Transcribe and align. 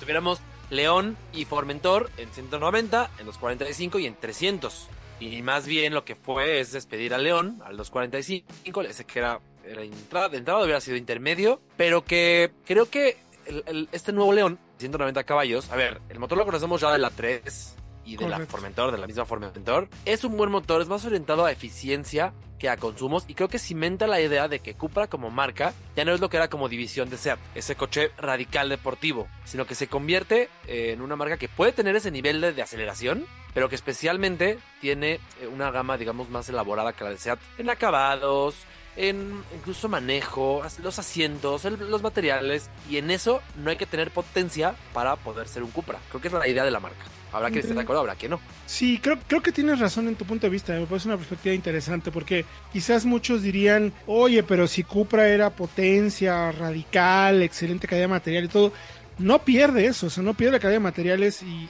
Tuviéramos 0.00 0.40
León 0.70 1.16
y 1.32 1.44
Formentor 1.44 2.10
en 2.16 2.30
190, 2.30 3.10
en 3.18 3.26
245 3.26 3.98
y 3.98 4.06
en 4.06 4.14
300. 4.16 4.88
Y 5.20 5.42
más 5.42 5.66
bien 5.66 5.92
lo 5.92 6.04
que 6.06 6.14
fue 6.16 6.60
es 6.60 6.72
despedir 6.72 7.12
a 7.12 7.18
León 7.18 7.60
al 7.66 7.76
245, 7.76 8.80
ese 8.82 9.04
que 9.04 9.18
era, 9.18 9.40
era 9.66 9.82
entrada, 9.82 10.30
de 10.30 10.38
entrada 10.38 10.62
hubiera 10.62 10.80
sido 10.80 10.96
intermedio, 10.96 11.60
pero 11.76 12.02
que 12.04 12.52
creo 12.64 12.88
que 12.88 13.18
el- 13.44 13.62
el- 13.66 13.88
este 13.92 14.12
nuevo 14.12 14.32
León, 14.32 14.58
190 14.78 15.24
caballos, 15.24 15.70
a 15.70 15.76
ver, 15.76 16.00
el 16.08 16.18
motor 16.18 16.38
lo 16.38 16.46
conocemos 16.46 16.80
ya 16.80 16.90
de 16.92 16.98
la 16.98 17.10
3 17.10 17.76
y 18.04 18.16
de 18.16 18.28
la. 18.28 18.38
Formentor, 18.46 18.92
de 18.92 18.98
la 18.98 19.06
misma 19.06 19.24
Formentor, 19.24 19.88
es 20.04 20.24
un 20.24 20.36
buen 20.36 20.50
motor, 20.50 20.80
es 20.82 20.88
más 20.88 21.04
orientado 21.04 21.44
a 21.44 21.52
eficiencia 21.52 22.32
que 22.58 22.68
a 22.68 22.76
consumos 22.76 23.24
y 23.26 23.34
creo 23.34 23.48
que 23.48 23.58
cimenta 23.58 24.06
la 24.06 24.20
idea 24.20 24.46
de 24.46 24.58
que 24.60 24.74
Cupra 24.74 25.06
como 25.06 25.30
marca 25.30 25.72
ya 25.96 26.04
no 26.04 26.12
es 26.12 26.20
lo 26.20 26.28
que 26.28 26.36
era 26.36 26.50
como 26.50 26.68
división 26.68 27.08
de 27.08 27.16
SEAT, 27.16 27.38
ese 27.54 27.74
coche 27.74 28.10
radical 28.18 28.68
deportivo, 28.68 29.28
sino 29.46 29.66
que 29.66 29.74
se 29.74 29.86
convierte 29.86 30.50
eh, 30.66 30.92
en 30.92 31.00
una 31.00 31.16
marca 31.16 31.38
que 31.38 31.48
puede 31.48 31.72
tener 31.72 31.96
ese 31.96 32.10
nivel 32.10 32.42
de, 32.42 32.52
de 32.52 32.60
aceleración, 32.60 33.24
pero 33.54 33.70
que 33.70 33.76
especialmente 33.76 34.58
tiene 34.82 35.14
eh, 35.40 35.46
una 35.50 35.70
gama 35.70 35.96
digamos 35.96 36.28
más 36.28 36.50
elaborada 36.50 36.92
que 36.92 37.02
la 37.04 37.10
de 37.10 37.16
SEAT 37.18 37.38
en 37.56 37.70
acabados, 37.70 38.56
en 38.94 39.42
incluso 39.56 39.88
manejo, 39.88 40.62
los 40.82 40.98
asientos, 40.98 41.64
el- 41.64 41.90
los 41.90 42.02
materiales 42.02 42.68
y 42.90 42.98
en 42.98 43.10
eso 43.10 43.40
no 43.56 43.70
hay 43.70 43.76
que 43.76 43.86
tener 43.86 44.10
potencia 44.10 44.74
para 44.92 45.16
poder 45.16 45.48
ser 45.48 45.62
un 45.62 45.70
Cupra. 45.70 45.98
Creo 46.10 46.20
que 46.20 46.28
es 46.28 46.34
la 46.34 46.46
idea 46.46 46.64
de 46.64 46.70
la 46.72 46.80
marca. 46.80 47.06
Habrá 47.32 47.50
que 47.50 47.60
estar 47.60 47.74
de 47.74 47.82
acuerdo, 47.82 48.00
habrá 48.00 48.16
que 48.16 48.28
no. 48.28 48.40
Sí, 48.66 48.98
creo, 49.02 49.18
creo 49.26 49.42
que 49.42 49.52
tienes 49.52 49.78
razón 49.78 50.08
en 50.08 50.16
tu 50.16 50.24
punto 50.24 50.46
de 50.46 50.50
vista. 50.50 50.72
Me 50.72 50.86
parece 50.86 51.08
una 51.08 51.16
perspectiva 51.16 51.54
interesante 51.54 52.10
porque 52.10 52.44
quizás 52.72 53.04
muchos 53.04 53.42
dirían, 53.42 53.92
oye, 54.06 54.42
pero 54.42 54.66
si 54.66 54.82
Cupra 54.82 55.28
era 55.28 55.50
potencia, 55.50 56.52
radical, 56.52 57.42
excelente 57.42 57.86
calidad 57.86 58.04
de 58.04 58.08
material 58.08 58.44
y 58.44 58.48
todo, 58.48 58.72
no 59.18 59.40
pierde 59.40 59.86
eso, 59.86 60.06
o 60.06 60.10
sea, 60.10 60.22
no 60.22 60.34
pierde 60.34 60.52
la 60.52 60.60
calidad 60.60 60.76
de 60.76 60.84
materiales 60.84 61.42
y, 61.42 61.68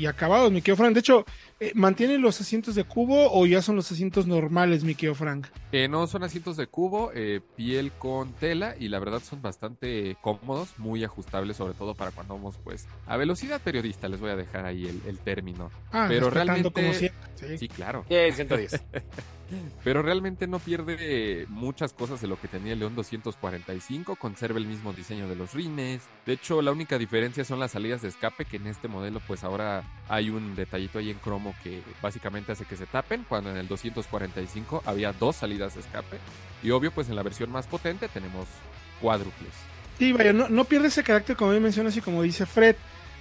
y 0.00 0.06
acabados, 0.06 0.50
mi 0.50 0.60
querido 0.60 0.76
Frank. 0.76 0.94
De 0.94 1.00
hecho, 1.00 1.24
eh, 1.60 1.72
¿mantiene 1.74 2.18
los 2.18 2.40
asientos 2.40 2.74
de 2.74 2.84
cubo 2.84 3.32
o 3.32 3.46
ya 3.46 3.62
son 3.62 3.76
los 3.76 3.90
asientos 3.90 4.26
normales, 4.26 4.84
mi 4.84 4.94
querido 4.94 5.14
Frank? 5.14 5.46
Eh, 5.72 5.88
no 5.88 6.06
son 6.06 6.22
asientos 6.24 6.56
de 6.56 6.66
cubo, 6.66 7.10
eh, 7.14 7.40
piel 7.56 7.92
con 7.92 8.32
tela 8.34 8.74
y 8.78 8.88
la 8.88 8.98
verdad 8.98 9.20
son 9.20 9.42
bastante 9.42 10.16
cómodos, 10.20 10.78
muy 10.78 11.02
ajustables, 11.04 11.56
sobre 11.56 11.74
todo 11.74 11.94
para 11.94 12.10
cuando 12.10 12.34
vamos 12.34 12.56
pues 12.62 12.86
a 13.06 13.16
velocidad 13.16 13.60
periodista, 13.60 14.08
les 14.08 14.20
voy 14.20 14.30
a 14.30 14.36
dejar 14.36 14.64
ahí 14.66 14.86
el, 14.86 15.00
el 15.06 15.18
término. 15.18 15.70
Ah, 15.92 16.06
Pero 16.08 16.30
realmente- 16.30 16.70
como 16.70 16.92
siempre. 16.92 17.18
Sí. 17.34 17.58
Sí, 17.58 17.68
claro. 17.68 18.04
Bien, 18.08 18.32
110. 18.34 18.82
pero 19.84 20.02
realmente 20.02 20.46
no 20.46 20.58
pierde 20.58 21.46
muchas 21.48 21.92
cosas 21.92 22.20
de 22.20 22.28
lo 22.28 22.38
que 22.40 22.48
tenía 22.48 22.72
el 22.74 22.80
León 22.80 22.94
245, 22.94 24.16
conserva 24.16 24.58
el 24.58 24.66
mismo 24.66 24.92
diseño 24.92 25.28
de 25.28 25.36
los 25.36 25.54
rines. 25.54 26.02
De 26.26 26.34
hecho, 26.34 26.60
la 26.62 26.72
única 26.72 26.98
diferencia 26.98 27.44
son 27.44 27.58
las 27.60 27.72
salidas 27.72 28.02
de 28.02 28.08
escape, 28.08 28.44
que 28.44 28.56
en 28.58 28.66
este 28.66 28.88
modelo 28.88 29.20
pues 29.26 29.44
ahora 29.44 29.84
hay 30.08 30.30
un 30.30 30.54
detallito 30.54 30.98
ahí 30.98 31.10
en 31.10 31.18
cromo 31.18 31.47
que 31.62 31.82
básicamente 32.02 32.52
hace 32.52 32.64
que 32.64 32.76
se 32.76 32.86
tapen, 32.86 33.24
cuando 33.28 33.50
en 33.50 33.56
el 33.56 33.68
245 33.68 34.82
había 34.86 35.12
dos 35.12 35.36
salidas 35.36 35.74
de 35.74 35.80
escape. 35.80 36.18
Y 36.62 36.70
obvio, 36.70 36.90
pues 36.92 37.08
en 37.08 37.16
la 37.16 37.22
versión 37.22 37.50
más 37.50 37.66
potente 37.66 38.08
tenemos 38.08 38.46
cuádruples. 39.00 39.52
Sí, 39.98 40.12
vaya, 40.12 40.32
no, 40.32 40.48
no 40.48 40.64
pierde 40.64 40.88
ese 40.88 41.02
carácter 41.02 41.36
como 41.36 41.50
bien 41.50 41.62
mencionas 41.62 41.96
y 41.96 42.00
como 42.00 42.22
dice 42.22 42.46
Fred. 42.46 42.76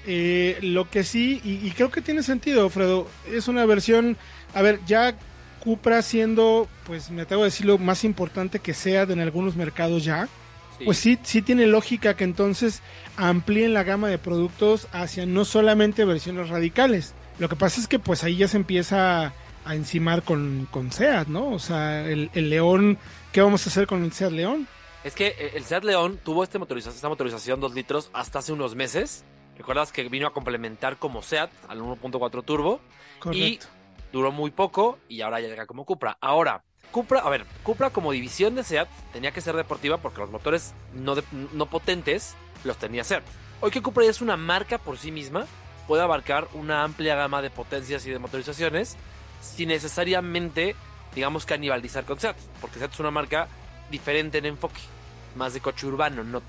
Eh, 0.10 0.58
lo 0.62 0.90
que 0.90 1.04
sí, 1.04 1.42
y, 1.44 1.70
creo 1.72 1.92
que 1.92 2.02
tiene 2.02 2.24
sentido, 2.24 2.70
Fredo, 2.70 3.10
es 3.30 3.50
una 3.50 3.66
versión, 3.66 4.16
a 4.54 4.62
ver, 4.62 4.80
ya 4.88 5.16
Cupra 5.60 6.02
siendo, 6.02 6.70
pues 6.86 7.12
me 7.12 7.24
atrevo 7.24 7.42
a 7.42 7.46
decirlo, 7.46 7.78
más 7.78 8.06
importante 8.06 8.60
que 8.60 8.74
sea 8.74 9.02
en 9.02 9.20
algunos 9.20 9.58
mercados 9.58 10.06
ya, 10.06 10.30
pues 10.86 10.98
sí, 10.98 11.20
sí 11.24 11.42
tiene 11.42 11.68
lógica 11.68 12.16
que 12.16 12.24
entonces 12.24 12.82
amplíen 13.18 13.74
la 13.74 13.84
gama 13.84 14.08
de 14.08 14.18
productos 14.18 14.88
hacia 14.94 15.26
no 15.26 15.44
solamente 15.44 16.06
versiones 16.06 16.48
radicales. 16.48 17.14
Lo 17.40 17.50
que 17.50 17.56
pasa 17.56 17.80
es 17.80 17.88
que 17.88 18.00
pues 18.00 18.24
ahí 18.24 18.38
ya 18.38 18.48
se 18.48 18.58
empieza 18.58 19.34
a 19.66 19.76
encimar 19.76 20.24
con, 20.24 20.68
con 20.72 20.92
SEAT, 20.92 21.28
¿no? 21.28 21.50
O 21.50 21.60
sea, 21.60 22.08
el, 22.08 22.32
el 22.34 22.50
León, 22.50 22.98
¿qué 23.32 23.42
vamos 23.42 23.66
a 23.66 23.70
hacer 23.70 23.86
con 23.86 24.04
el 24.04 24.12
SEAT 24.12 24.32
León? 24.32 24.68
Es 25.04 25.14
que 25.14 25.28
eh, 25.28 25.52
el 25.56 25.64
Seat 25.64 25.84
León 25.84 26.20
tuvo 26.24 26.44
este 26.44 26.60
motorización, 26.60 26.96
esta 26.96 27.10
motorización 27.10 27.60
2 27.60 27.74
litros 27.74 28.10
hasta 28.14 28.40
hace 28.40 28.54
unos 28.54 28.76
meses. 28.76 29.24
Recuerdas 29.58 29.92
que 29.92 30.08
vino 30.10 30.28
a 30.28 30.34
complementar 30.34 30.98
como 30.98 31.22
Seat 31.22 31.50
al 31.68 31.82
1.4 31.82 32.44
turbo. 32.44 32.82
Y 33.32 33.60
duró 34.12 34.32
muy 34.32 34.52
poco 34.52 35.00
y 35.08 35.22
ahora 35.22 35.40
ya 35.40 35.48
llega 35.48 35.66
como 35.66 35.86
Cupra. 35.86 36.18
Ahora, 36.22 36.64
Cupra, 36.92 37.20
a 37.20 37.30
ver, 37.30 37.46
Cupra 37.64 37.90
como 37.90 38.12
división 38.12 38.56
de 38.56 38.64
Seat 38.64 38.88
tenía 39.12 39.32
que 39.32 39.42
ser 39.42 39.56
deportiva 39.56 39.98
porque 39.98 40.22
los 40.22 40.30
motores 40.30 40.74
no, 40.94 41.16
no 41.54 41.66
potentes 41.68 42.36
los 42.64 42.78
tenía 42.78 43.04
Seat. 43.04 43.24
Hoy 43.62 43.72
que 43.72 43.82
Cupra 43.82 44.04
ya 44.04 44.12
es 44.12 44.22
una 44.22 44.38
marca 44.38 44.78
por 44.78 44.98
sí 44.98 45.12
misma, 45.12 45.46
puede 45.88 46.04
abarcar 46.04 46.48
una 46.54 46.84
amplia 46.84 47.16
gama 47.16 47.42
de 47.42 47.50
potencias 47.50 48.06
y 48.06 48.12
de 48.12 48.20
motorizaciones 48.20 48.98
sin 49.42 49.70
necesariamente, 49.70 50.76
digamos, 51.16 51.46
canibalizar 51.46 52.04
con 52.06 52.20
Seat, 52.20 52.36
porque 52.62 52.80
Seat 52.80 52.94
es 52.94 53.00
una 53.00 53.12
marca 53.12 53.48
diferente 53.90 54.40
en 54.40 54.46
enfoque, 54.46 54.82
más 55.36 55.54
de 55.54 55.62
coche 55.62 55.88
urbano, 55.88 56.24
no, 56.24 56.42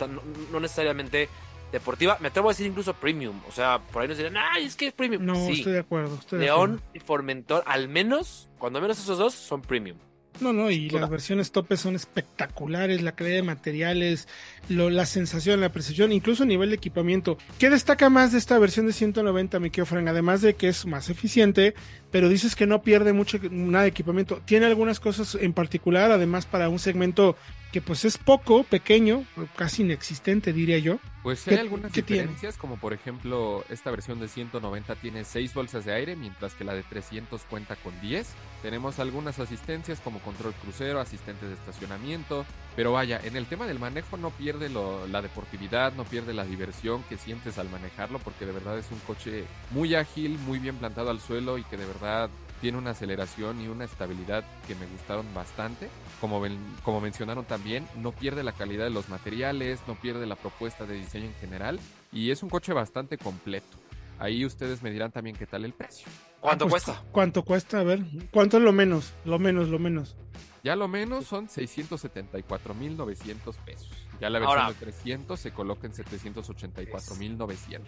no, 0.50 0.61
necesariamente 0.61 1.29
deportiva. 1.70 2.17
Me 2.20 2.29
atrevo 2.29 2.49
a 2.49 2.52
decir 2.52 2.67
incluso 2.67 2.94
premium. 2.94 3.40
O 3.49 3.52
sea, 3.52 3.79
por 3.93 4.02
ahí 4.02 4.08
nos 4.08 4.17
dirán, 4.17 4.37
ay, 4.37 4.64
es 4.64 4.75
que 4.75 4.88
es 4.88 4.93
premium. 4.93 5.25
No, 5.25 5.35
estoy 5.35 5.73
de 5.73 5.81
acuerdo. 5.81 6.14
Estoy 6.14 6.41
León 6.41 6.82
y 6.94 6.99
Formentor, 6.99 7.62
al 7.67 7.88
menos, 7.88 8.49
cuando 8.58 8.81
menos 8.81 8.99
esos 8.99 9.19
dos, 9.19 9.34
son 9.34 9.62
premium. 9.62 9.99
No, 10.40 10.52
no, 10.52 10.70
y 10.70 10.88
las 10.90 11.11
versiones 11.11 11.52
topes 11.52 11.81
son 11.81 11.96
espectaculares, 11.96 13.02
la 13.02 13.12
calidad 13.12 13.37
de 13.37 13.43
materiales, 13.43 14.29
lo, 14.69 14.90
la 14.90 15.06
sensación, 15.06 15.61
la 15.61 15.73
precisión, 15.73 16.12
incluso 16.12 16.44
a 16.44 16.46
nivel 16.46 16.70
de 16.70 16.76
equipamiento. 16.76 17.38
¿Qué 17.58 17.70
destaca 17.70 18.08
más 18.08 18.32
de 18.32 18.38
esta 18.38 18.58
versión 18.58 18.87
de 18.87 18.93
190, 18.93 19.58
mi 19.61 19.70
Frank? 19.70 20.08
Además 20.08 20.40
de 20.40 20.55
que 20.55 20.69
es 20.69 20.87
más 20.87 21.11
eficiente, 21.11 21.75
pero 22.11 22.29
dices 22.29 22.56
que 22.56 22.67
no 22.67 22.82
pierde 22.82 23.12
mucho 23.12 23.38
nada 23.50 23.82
de 23.82 23.90
equipamiento. 23.90 24.40
Tiene 24.44 24.67
algunas 24.67 25.00
cosas 25.00 25.37
en 25.40 25.52
particular, 25.52 26.11
además 26.12 26.46
para 26.46 26.69
un 26.69 26.79
segmento 26.79 27.37
que 27.73 27.82
pues 27.82 28.05
es 28.05 28.17
poco, 28.17 28.65
pequeño, 28.65 29.25
casi 29.56 29.82
inexistente 29.82 30.53
diría 30.53 30.79
yo. 30.79 30.99
Pues 31.23 31.47
hay 31.49 31.56
algunas 31.56 31.93
diferencias, 31.93 32.56
como 32.56 32.79
por 32.79 32.94
ejemplo 32.94 33.65
esta 33.69 33.91
versión 33.91 34.19
de 34.20 34.29
190 34.29 34.94
tiene 34.97 35.25
6 35.25 35.53
bolsas 35.53 35.85
de 35.85 35.93
aire, 35.93 36.17
mientras 36.17 36.55
que 36.55 36.65
la 36.65 36.75
de 36.75 36.82
300 36.82 37.43
cuenta 37.43 37.76
con 37.76 38.00
10. 38.00 38.26
Tenemos 38.62 38.99
algunas 38.99 39.38
asistencias 39.38 40.00
como 40.00 40.20
control 40.20 40.55
crucero, 40.55 41.00
asistente 41.00 41.47
de 41.47 41.55
estacionamiento, 41.55 42.47
pero 42.75 42.93
vaya, 42.93 43.20
en 43.23 43.37
el 43.37 43.47
tema 43.47 43.67
del 43.67 43.79
manejo 43.79 44.17
no 44.17 44.31
pierde 44.31 44.70
la 44.70 45.20
deportividad, 45.20 45.93
no 45.93 46.05
pierde 46.05 46.32
la 46.32 46.44
diversión 46.44 47.03
que 47.05 47.19
sientes 47.19 47.59
al 47.59 47.69
manejarlo, 47.69 48.19
porque 48.20 48.47
de 48.47 48.53
verdad 48.53 48.79
es 48.79 48.91
un 48.91 49.00
coche 49.00 49.44
muy 49.70 49.94
ágil, 49.94 50.38
muy 50.38 50.59
bien 50.59 50.76
plantado 50.76 51.11
al 51.11 51.20
suelo 51.20 51.59
y 51.59 51.65
que 51.65 51.76
de 51.76 51.87
verdad 51.87 52.31
tiene 52.60 52.78
una 52.78 52.90
aceleración 52.90 53.60
y 53.60 53.69
una 53.69 53.84
estabilidad 53.84 54.44
que 54.66 54.75
me 54.75 54.87
gustaron 54.87 55.26
bastante. 55.34 55.88
Como, 56.20 56.43
como 56.82 57.00
mencionaron 57.00 57.44
también, 57.44 57.87
no 57.96 58.12
pierde 58.12 58.43
la 58.43 58.52
calidad 58.52 58.84
de 58.84 58.90
los 58.90 59.08
materiales, 59.08 59.81
no 59.87 59.94
pierde 59.94 60.26
la 60.26 60.37
propuesta 60.37 60.87
de 60.87 60.94
diseño 60.94 61.26
en 61.26 61.34
general 61.34 61.81
y 62.12 62.31
es 62.31 62.43
un 62.43 62.50
coche 62.50 62.72
bastante 62.72 63.19
completo. 63.19 63.76
Ahí 64.19 64.44
ustedes 64.44 64.82
me 64.82 64.90
dirán 64.90 65.12
también 65.12 65.37
qué 65.37 65.46
tal 65.46 65.64
el 65.64 65.72
precio. 65.72 66.08
¿Cuánto 66.40 66.64
ah, 66.64 66.69
pues, 66.69 66.84
cuesta? 66.84 67.05
¿Cuánto 67.12 67.44
cuesta? 67.44 67.81
A 67.81 67.84
ver, 67.84 68.05
¿cuánto 68.32 68.58
es 68.58 68.62
lo 68.62 68.72
menos? 68.72 69.12
Lo 69.25 69.38
menos, 69.38 69.69
lo 69.69 69.78
menos. 69.78 70.16
Ya 70.64 70.75
lo 70.75 70.88
menos 70.88 71.26
son 71.26 71.49
674.900 71.49 73.55
pesos. 73.64 74.07
Ya 74.20 74.31
la 74.31 74.41
versión 74.41 74.67
de 74.69 74.75
300 74.75 75.38
se 75.38 75.53
coloca 75.53 75.87
en 75.87 75.93
784.900. 75.93 77.81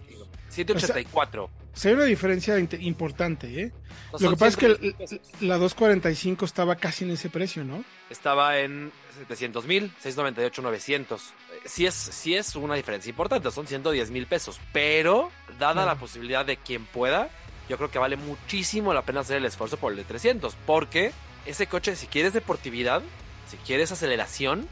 784. 0.49 1.43
O 1.43 1.49
hay 1.83 1.93
una 1.93 2.05
diferencia 2.05 2.57
importante, 2.59 3.61
¿eh? 3.61 3.71
Lo 4.19 4.29
que 4.31 4.37
pasa 4.37 4.47
es 4.47 4.57
que 4.57 4.95
la 5.41 5.57
245 5.57 6.45
estaba 6.45 6.75
casi 6.75 7.03
en 7.03 7.11
ese 7.11 7.29
precio, 7.29 7.63
¿no? 7.63 7.83
Estaba 8.09 8.59
en 8.59 8.91
700 9.19 9.65
mil, 9.65 9.91
698, 9.99 10.61
900. 10.61 11.33
Sí 11.65 11.85
es, 11.85 11.93
sí 11.93 12.35
es 12.35 12.55
una 12.55 12.75
diferencia 12.75 13.09
importante, 13.09 13.51
son 13.51 13.67
110 13.67 14.11
mil 14.11 14.25
pesos, 14.25 14.59
pero 14.71 15.31
dada 15.59 15.85
la 15.85 15.95
posibilidad 15.95 16.45
de 16.45 16.57
quien 16.57 16.85
pueda, 16.85 17.29
yo 17.69 17.77
creo 17.77 17.91
que 17.91 17.99
vale 17.99 18.15
muchísimo 18.15 18.93
la 18.93 19.03
pena 19.03 19.19
hacer 19.21 19.37
el 19.37 19.45
esfuerzo 19.45 19.77
por 19.77 19.91
el 19.91 19.97
de 19.97 20.03
300, 20.05 20.55
porque 20.65 21.11
ese 21.45 21.67
coche, 21.67 21.95
si 21.95 22.07
quieres 22.07 22.33
deportividad, 22.33 23.01
si 23.49 23.57
quieres 23.57 23.91
aceleración, 23.91 24.67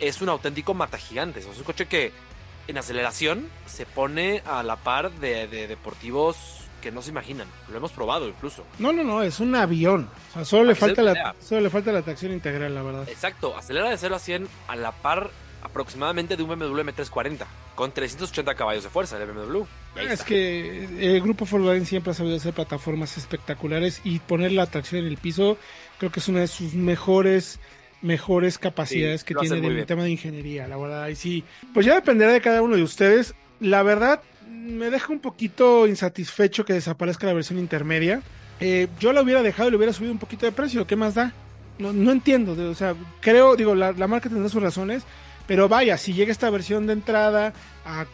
es 0.00 0.20
un 0.20 0.28
auténtico 0.28 0.74
mata 0.74 0.98
gigante. 0.98 1.40
Es 1.40 1.46
un 1.46 1.64
coche 1.64 1.86
que 1.86 2.12
en 2.66 2.78
aceleración 2.78 3.48
se 3.66 3.86
pone 3.86 4.42
a 4.46 4.62
la 4.62 4.76
par 4.76 5.12
de, 5.12 5.46
deportivos 5.46 6.36
que 6.80 6.90
no 6.90 7.02
se 7.02 7.10
imaginan. 7.10 7.46
Lo 7.70 7.78
hemos 7.78 7.92
probado 7.92 8.28
incluso. 8.28 8.64
No, 8.78 8.92
no, 8.92 9.04
no, 9.04 9.22
es 9.22 9.40
un 9.40 9.54
avión. 9.54 10.08
O 10.30 10.32
sea, 10.34 10.44
solo, 10.44 10.64
le 10.64 10.74
falta, 10.74 11.02
la, 11.02 11.34
solo 11.40 11.62
le 11.62 11.70
falta 11.70 11.92
la 11.92 12.02
tracción 12.02 12.32
integral, 12.32 12.74
la 12.74 12.82
verdad. 12.82 13.08
Exacto, 13.08 13.56
acelera 13.56 13.88
de 13.88 13.96
0 13.96 14.14
a 14.14 14.18
100 14.18 14.48
a 14.68 14.76
la 14.76 14.92
par 14.92 15.30
aproximadamente 15.62 16.36
de 16.36 16.42
un 16.42 16.50
BMW 16.50 16.80
M340 16.80 17.46
con 17.74 17.90
380 17.90 18.54
caballos 18.54 18.84
de 18.84 18.90
fuerza 18.90 19.16
el 19.16 19.32
BMW. 19.32 19.62
Es 19.96 20.22
que 20.22 20.84
el 20.84 21.20
grupo 21.22 21.46
Volkswagen 21.46 21.86
siempre 21.86 22.12
ha 22.12 22.14
sabido 22.14 22.36
hacer 22.36 22.52
plataformas 22.52 23.16
espectaculares 23.16 24.00
y 24.04 24.18
poner 24.18 24.52
la 24.52 24.66
tracción 24.66 25.00
en 25.00 25.08
el 25.08 25.16
piso 25.16 25.56
creo 25.98 26.10
que 26.10 26.20
es 26.20 26.28
una 26.28 26.40
de 26.40 26.48
sus 26.48 26.74
mejores 26.74 27.58
mejores 28.04 28.58
capacidades 28.58 29.24
que 29.24 29.34
tiene 29.34 29.56
en 29.56 29.64
el 29.64 29.86
tema 29.86 30.04
de 30.04 30.10
ingeniería, 30.10 30.68
la 30.68 30.76
verdad. 30.76 31.08
Y 31.08 31.16
sí, 31.16 31.44
pues 31.72 31.86
ya 31.86 31.94
dependerá 31.94 32.32
de 32.32 32.40
cada 32.40 32.60
uno 32.60 32.76
de 32.76 32.82
ustedes. 32.82 33.34
La 33.60 33.82
verdad, 33.82 34.20
me 34.46 34.90
deja 34.90 35.12
un 35.12 35.20
poquito 35.20 35.86
insatisfecho 35.86 36.66
que 36.66 36.74
desaparezca 36.74 37.26
la 37.26 37.32
versión 37.32 37.58
intermedia. 37.58 38.22
Eh, 38.60 38.88
yo 39.00 39.12
la 39.12 39.22
hubiera 39.22 39.42
dejado 39.42 39.68
y 39.68 39.70
le 39.72 39.78
hubiera 39.78 39.92
subido 39.92 40.12
un 40.12 40.18
poquito 40.18 40.44
de 40.44 40.52
precio. 40.52 40.86
¿Qué 40.86 40.96
más 40.96 41.14
da? 41.14 41.32
No, 41.78 41.92
no 41.92 42.12
entiendo. 42.12 42.52
o 42.70 42.74
sea, 42.74 42.94
creo, 43.20 43.56
digo, 43.56 43.74
la, 43.74 43.92
marca 44.06 44.28
tendrá 44.28 44.48
sus 44.50 44.62
razones. 44.62 45.02
Pero 45.46 45.68
vaya, 45.68 45.98
si 45.98 46.12
llega 46.12 46.30
esta 46.30 46.48
versión 46.50 46.86
de 46.86 46.94
entrada 46.94 47.52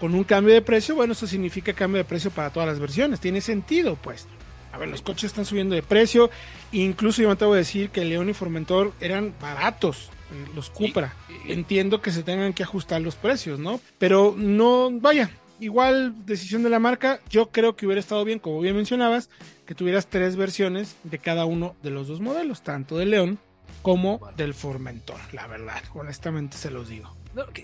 con 0.01 0.15
un 0.15 0.25
cambio 0.25 0.55
de 0.55 0.63
precio, 0.63 0.97
bueno, 0.97 1.13
eso 1.13 1.27
significa 1.27 1.73
cambio 1.73 1.99
de 1.99 2.05
precio 2.05 2.31
para 2.31 2.51
todas 2.51 2.69
las 2.69 2.79
versiones. 2.79 3.21
Tiene 3.21 3.41
sentido, 3.41 3.97
pues. 3.97 4.27
A 4.73 4.79
ver, 4.79 4.89
los 4.89 5.03
coches 5.03 5.25
están 5.25 5.45
subiendo 5.45 5.75
de 5.75 5.83
precio. 5.83 6.31
Incluso 6.73 7.23
yo 7.23 7.29
me 7.29 7.35
atrevo 7.35 7.55
a 7.55 7.59
decir 7.59 7.91
que 7.91 8.05
León 8.05 8.29
y 8.29 8.35
Formentor 8.35 8.93
eran 9.01 9.35
baratos, 9.41 10.11
los 10.55 10.71
Cupra. 10.71 11.15
Entiendo 11.47 12.01
que 12.01 12.13
se 12.13 12.23
tengan 12.23 12.53
que 12.53 12.63
ajustar 12.63 13.01
los 13.01 13.17
precios, 13.17 13.59
¿no? 13.59 13.81
Pero 13.99 14.35
no, 14.37 14.91
vaya, 14.93 15.31
igual 15.59 16.15
decisión 16.27 16.63
de 16.63 16.71
la 16.71 16.79
marca. 16.79 17.21
Yo 17.29 17.51
creo 17.51 17.77
que 17.77 17.87
hubiera 17.87 18.01
estado 18.01 18.25
bien, 18.25 18.39
como 18.39 18.61
bien 18.61 18.77
mencionabas, 18.77 19.29
que 19.67 19.75
tuvieras 19.75 20.07
tres 20.07 20.37
versiones 20.37 20.97
de 21.05 21.19
cada 21.19 21.45
uno 21.45 21.75
de 21.83 21.91
los 21.91 22.09
dos 22.09 22.21
modelos, 22.21 22.63
tanto 22.63 22.97
del 22.99 23.11
León 23.11 23.39
como 23.83 24.21
del 24.37 24.55
Formentor, 24.55 25.21
la 25.33 25.47
verdad, 25.47 25.83
honestamente 25.95 26.57
se 26.57 26.71
los 26.71 26.89
digo. 26.89 27.15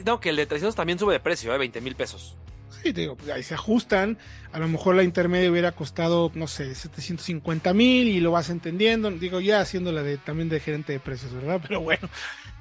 No, 0.05 0.21
que, 0.21 0.31
el 0.31 0.37
de 0.37 0.47
300 0.47 0.75
también 0.75 0.99
sube 0.99 1.13
de 1.13 1.21
precio, 1.21 1.53
¿eh? 1.55 1.59
20 1.59 1.81
mil 1.81 1.97
pesos. 1.97 2.37
Sí, 2.70 2.92
digo, 2.92 3.16
ahí 3.32 3.42
se 3.42 3.54
ajustan. 3.54 4.18
A 4.52 4.58
lo 4.58 4.68
mejor 4.68 4.94
la 4.94 5.02
intermedia 5.02 5.50
hubiera 5.50 5.73
costado, 5.73 6.30
no 6.35 6.46
sé, 6.46 6.75
750 6.75 7.73
mil 7.75 8.08
y 8.08 8.20
lo 8.20 8.32
vas 8.32 8.50
entendiendo. 8.50 9.11
Digo, 9.11 9.40
ya 9.40 9.61
haciéndola 9.61 10.02
de, 10.02 10.18
también 10.18 10.49
de 10.49 10.61
gerente 10.61 10.92
de 10.92 11.00
precios, 11.00 11.32
¿verdad? 11.32 11.61
Pero 11.66 11.80
bueno, 11.80 12.08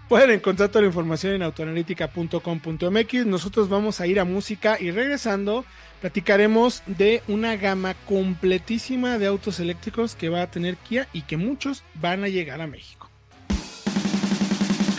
pueden 0.07 0.31
encontrar 0.31 0.69
toda 0.69 0.81
la 0.81 0.87
información 0.87 1.33
en 1.33 1.43
autoanalítica.com.mx. 1.43 3.25
Nosotros 3.25 3.69
vamos 3.69 4.01
a 4.01 4.07
ir 4.07 4.19
a 4.19 4.25
música 4.25 4.77
y 4.79 4.91
regresando 4.91 5.65
platicaremos 6.01 6.83
de 6.85 7.23
una 7.27 7.55
gama 7.55 7.95
completísima 8.05 9.17
de 9.17 9.27
autos 9.27 9.59
eléctricos 9.59 10.15
que 10.15 10.29
va 10.29 10.43
a 10.43 10.51
tener 10.51 10.77
Kia 10.77 11.07
y 11.13 11.23
que 11.23 11.37
muchos 11.37 11.83
van 11.95 12.23
a 12.23 12.27
llegar 12.27 12.61
a 12.61 12.67
México. 12.67 13.04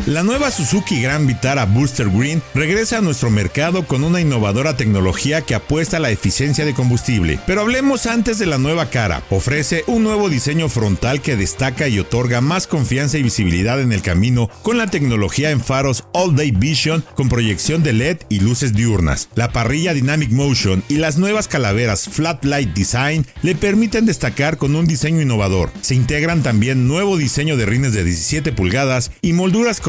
La 0.06 0.22
nueva 0.22 0.52
Suzuki 0.52 1.02
Gran 1.02 1.26
Vitara 1.26 1.64
Booster 1.64 2.08
Green 2.08 2.40
regresa 2.54 2.98
a 2.98 3.00
nuestro 3.00 3.28
mercado 3.28 3.88
con 3.88 4.04
una 4.04 4.20
innovadora 4.20 4.76
tecnología 4.76 5.42
que 5.42 5.56
apuesta 5.56 5.96
a 5.96 6.00
la 6.00 6.12
eficiencia 6.12 6.64
de 6.64 6.74
combustible. 6.74 7.40
Pero 7.44 7.62
hablemos 7.62 8.06
antes 8.06 8.38
de 8.38 8.46
la 8.46 8.56
nueva 8.56 8.88
cara. 8.88 9.24
Ofrece 9.30 9.82
un 9.88 10.04
nuevo 10.04 10.28
diseño 10.28 10.68
frontal 10.68 11.20
que 11.22 11.34
destaca 11.34 11.88
y 11.88 11.98
otorga 11.98 12.40
más 12.40 12.68
confianza 12.68 13.18
y 13.18 13.24
visibilidad 13.24 13.80
en 13.80 13.90
el 13.90 14.00
camino 14.00 14.48
con 14.62 14.78
la 14.78 14.86
tecnología 14.86 15.50
en 15.50 15.60
faros 15.60 16.04
All 16.12 16.36
Day 16.36 16.52
Vision 16.52 17.04
con 17.16 17.28
proyección 17.28 17.82
de 17.82 17.92
LED 17.92 18.18
y 18.28 18.38
luces 18.38 18.74
diurnas. 18.74 19.28
La 19.34 19.50
parrilla 19.50 19.92
Dynamic 19.92 20.30
Motion 20.30 20.84
y 20.88 20.98
las 20.98 21.18
nuevas 21.18 21.48
calaveras 21.48 22.08
Flat 22.08 22.44
Light 22.44 22.72
Design 22.74 23.26
le 23.42 23.56
permiten 23.56 24.06
destacar 24.06 24.56
con 24.56 24.76
un 24.76 24.86
diseño 24.86 25.20
innovador. 25.20 25.72
Se 25.80 25.96
integran 25.96 26.44
también 26.44 26.86
nuevo 26.86 27.16
diseño 27.16 27.56
de 27.56 27.66
rines 27.66 27.92
de 27.92 28.04
17 28.04 28.52
pulgadas 28.52 29.10
y 29.20 29.32
molduras 29.32 29.80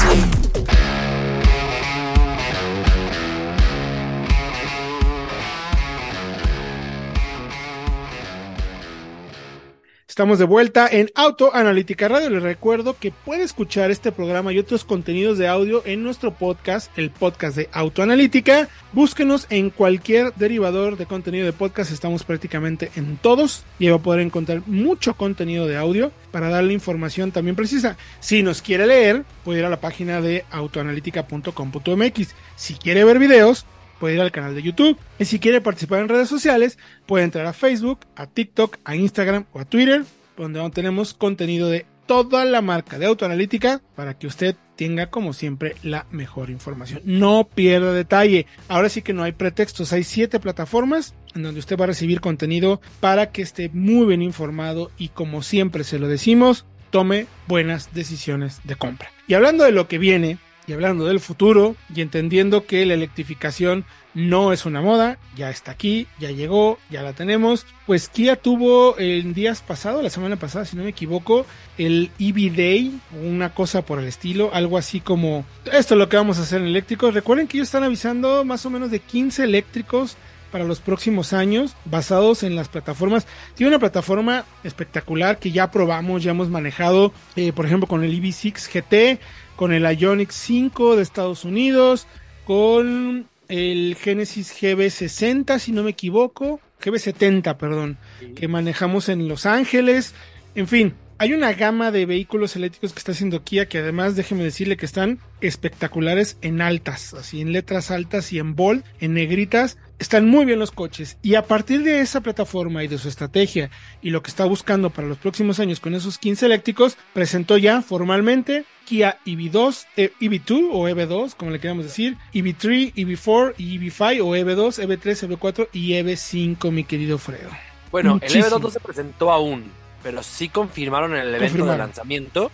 Estamos 10.13 10.37
de 10.37 10.45
vuelta 10.45 10.87
en 10.87 11.09
Auto 11.15 11.55
Analítica 11.55 12.07
Radio. 12.07 12.29
Les 12.29 12.43
recuerdo 12.43 12.95
que 12.99 13.11
puede 13.11 13.41
escuchar 13.41 13.89
este 13.89 14.11
programa 14.11 14.53
y 14.53 14.59
otros 14.59 14.85
contenidos 14.85 15.39
de 15.39 15.47
audio 15.47 15.81
en 15.87 16.03
nuestro 16.03 16.35
podcast, 16.35 16.95
el 16.99 17.09
podcast 17.09 17.57
de 17.57 17.67
Autoanalítica. 17.71 18.69
Búsquenos 18.91 19.47
en 19.49 19.71
cualquier 19.71 20.31
derivador 20.35 20.97
de 20.97 21.07
contenido 21.07 21.47
de 21.47 21.51
podcast. 21.51 21.91
Estamos 21.91 22.23
prácticamente 22.23 22.91
en 22.95 23.17
todos 23.17 23.63
y 23.79 23.87
va 23.87 23.95
a 23.95 24.03
poder 24.03 24.21
encontrar 24.21 24.61
mucho 24.67 25.15
contenido 25.15 25.65
de 25.65 25.77
audio 25.77 26.11
para 26.31 26.49
darle 26.49 26.73
información 26.73 27.31
también 27.31 27.55
precisa. 27.55 27.97
Si 28.19 28.43
nos 28.43 28.61
quiere 28.61 28.85
leer, 28.85 29.23
puede 29.43 29.61
ir 29.61 29.65
a 29.65 29.69
la 29.71 29.81
página 29.81 30.21
de 30.21 30.45
autoanalítica.com.mx. 30.51 32.35
Si 32.55 32.75
quiere 32.75 33.03
ver 33.03 33.17
videos, 33.17 33.65
puede 34.03 34.15
ir 34.15 34.21
al 34.21 34.33
canal 34.33 34.53
de 34.53 34.61
YouTube. 34.61 34.97
Y 35.17 35.23
si 35.23 35.39
quiere 35.39 35.61
participar 35.61 36.01
en 36.01 36.09
redes 36.09 36.27
sociales, 36.27 36.77
puede 37.05 37.23
entrar 37.23 37.45
a 37.45 37.53
Facebook, 37.53 37.99
a 38.17 38.27
TikTok, 38.27 38.75
a 38.83 38.97
Instagram 38.97 39.45
o 39.53 39.61
a 39.61 39.63
Twitter, 39.63 40.03
donde 40.35 40.69
tenemos 40.71 41.13
contenido 41.13 41.69
de 41.69 41.85
toda 42.05 42.43
la 42.43 42.61
marca 42.61 42.99
de 42.99 43.05
autoanalítica 43.05 43.81
para 43.95 44.17
que 44.17 44.27
usted 44.27 44.57
tenga 44.75 45.09
como 45.09 45.31
siempre 45.31 45.75
la 45.83 46.05
mejor 46.11 46.49
información. 46.49 47.01
No 47.05 47.47
pierda 47.47 47.93
detalle. 47.93 48.45
Ahora 48.67 48.89
sí 48.89 49.03
que 49.03 49.13
no 49.13 49.23
hay 49.23 49.31
pretextos. 49.31 49.93
Hay 49.93 50.03
siete 50.03 50.37
plataformas 50.41 51.15
en 51.33 51.43
donde 51.43 51.61
usted 51.61 51.77
va 51.77 51.85
a 51.85 51.87
recibir 51.87 52.19
contenido 52.19 52.81
para 52.99 53.31
que 53.31 53.41
esté 53.41 53.69
muy 53.69 54.05
bien 54.05 54.21
informado 54.21 54.91
y 54.97 55.07
como 55.07 55.41
siempre 55.41 55.85
se 55.85 55.97
lo 55.97 56.09
decimos, 56.09 56.65
tome 56.89 57.25
buenas 57.47 57.93
decisiones 57.93 58.59
de 58.65 58.75
compra. 58.75 59.09
Y 59.29 59.35
hablando 59.35 59.63
de 59.63 59.71
lo 59.71 59.87
que 59.87 59.97
viene, 59.97 60.39
y 60.67 60.73
hablando 60.73 61.05
del 61.05 61.19
futuro 61.19 61.75
y 61.93 62.01
entendiendo 62.01 62.65
que 62.65 62.85
la 62.85 62.93
electrificación 62.93 63.85
no 64.13 64.53
es 64.53 64.65
una 64.65 64.81
moda, 64.81 65.17
ya 65.35 65.49
está 65.49 65.71
aquí, 65.71 66.07
ya 66.19 66.31
llegó, 66.31 66.77
ya 66.89 67.01
la 67.01 67.13
tenemos. 67.13 67.65
Pues 67.85 68.09
Kia 68.09 68.35
tuvo 68.35 68.97
en 68.99 69.33
días 69.33 69.61
pasados, 69.61 70.03
la 70.03 70.09
semana 70.09 70.35
pasada, 70.35 70.65
si 70.65 70.75
no 70.75 70.83
me 70.83 70.89
equivoco, 70.89 71.45
el 71.77 72.11
EV 72.19 72.55
Day, 72.55 72.99
una 73.23 73.53
cosa 73.53 73.83
por 73.83 73.99
el 73.99 74.05
estilo, 74.05 74.51
algo 74.53 74.77
así 74.77 74.99
como 74.99 75.45
esto 75.71 75.95
es 75.95 75.97
lo 75.97 76.09
que 76.09 76.17
vamos 76.17 76.37
a 76.37 76.43
hacer 76.43 76.61
en 76.61 76.67
eléctricos. 76.67 77.13
Recuerden 77.13 77.47
que 77.47 77.57
ellos 77.57 77.67
están 77.67 77.83
avisando 77.83 78.45
más 78.45 78.65
o 78.65 78.69
menos 78.69 78.91
de 78.91 78.99
15 78.99 79.43
eléctricos 79.43 80.17
para 80.53 80.65
los 80.65 80.81
próximos 80.81 81.33
años 81.33 81.75
basados 81.83 82.43
en 82.43 82.55
las 82.55 82.69
plataformas. 82.69 83.25
Tiene 83.55 83.69
una 83.69 83.79
plataforma 83.79 84.45
espectacular 84.63 85.39
que 85.39 85.51
ya 85.51 85.71
probamos, 85.71 86.21
ya 86.21 86.29
hemos 86.29 86.49
manejado, 86.49 87.11
eh, 87.35 87.51
por 87.53 87.65
ejemplo, 87.65 87.87
con 87.87 88.03
el 88.03 88.13
EV6 88.13 88.69
GT, 88.71 89.19
con 89.55 89.73
el 89.73 89.83
Ionic 89.97 90.31
5 90.31 90.95
de 90.95 91.03
Estados 91.03 91.45
Unidos, 91.45 92.07
con 92.45 93.27
el 93.47 93.95
Genesis 93.99 94.53
GB60, 94.59 95.59
si 95.59 95.71
no 95.71 95.83
me 95.83 95.91
equivoco, 95.91 96.59
GB70, 96.81 97.57
perdón, 97.57 97.97
que 98.35 98.47
manejamos 98.47 99.09
en 99.09 99.27
Los 99.27 99.45
Ángeles. 99.45 100.13
En 100.55 100.67
fin, 100.67 100.93
hay 101.17 101.33
una 101.33 101.53
gama 101.53 101.91
de 101.91 102.05
vehículos 102.05 102.55
eléctricos 102.55 102.93
que 102.93 102.99
está 102.99 103.11
haciendo 103.11 103.43
Kia 103.43 103.67
que 103.67 103.77
además 103.77 104.15
déjeme 104.15 104.43
decirle 104.43 104.77
que 104.77 104.85
están 104.85 105.19
espectaculares 105.41 106.37
en 106.41 106.61
altas, 106.61 107.13
así 107.13 107.41
en 107.41 107.53
letras 107.53 107.91
altas 107.91 108.33
y 108.33 108.39
en 108.39 108.55
bold, 108.55 108.83
en 108.99 109.13
negritas. 109.13 109.77
Están 110.03 110.27
muy 110.27 110.43
bien 110.43 110.59
los 110.59 110.71
coches 110.71 111.17
y 111.21 111.35
a 111.35 111.43
partir 111.43 111.81
de 111.81 112.01
esa 112.01 112.19
plataforma 112.19 112.83
y 112.83 112.89
de 112.89 112.97
su 112.97 113.07
estrategia 113.07 113.69
y 114.01 114.09
lo 114.09 114.21
que 114.21 114.31
está 114.31 114.43
buscando 114.43 114.89
para 114.89 115.07
los 115.07 115.17
próximos 115.17 115.61
años 115.61 115.79
con 115.79 115.95
esos 115.95 116.17
15 116.17 116.45
eléctricos, 116.45 116.97
presentó 117.13 117.57
ya 117.57 117.81
formalmente 117.81 118.65
Kia 118.83 119.17
EV2, 119.25 119.85
EV2 119.95 120.69
o 120.73 120.89
EV2, 120.89 121.35
como 121.37 121.51
le 121.51 121.61
queramos 121.61 121.85
decir, 121.85 122.17
EV3, 122.33 122.95
EV4 122.95 123.53
y 123.57 123.79
EV5 123.79 124.21
o 124.23 124.35
EV2, 124.35 124.85
EV3, 124.85 125.37
EV4 125.37 125.69
y 125.71 125.91
EV5, 125.93 126.69
mi 126.69 126.83
querido 126.83 127.17
Fredo. 127.17 127.51
Bueno, 127.89 128.19
el 128.21 128.29
EV2 128.29 128.59
no 128.59 128.71
se 128.71 128.81
presentó 128.81 129.31
aún, 129.31 129.71
pero 130.03 130.21
sí 130.21 130.49
confirmaron 130.49 131.15
en 131.15 131.21
el 131.21 131.33
evento 131.33 131.65
de 131.65 131.77
lanzamiento 131.77 132.51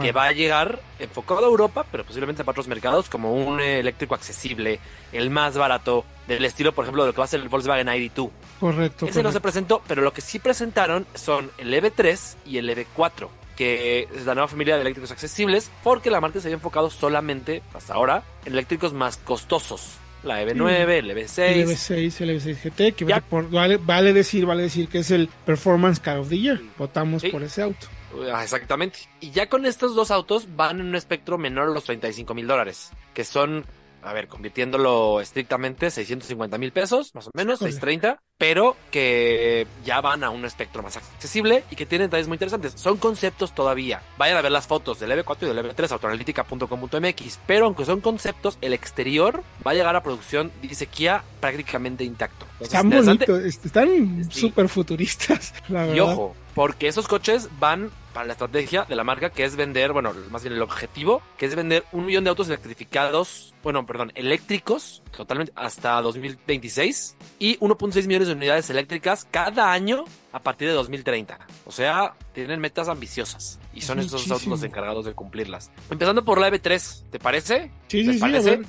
que 0.00 0.12
va 0.12 0.26
a 0.26 0.32
llegar 0.32 0.80
enfocado 0.98 1.44
a 1.44 1.48
Europa, 1.48 1.84
pero 1.90 2.04
posiblemente 2.04 2.44
para 2.44 2.52
otros 2.52 2.68
mercados, 2.68 3.08
como 3.08 3.34
un 3.34 3.60
eléctrico 3.60 4.14
accesible, 4.14 4.78
el 5.12 5.28
más 5.28 5.58
barato, 5.58 6.04
del 6.28 6.44
estilo, 6.44 6.72
por 6.72 6.84
ejemplo, 6.84 7.02
de 7.02 7.08
lo 7.08 7.14
que 7.14 7.18
va 7.18 7.24
a 7.24 7.28
ser 7.28 7.40
el 7.40 7.48
Volkswagen 7.48 7.88
ID2. 7.88 8.30
Correcto. 8.60 9.06
Ese 9.06 9.22
no 9.22 9.32
se 9.32 9.40
presentó, 9.40 9.82
pero 9.88 10.02
lo 10.02 10.12
que 10.12 10.20
sí 10.20 10.38
presentaron 10.38 11.04
son 11.14 11.50
el 11.58 11.74
EV3 11.74 12.36
y 12.46 12.58
el 12.58 12.70
EV4 12.70 13.28
que 13.56 14.08
es 14.14 14.24
la 14.24 14.34
nueva 14.34 14.48
familia 14.48 14.76
de 14.76 14.80
eléctricos 14.80 15.10
accesibles, 15.10 15.70
porque 15.84 16.10
la 16.10 16.22
marca 16.22 16.40
se 16.40 16.48
había 16.48 16.54
enfocado 16.54 16.88
solamente, 16.88 17.62
hasta 17.74 17.92
ahora, 17.92 18.22
en 18.46 18.54
eléctricos 18.54 18.94
más 18.94 19.18
costosos. 19.18 19.98
La 20.22 20.42
EV9, 20.42 20.88
el 20.88 21.10
EV6. 21.10 21.42
El 21.42 21.68
EV6, 21.68 22.20
el 22.20 22.40
EV6 22.40 22.56
GT, 22.62 22.94
que 22.94 23.04
vale, 23.50 23.76
vale, 23.78 24.12
decir, 24.12 24.46
vale 24.46 24.62
decir 24.62 24.88
que 24.88 24.98
es 24.98 25.10
el 25.10 25.28
Performance 25.44 26.00
Car 26.00 26.18
of 26.18 26.28
the 26.28 26.38
Year. 26.38 26.60
Votamos 26.78 27.24
por 27.24 27.42
ese 27.42 27.62
auto. 27.62 27.88
Ah, 28.32 28.42
exactamente. 28.42 29.00
Y 29.20 29.30
ya 29.30 29.48
con 29.48 29.66
estos 29.66 29.94
dos 29.94 30.10
autos 30.10 30.54
van 30.54 30.80
en 30.80 30.86
un 30.86 30.94
espectro 30.94 31.38
menor 31.38 31.68
a 31.68 31.72
los 31.72 31.84
35 31.84 32.34
mil 32.34 32.46
dólares, 32.46 32.90
que 33.14 33.24
son 33.24 33.64
a 34.02 34.12
ver, 34.12 34.28
convirtiéndolo 34.28 35.20
estrictamente, 35.20 35.90
650 35.90 36.58
mil 36.58 36.72
pesos, 36.72 37.14
más 37.14 37.28
o 37.28 37.30
menos, 37.34 37.60
630, 37.60 38.20
pero 38.38 38.76
que 38.90 39.66
ya 39.84 40.00
van 40.00 40.24
a 40.24 40.30
un 40.30 40.44
espectro 40.44 40.82
más 40.82 40.96
accesible 40.96 41.64
y 41.70 41.76
que 41.76 41.86
tienen 41.86 42.08
detalles 42.08 42.28
muy 42.28 42.36
interesantes. 42.36 42.74
Son 42.76 42.96
conceptos 42.96 43.54
todavía. 43.54 44.02
Vayan 44.18 44.36
a 44.36 44.42
ver 44.42 44.52
las 44.52 44.66
fotos 44.66 44.98
del 44.98 45.12
EV4 45.12 45.42
y 45.42 45.46
del 45.46 45.58
EV3, 45.58 45.92
autoanalítica.com.mx, 45.92 47.38
pero 47.46 47.66
aunque 47.66 47.84
son 47.84 48.00
conceptos, 48.00 48.58
el 48.60 48.72
exterior 48.72 49.42
va 49.66 49.72
a 49.72 49.74
llegar 49.74 49.96
a 49.96 50.02
producción, 50.02 50.50
dice 50.60 50.86
Kia, 50.86 51.22
prácticamente 51.40 52.04
intacto. 52.04 52.46
están 52.60 52.90
bonitos, 52.90 53.40
están 53.44 54.30
súper 54.30 54.68
futuristas, 54.68 55.54
la 55.68 55.82
verdad. 55.82 55.94
Y 55.94 56.00
ojo, 56.00 56.36
porque 56.54 56.88
esos 56.88 57.08
coches 57.08 57.48
van 57.58 57.90
para 58.12 58.26
la 58.26 58.32
estrategia 58.32 58.84
de 58.84 58.96
la 58.96 59.04
marca, 59.04 59.30
que 59.30 59.44
es 59.44 59.56
vender, 59.56 59.92
bueno, 59.92 60.12
más 60.30 60.42
bien 60.42 60.54
el 60.54 60.62
objetivo, 60.62 61.22
que 61.36 61.46
es 61.46 61.54
vender 61.54 61.84
un 61.92 62.06
millón 62.06 62.24
de 62.24 62.30
autos 62.30 62.48
electrificados, 62.48 63.54
bueno, 63.62 63.86
perdón, 63.86 64.12
eléctricos, 64.14 65.02
totalmente, 65.16 65.52
hasta 65.56 66.00
2026, 66.00 67.16
y 67.38 67.58
1.6 67.58 68.06
millones 68.06 68.28
de 68.28 68.34
unidades 68.34 68.70
eléctricas 68.70 69.26
cada 69.30 69.72
año 69.72 70.04
a 70.32 70.40
partir 70.40 70.68
de 70.68 70.74
2030. 70.74 71.38
O 71.66 71.72
sea, 71.72 72.14
tienen 72.32 72.60
metas 72.60 72.88
ambiciosas 72.88 73.58
y 73.74 73.80
son 73.80 73.98
estos 73.98 74.30
autos 74.30 74.46
los 74.46 74.62
encargados 74.62 75.04
de 75.04 75.14
cumplirlas. 75.14 75.70
Empezando 75.90 76.24
por 76.24 76.40
la 76.40 76.50
EV3, 76.50 77.10
¿te 77.10 77.18
parece? 77.18 77.70
Sí, 77.88 78.04
sí, 78.04 78.14
sí. 78.14 78.18
Parece? 78.18 78.58
Sí, 78.58 78.62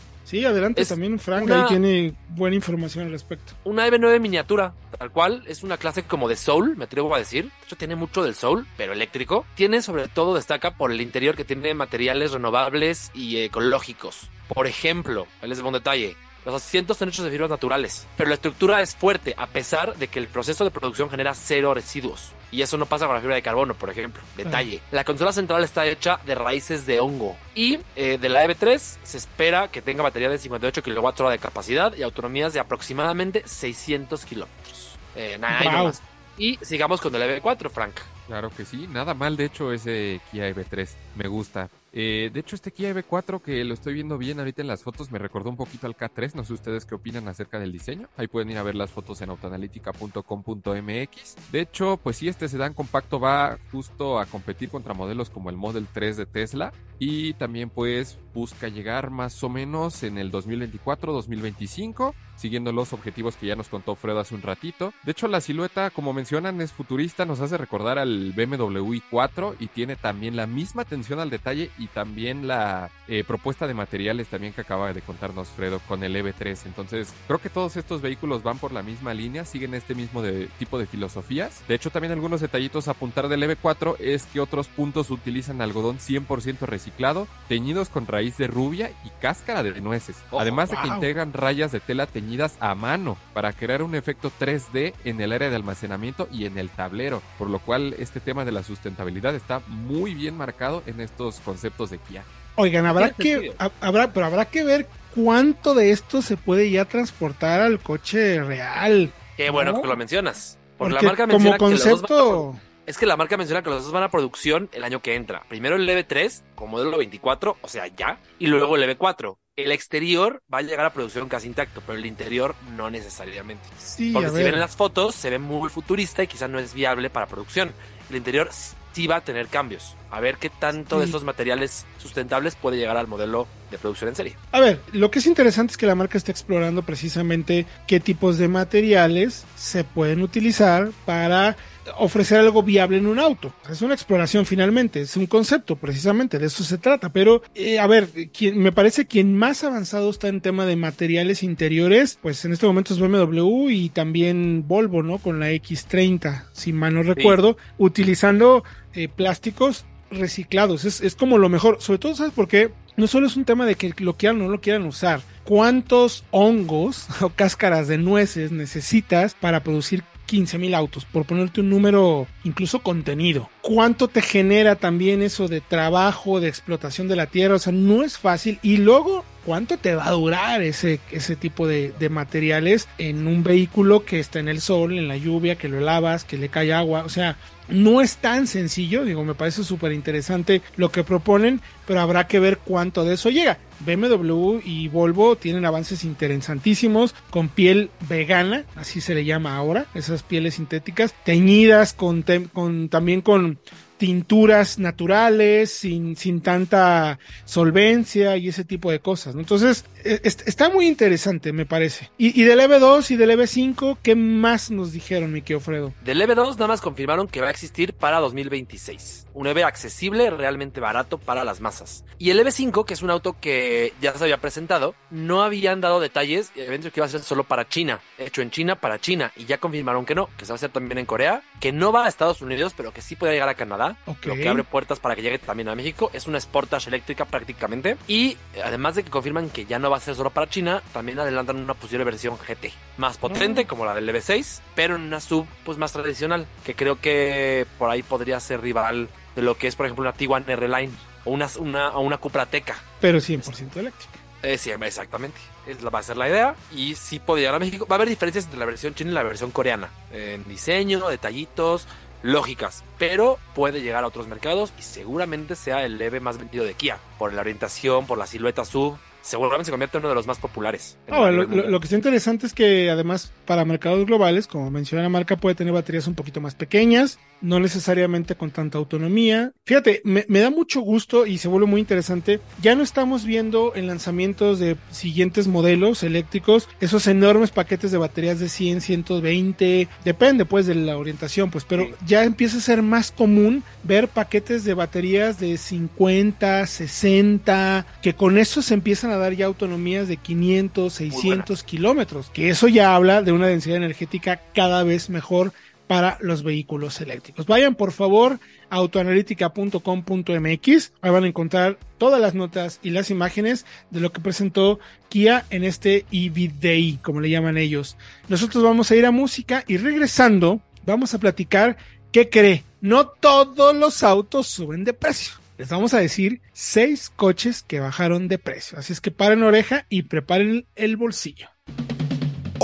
adelante 0.46 0.86
también, 0.86 1.20
Frank, 1.20 1.50
ahí 1.52 1.66
tiene 1.68 2.14
buena 2.30 2.56
información 2.56 3.06
al 3.06 3.12
respecto. 3.12 3.54
Una 3.64 3.88
EV9 3.88 4.20
miniatura, 4.20 4.74
tal 4.98 5.12
cual, 5.12 5.44
es 5.48 5.64
una 5.64 5.78
clase 5.78 6.04
como 6.04 6.28
de 6.28 6.36
Soul, 6.36 6.76
me 6.78 6.86
atrevo 6.86 7.14
a 7.14 7.20
decir. 7.20 7.46
De 7.46 7.66
hecho, 7.66 7.76
tiene 7.76 7.96
mucho 7.96 8.24
del 8.24 8.34
Soul, 8.34 8.66
pero 8.78 8.94
eléctrico. 8.94 9.46
Tiene, 9.56 9.82
sobre 9.82 10.08
todo, 10.08 10.36
destaca 10.36 10.78
por 10.78 10.92
el 10.92 11.02
interior 11.02 11.36
que 11.36 11.46
tiene 11.46 11.74
materiales 11.74 12.32
renovables 12.32 13.12
y 13.14 13.38
ecológicos. 13.38 14.30
Por 14.48 14.68
ejemplo, 14.68 15.28
les 15.42 15.60
un 15.60 15.74
detalle. 15.74 16.16
Los 16.46 16.56
asientos 16.56 16.98
son 16.98 17.10
hechos 17.10 17.24
de 17.24 17.32
fibras 17.32 17.50
naturales, 17.50 18.06
pero 18.18 18.30
la 18.30 18.36
estructura 18.36 18.82
es 18.82 18.96
fuerte 18.96 19.34
a 19.38 19.48
pesar 19.48 19.96
de 19.96 20.08
que 20.08 20.20
el 20.20 20.28
proceso 20.28 20.64
de 20.64 20.72
producción 20.72 21.10
genera 21.10 21.34
cero 21.34 21.74
residuos. 21.74 22.32
Y 22.52 22.62
eso 22.62 22.78
no 22.78 22.86
pasa 22.86 23.06
con 23.06 23.16
la 23.16 23.22
fibra 23.22 23.36
de 23.36 23.42
carbono, 23.42 23.74
por 23.74 23.90
ejemplo. 23.90 24.22
Detalle. 24.38 24.82
La 24.92 25.04
consola 25.04 25.32
central 25.32 25.64
está 25.64 25.88
hecha 25.88 26.20
de 26.26 26.36
raíces 26.36 26.86
de 26.86 27.00
hongo. 27.00 27.36
Y 27.56 27.80
eh, 27.96 28.20
de 28.20 28.30
la 28.30 28.46
EV3 28.46 28.98
se 29.02 29.18
espera 29.18 29.70
que 29.70 29.82
tenga 29.82 30.04
batería 30.04 30.30
de 30.30 30.38
58 30.38 30.84
kWh 30.84 31.30
de 31.30 31.40
capacidad 31.40 31.96
y 31.96 32.04
autonomías 32.04 32.54
de 32.54 32.60
aproximadamente 32.60 33.42
600 33.46 34.26
kilómetros. 34.26 34.98
Eh, 35.16 35.38
nada, 35.40 35.84
más. 35.84 36.02
Y 36.38 36.60
sigamos 36.62 37.02
con 37.02 37.16
el 37.16 37.22
EV4, 37.42 37.70
Frank. 37.70 37.96
Claro 38.28 38.50
que 38.50 38.66
sí, 38.66 38.88
nada 38.88 39.14
mal 39.14 39.36
de 39.36 39.46
hecho 39.46 39.74
ese 39.74 40.22
Kia 40.32 40.50
EV3, 40.50 40.90
me 41.16 41.28
gusta. 41.28 41.70
Eh, 41.96 42.32
de 42.34 42.40
hecho, 42.40 42.56
este 42.56 42.72
Kia 42.72 42.92
EV4 42.92 43.40
que 43.40 43.64
lo 43.64 43.76
estoy 43.76 43.94
viendo 43.94 44.18
bien 44.18 44.40
ahorita 44.40 44.64
en 44.64 44.68
las 44.68 44.82
fotos 44.82 45.12
me 45.12 45.20
recordó 45.20 45.52
un 45.52 45.58
poquito 45.58 45.86
al 45.86 45.96
K3. 45.96 46.34
No 46.34 46.44
sé 46.44 46.54
ustedes 46.54 46.86
qué 46.86 46.96
opinan 46.96 47.28
acerca 47.28 47.60
del 47.60 47.72
diseño. 47.72 48.10
Ahí 48.18 48.26
pueden 48.28 48.50
ir 48.50 48.58
a 48.58 48.64
ver 48.64 48.74
las 48.74 48.90
fotos 48.90 49.22
en 49.22 49.30
autoanalítica.com.mx. 49.30 51.52
De 51.52 51.60
hecho, 51.60 51.98
pues 51.98 52.18
sí, 52.18 52.28
este 52.28 52.50
sedán 52.50 52.74
compacto 52.74 53.20
va 53.20 53.60
justo 53.72 54.20
a 54.20 54.26
competir 54.26 54.70
contra 54.70 54.96
modelos 54.96 55.30
como 55.30 55.52
el 55.52 55.58
Model 55.58 55.86
3 55.94 56.18
de 56.18 56.26
Tesla 56.26 56.74
y 56.98 57.34
también 57.34 57.70
pues 57.70 58.18
busca 58.34 58.70
llegar 58.70 59.12
más 59.12 59.44
o 59.44 59.50
menos 59.50 60.02
en 60.02 60.18
el 60.18 60.32
2024-2025 60.32 62.16
siguiendo 62.36 62.72
los 62.72 62.94
objetivos 62.94 63.36
que 63.36 63.48
ya 63.48 63.56
nos 63.56 63.70
contó 63.70 63.96
Fred 63.96 64.18
hace 64.18 64.36
un 64.36 64.42
ratito. 64.42 64.94
De 65.04 65.12
hecho, 65.12 65.28
la 65.28 65.42
silueta, 65.42 65.90
como 65.90 66.14
mencionan, 66.14 66.62
es 66.62 66.72
futurista, 66.72 67.26
nos 67.26 67.40
hace 67.40 67.58
recordar 67.58 68.00
al 68.00 68.34
BMW 68.34 68.96
i4 68.96 69.56
y 69.60 69.68
tiene 69.68 69.96
también 69.96 70.36
la 70.36 70.48
misma 70.48 70.86
atención 71.04 71.20
al 71.20 71.30
detalle 71.30 71.70
y 71.78 71.88
también 71.88 72.48
la 72.48 72.90
eh, 73.10 73.26
propuesta 73.26 73.68
de 73.68 73.74
materiales 73.74 74.30
también 74.30 74.54
que 74.54 74.62
acaba 74.62 74.94
de 74.94 75.02
contarnos 75.02 75.50
Fredo 75.50 75.80
con 75.86 76.02
el 76.02 76.16
EV3. 76.16 76.66
Entonces, 76.66 77.14
creo 77.28 77.40
que 77.40 77.50
todos 77.50 77.76
estos 77.76 78.02
vehículos 78.02 78.42
van 78.42 78.58
por 78.58 78.72
la 78.72 78.84
misma 78.84 79.14
línea, 79.14 79.44
siguen 79.44 79.74
este 79.74 79.96
mismo 79.96 80.22
de, 80.22 80.48
tipo 80.60 80.80
de 80.80 80.86
filosofías. 80.86 81.62
De 81.68 81.76
hecho, 81.76 81.90
también 81.90 82.14
algunos 82.14 82.40
detallitos 82.40 82.88
a 82.88 82.92
apuntar 82.92 83.28
del 83.28 83.44
EV4 83.44 83.98
es 84.00 84.26
que 84.28 84.40
otros 84.40 84.70
puntos 84.70 85.12
utilizan 85.12 85.62
algodón 85.62 85.98
100% 85.98 86.60
reciclado, 86.62 87.28
teñidos 87.50 87.90
con 87.90 88.08
raíz 88.08 88.38
de 88.38 88.48
rubia 88.48 88.92
y 89.04 89.10
cáscara 89.22 89.62
de 89.62 89.82
nueces. 89.82 90.16
Oh, 90.32 90.40
Además 90.40 90.70
de 90.70 90.78
que 90.78 90.88
integran 90.88 91.34
rayas 91.34 91.74
de 91.74 91.82
tela 91.82 92.06
teñidas 92.06 92.56
a 92.62 92.76
mano 92.76 93.18
para 93.34 93.52
crear 93.52 93.84
un 93.84 93.96
efecto 93.96 94.32
3D 94.40 94.94
en 95.04 95.20
el 95.20 95.34
área 95.34 95.50
de 95.50 95.56
almacenamiento 95.58 96.30
y 96.32 96.46
en 96.46 96.58
el 96.58 96.70
tablero, 96.70 97.22
por 97.38 97.50
lo 97.50 97.60
cual 97.60 97.94
este 98.00 98.22
tema 98.22 98.46
de 98.46 98.54
la 98.54 98.64
sustentabilidad 98.64 99.36
está 99.36 99.62
muy 99.68 100.14
bien 100.14 100.38
marcado 100.38 100.82
en 100.86 100.93
estos 101.02 101.40
conceptos 101.40 101.90
de 101.90 101.98
Kia. 102.00 102.24
Oigan, 102.56 102.86
habrá 102.86 103.10
que, 103.12 103.54
habrá, 103.80 104.14
pero 104.14 104.28
habrá 104.28 104.46
que 104.46 104.64
ver 104.64 104.88
cuánto 105.16 105.74
de 105.74 105.92
esto 105.92 106.22
se 106.22 106.38
puede 106.38 106.70
ya 106.70 106.86
transportar 106.86 107.62
al 107.62 107.80
coche 107.80 108.44
real. 108.44 109.12
Qué 109.38 109.50
bueno 109.50 109.82
que 109.82 109.88
lo 109.88 109.98
mencionas. 109.98 110.58
Porque 110.78 110.96
la 110.96 111.02
marca 111.02 111.28
como 111.28 111.58
concepto... 111.58 112.56
es 112.86 112.98
que 112.98 113.06
la 113.06 113.18
marca 113.18 113.38
menciona 113.38 113.64
que 113.64 113.70
los 113.70 113.84
dos 113.84 113.92
van 113.92 114.04
a 114.04 114.10
producción 114.10 114.70
el 114.72 114.84
año 114.84 115.02
que 115.02 115.16
entra. 115.16 115.44
Primero 115.50 115.76
el 115.76 115.88
EV3 115.88 116.42
con 116.56 116.70
modelo 116.70 116.98
24, 116.98 117.58
o 117.62 117.68
sea, 117.68 117.88
ya, 117.88 118.20
y 118.40 118.48
luego 118.48 118.76
el 118.76 118.98
EV4. 118.98 119.38
El 119.56 119.72
exterior 119.72 120.42
va 120.52 120.60
a 120.60 120.62
llegar 120.64 120.86
a 120.86 120.94
producción 120.94 121.30
casi 121.30 121.48
intacto, 121.48 121.82
pero 121.86 121.98
el 121.98 122.06
interior 122.08 122.56
no 122.76 122.90
necesariamente. 122.90 123.64
Sí, 123.78 124.12
Porque 124.12 124.30
si 124.30 124.44
ven 124.44 124.60
las 124.60 124.76
fotos, 124.76 125.14
se 125.14 125.30
ve 125.30 125.38
muy 125.38 125.70
futurista 125.70 126.24
y 126.24 126.28
quizás 126.28 126.50
no 126.50 126.58
es 126.58 126.74
viable 126.74 127.12
para 127.12 127.28
producción. 127.28 127.72
El 128.10 128.16
interior 128.16 128.50
sí 128.94 129.08
va 129.08 129.18
a 129.18 129.22
tener 129.22 129.48
cambios. 129.48 129.96
A 130.12 130.20
ver 130.20 130.38
qué 130.38 130.50
tanto 130.50 131.00
de 131.00 131.06
estos 131.06 131.24
materiales 131.24 131.86
sustentables 131.98 132.56
puede 132.56 132.78
llegar 132.78 132.98
al 132.98 133.08
modelo 133.08 133.48
de 133.72 133.80
producción 133.80 134.10
en 134.10 134.16
serie. 134.16 134.36
A 134.52 134.60
ver, 134.60 134.80
lo 134.92 135.10
que 135.10 135.20
es 135.20 135.26
interesante 135.26 135.72
es 135.72 135.78
que 135.78 135.88
la 135.88 135.96
marca 135.96 136.18
está 136.18 136.32
explorando 136.32 136.84
precisamente 136.84 137.66
qué 137.88 138.00
tipos 138.00 138.38
de 138.38 138.48
materiales 138.48 139.46
se 139.56 139.84
pueden 139.84 140.22
utilizar 140.22 140.92
para 141.06 141.58
ofrecer 141.98 142.40
algo 142.40 142.64
viable 142.64 142.98
en 142.98 143.08
un 143.08 143.20
auto. 143.20 143.54
Es 143.70 143.82
una 143.82 143.94
exploración 143.94 144.46
finalmente, 144.46 145.02
es 145.02 145.18
un 145.18 145.26
concepto 145.26 145.76
precisamente, 145.76 146.40
de 146.40 146.48
eso 146.48 146.64
se 146.64 146.78
trata. 146.78 147.12
Pero, 147.12 147.42
eh, 147.56 147.80
a 147.80 147.88
ver, 147.88 148.08
quien, 148.32 148.60
me 148.60 148.72
parece 148.72 149.06
quien 149.06 149.36
más 149.36 149.64
avanzado 149.64 150.10
está 150.10 150.28
en 150.28 150.42
tema 150.42 150.66
de 150.66 150.76
materiales 150.76 151.44
interiores, 151.44 152.18
pues 152.22 152.46
en 152.46 152.54
este 152.54 152.66
momento 152.66 152.94
es 152.94 153.00
BMW 153.00 153.70
y 153.70 153.90
también 153.90 154.68
Volvo, 154.68 155.04
¿no? 155.04 155.18
Con 155.18 155.40
la 155.40 155.52
X30, 155.52 156.46
si 156.54 156.74
mal 156.74 156.94
no 156.94 157.04
recuerdo, 157.04 157.58
utilizando 157.78 158.64
eh, 158.94 159.08
plásticos 159.08 159.86
reciclados. 160.12 160.86
Es, 160.86 161.02
es 161.02 161.16
como 161.16 161.38
lo 161.38 161.50
mejor. 161.50 161.78
Sobre 161.80 162.00
todo, 162.00 162.16
¿sabes 162.16 162.34
por 162.34 162.48
qué? 162.48 162.72
No 162.96 163.08
solo 163.08 163.28
es 163.28 163.36
un 163.36 163.46
tema 163.46 163.66
de 163.66 163.76
que 163.76 163.94
lo 163.98 164.16
quieran 164.16 164.42
o 164.42 164.46
no 164.46 164.50
lo 164.50 164.62
quieran 164.62 164.86
usar. 164.86 165.22
¿Cuántos 165.44 166.24
hongos 166.32 167.08
o 167.22 167.30
cáscaras 167.30 167.88
de 167.88 167.98
nueces 167.98 168.52
necesitas 168.52 169.34
para 169.34 169.64
producir 169.64 170.04
15.000 170.34 170.76
autos, 170.76 171.06
por 171.06 171.26
ponerte 171.26 171.62
un 171.62 171.70
número 171.70 172.28
incluso 172.44 172.80
contenido. 172.80 173.50
¿Cuánto 173.62 174.08
te 174.08 174.22
genera 174.22 174.76
también 174.76 175.22
eso 175.22 175.48
de 175.48 175.62
trabajo, 175.62 176.40
de 176.40 176.48
explotación 176.48 177.08
de 177.08 177.16
la 177.16 177.28
tierra? 177.28 177.56
O 177.56 177.60
sea, 177.60 177.74
no 177.74 178.04
es 178.04 178.18
fácil. 178.18 178.58
Y 178.64 178.78
luego, 178.78 179.24
¿cuánto 179.46 179.78
te 179.78 179.96
va 179.96 180.08
a 180.08 180.12
durar 180.12 180.62
ese, 180.62 181.00
ese 181.12 181.36
tipo 181.36 181.68
de, 181.68 181.94
de 182.00 182.10
materiales 182.10 182.88
en 182.98 183.28
un 183.28 183.44
vehículo 183.44 184.06
que 184.06 184.20
está 184.20 184.40
en 184.40 184.48
el 184.48 184.62
sol, 184.62 184.98
en 184.98 185.08
la 185.08 185.18
lluvia, 185.18 185.56
que 185.56 185.70
lo 185.70 185.80
lavas, 185.82 186.24
que 186.24 186.38
le 186.38 186.50
cae 186.50 186.74
agua? 186.74 187.04
O 187.06 187.10
sea, 187.10 187.38
no 187.68 188.02
es 188.02 188.18
tan 188.18 188.48
sencillo, 188.48 189.06
digo, 189.06 189.24
me 189.24 189.36
parece 189.36 189.64
súper 189.64 189.92
interesante 189.92 190.62
lo 190.76 190.92
que 190.92 191.04
proponen, 191.04 191.62
pero 191.88 192.02
habrá 192.02 192.28
que 192.28 192.40
ver 192.40 192.58
cuánto 192.58 193.06
de 193.06 193.16
eso 193.16 193.30
llega. 193.30 193.58
BMW 193.86 194.60
y 194.64 194.88
Volvo 194.88 195.36
tienen 195.36 195.66
avances 195.66 196.04
interesantísimos 196.04 197.16
con 197.30 197.50
piel 197.50 197.90
vegana, 198.08 198.64
así 198.76 199.02
se 199.02 199.16
le 199.16 199.26
llama 199.26 199.56
ahora, 199.56 199.86
esas 199.94 200.24
pieles 200.24 200.56
sintéticas, 200.56 201.14
teñidas 201.24 201.94
con, 201.94 202.24
con 202.54 202.90
también 202.90 203.22
con 203.22 203.60
tinturas 204.04 204.80
naturales, 204.80 205.72
sin, 205.72 206.18
sin 206.18 206.42
tanta 206.42 207.20
solvencia 207.46 208.36
y 208.36 208.50
ese 208.50 208.66
tipo 208.66 208.92
de 208.92 209.00
cosas. 209.00 209.34
Entonces, 209.36 209.86
e, 210.04 210.20
está 210.24 210.70
muy 210.70 210.88
interesante, 210.88 211.54
me 211.54 211.66
parece. 211.66 212.12
Y, 212.18 212.44
del 212.44 212.60
EV2 212.60 213.12
y 213.12 213.16
del 213.16 213.30
EV5, 213.30 214.00
¿qué 214.04 214.16
más 214.16 214.72
nos 214.72 214.92
dijeron, 214.92 215.32
mi 215.32 215.42
querido 215.42 215.62
Fredo? 215.62 215.94
Del 216.04 216.20
EV2 216.20 216.56
nada 216.56 216.68
más 216.68 216.82
confirmaron 216.82 217.30
que 217.30 217.40
va 217.40 217.48
a 217.48 217.52
existir 217.52 217.94
para 217.94 218.20
2026. 218.20 219.23
Un 219.34 219.48
EV 219.48 219.64
accesible, 219.64 220.30
realmente 220.30 220.80
barato 220.80 221.18
para 221.18 221.44
las 221.44 221.60
masas. 221.62 222.06
Y 222.18 222.30
el 222.30 222.40
EV5, 222.40 222.86
que 222.86 222.94
es 222.94 223.02
un 223.02 223.10
auto 223.10 223.36
que 223.40 223.94
ya 224.02 224.14
se 224.14 224.24
había 224.24 224.38
presentado, 224.38 224.96
no 225.10 225.44
habían 225.44 225.82
dado 225.82 226.00
detalles, 226.00 226.52
eventos 226.56 226.92
que 226.92 227.00
iba 227.00 227.06
a 227.06 227.10
ser 227.10 227.22
solo 227.22 227.44
para 227.44 227.68
China, 227.68 228.00
hecho 228.18 228.42
en 228.42 228.52
China 228.52 228.76
para 228.76 229.00
China, 229.00 229.32
y 229.36 229.46
ya 229.46 229.58
confirmaron 229.58 230.06
que 230.06 230.16
no, 230.16 230.30
que 230.38 230.46
se 230.46 230.52
va 230.52 230.56
a 230.56 230.58
hacer 230.58 230.72
también 230.72 231.00
en 231.00 231.06
Corea, 231.06 231.44
que 231.60 231.72
no 231.72 231.92
va 231.92 232.06
a 232.06 232.08
Estados 232.08 232.42
Unidos, 232.42 232.74
pero 232.76 232.94
que 232.94 233.02
sí 233.02 233.16
puede 233.16 233.34
llegar 233.34 233.50
a 233.50 233.56
Canadá 233.56 233.98
lo 234.06 234.36
que 234.36 234.48
abre 234.48 234.64
puertas 234.64 235.00
para 235.00 235.16
que 235.16 235.22
llegue 235.22 235.40
también 235.40 235.70
a 235.70 235.76
México. 235.76 236.10
Es 236.14 236.28
una 236.28 236.40
Sportage 236.40 236.90
eléctrica 236.90 237.26
prácticamente. 237.26 237.98
Y 238.08 238.38
además 238.64 238.96
de 238.96 239.04
que 239.04 239.10
confirman 239.10 239.50
que 239.50 239.66
ya 239.66 239.80
no 239.80 239.90
va 239.90 239.98
a 239.98 240.00
ser 240.00 240.16
solo 240.16 240.30
para 240.30 240.50
China, 240.50 240.82
también 240.94 241.20
adelantan 241.20 241.58
una 241.58 241.74
posible 241.74 242.04
versión 242.04 242.38
GT. 242.38 242.72
Más 242.98 243.18
potente, 243.18 243.62
ah. 243.62 243.68
como 243.68 243.86
la 243.86 243.96
del 243.96 244.10
EV6, 244.10 244.62
pero 244.76 244.96
en 244.96 245.04
una 245.04 245.20
sub 245.20 245.46
pues 245.66 245.78
más 245.78 245.94
tradicional, 245.94 246.46
que 246.66 246.76
creo 246.76 247.00
que 247.00 247.66
por 247.78 247.90
ahí 247.90 248.04
podría 248.04 248.40
ser 248.40 248.62
rival 248.62 249.10
de 249.36 249.42
lo 249.42 249.58
que 249.58 249.68
es, 249.68 249.76
por 249.76 249.86
ejemplo, 249.86 250.04
una 250.04 250.14
Tiguan 250.14 250.46
R-Line 250.48 250.92
o 251.26 251.32
una, 251.32 251.50
una, 251.60 251.98
una 251.98 252.18
Cupra 252.18 252.46
Teca. 252.46 252.76
Pero 253.00 253.20
100% 253.20 253.78
eléctrica. 253.78 254.20
Eh, 254.44 254.58
sí, 254.58 254.72
exactamente. 254.72 255.38
Es, 255.66 255.78
va 255.86 256.00
a 256.00 256.04
ser 256.04 256.18
la 256.18 256.28
idea. 256.28 256.56
Y 256.72 256.96
sí 256.96 257.20
puede 257.20 257.42
llegar 257.42 257.56
a 257.56 257.60
México. 257.60 257.86
Va 257.90 257.96
a 257.96 257.98
haber 257.98 258.10
diferencias 258.10 258.46
entre 258.46 258.60
la 258.60 258.66
versión 258.66 258.94
china 258.94 259.12
y 259.12 259.14
la 259.14 259.24
versión 259.24 259.52
coreana. 259.52 259.90
En 260.12 260.44
diseño, 260.46 261.08
detallitos, 261.08 261.88
lógicas, 262.24 262.84
pero 262.98 263.38
puede 263.54 263.82
llegar 263.82 264.04
a 264.04 264.08
otros 264.08 264.28
mercados 264.28 264.74
y 264.80 264.82
seguramente 264.82 265.56
sea 265.56 265.86
el 265.86 265.98
leve 265.98 266.20
más 266.20 266.38
vendido 266.38 266.66
de 266.66 266.74
Kia, 266.74 266.98
por 267.20 267.34
la 267.34 267.42
orientación, 267.42 268.08
por 268.08 268.18
la 268.18 268.28
silueta 268.28 268.66
sub, 268.66 268.98
seguramente 269.24 269.66
se 269.66 269.72
convierte 269.72 269.98
en 269.98 270.02
uno 270.02 270.10
de 270.10 270.16
los 270.16 270.28
más 270.28 270.38
populares. 270.38 270.98
Ah, 271.10 271.32
lo, 271.32 271.80
que 271.80 271.86
está 271.86 271.96
interesante 271.96 272.46
es 272.46 272.54
que 272.54 272.92
además 272.92 273.32
para 273.46 273.66
mercados 273.66 274.06
globales, 274.06 274.48
como 274.48 274.70
menciona 274.70 275.02
la 275.02 275.10
marca, 275.10 275.38
puede 275.38 275.56
tener 275.56 275.74
baterías 275.74 276.08
un 276.08 276.14
poquito 276.14 276.42
más 276.42 276.56
pequeñas, 276.56 277.20
no 277.42 277.60
necesariamente 277.60 278.36
con 278.36 278.52
tanta 278.52 278.78
autonomía. 278.78 279.54
Fíjate, 279.66 280.02
me, 280.04 280.26
da 280.28 280.50
mucho 280.50 280.82
gusto 280.82 281.26
y 281.26 281.38
se 281.38 281.48
vuelve 281.48 281.68
muy 281.68 281.80
interesante. 281.80 282.42
Ya 282.62 282.76
no 282.76 282.84
estamos 282.84 283.26
viendo 283.26 283.74
en 283.76 283.88
lanzamientos 283.88 284.60
de 284.60 284.76
siguientes 284.92 285.48
modelos 285.48 286.04
eléctricos 286.04 286.68
esos 286.82 287.08
enormes 287.08 287.52
paquetes 287.52 287.92
de 287.92 287.98
baterías 287.98 288.40
de 288.40 288.50
100, 288.50 288.82
120, 288.82 289.88
depende 290.04 290.46
pues 290.46 290.66
de 290.66 290.76
la 290.76 290.98
orientación, 290.98 291.50
pues, 291.50 291.64
pero 291.64 291.88
ya 292.06 292.24
empieza 292.24 292.58
a 292.58 292.62
ser 292.62 292.82
más 292.82 293.12
común 293.12 293.64
ver 293.84 294.10
paquetes 294.10 294.66
de 294.66 294.74
baterías 294.74 295.40
de 295.40 295.58
50, 295.58 296.66
60, 296.68 297.86
que 298.02 298.14
con 298.16 298.38
eso 298.38 298.62
se 298.62 298.74
empiezan 298.74 299.12
a 299.12 299.13
dar 299.18 299.34
ya 299.34 299.46
autonomías 299.46 300.08
de 300.08 300.18
500, 300.18 300.94
600 300.94 301.64
kilómetros, 301.64 302.30
que 302.30 302.50
eso 302.50 302.68
ya 302.68 302.96
habla 302.96 303.22
de 303.22 303.32
una 303.32 303.48
densidad 303.48 303.78
energética 303.78 304.42
cada 304.54 304.84
vez 304.84 305.10
mejor 305.10 305.54
para 305.88 306.18
los 306.22 306.44
vehículos 306.44 307.02
eléctricos. 307.02 307.46
Vayan 307.46 307.76
por 307.76 307.92
favor 307.92 308.40
a 308.70 308.78
autoanalítica.com.mx, 308.78 310.94
ahí 311.02 311.12
van 311.12 311.24
a 311.24 311.28
encontrar 311.28 311.78
todas 311.98 312.20
las 312.20 312.34
notas 312.34 312.80
y 312.82 312.90
las 312.90 313.12
imágenes 313.12 313.66
de 313.92 314.00
lo 314.00 314.12
que 314.12 314.22
presentó 314.22 314.80
Kia 315.10 315.46
en 315.50 315.64
este 315.64 316.06
EV 316.12 316.60
Day, 316.60 317.00
como 317.04 317.22
le 317.22 317.30
llaman 317.30 317.58
ellos. 317.58 317.98
Nosotros 318.28 318.64
vamos 318.64 318.90
a 318.90 318.96
ir 318.96 319.06
a 319.06 319.12
música 319.12 319.64
y 319.68 319.78
regresando 319.78 320.62
vamos 320.86 321.14
a 321.14 321.20
platicar 321.20 321.78
qué 322.12 322.30
cree. 322.30 322.64
No 322.82 323.08
todos 323.08 323.76
los 323.76 324.04
autos 324.04 324.48
suben 324.48 324.84
de 324.84 324.94
precio. 324.94 325.43
Les 325.64 325.70
vamos 325.70 325.94
a 325.94 326.00
decir 326.00 326.42
seis 326.52 327.10
coches 327.16 327.64
que 327.64 327.80
bajaron 327.80 328.28
de 328.28 328.38
precio. 328.38 328.78
Así 328.78 328.92
es 328.92 329.00
que 329.00 329.12
paren 329.12 329.44
oreja 329.44 329.86
y 329.88 330.02
preparen 330.02 330.68
el 330.76 330.98
bolsillo. 330.98 331.53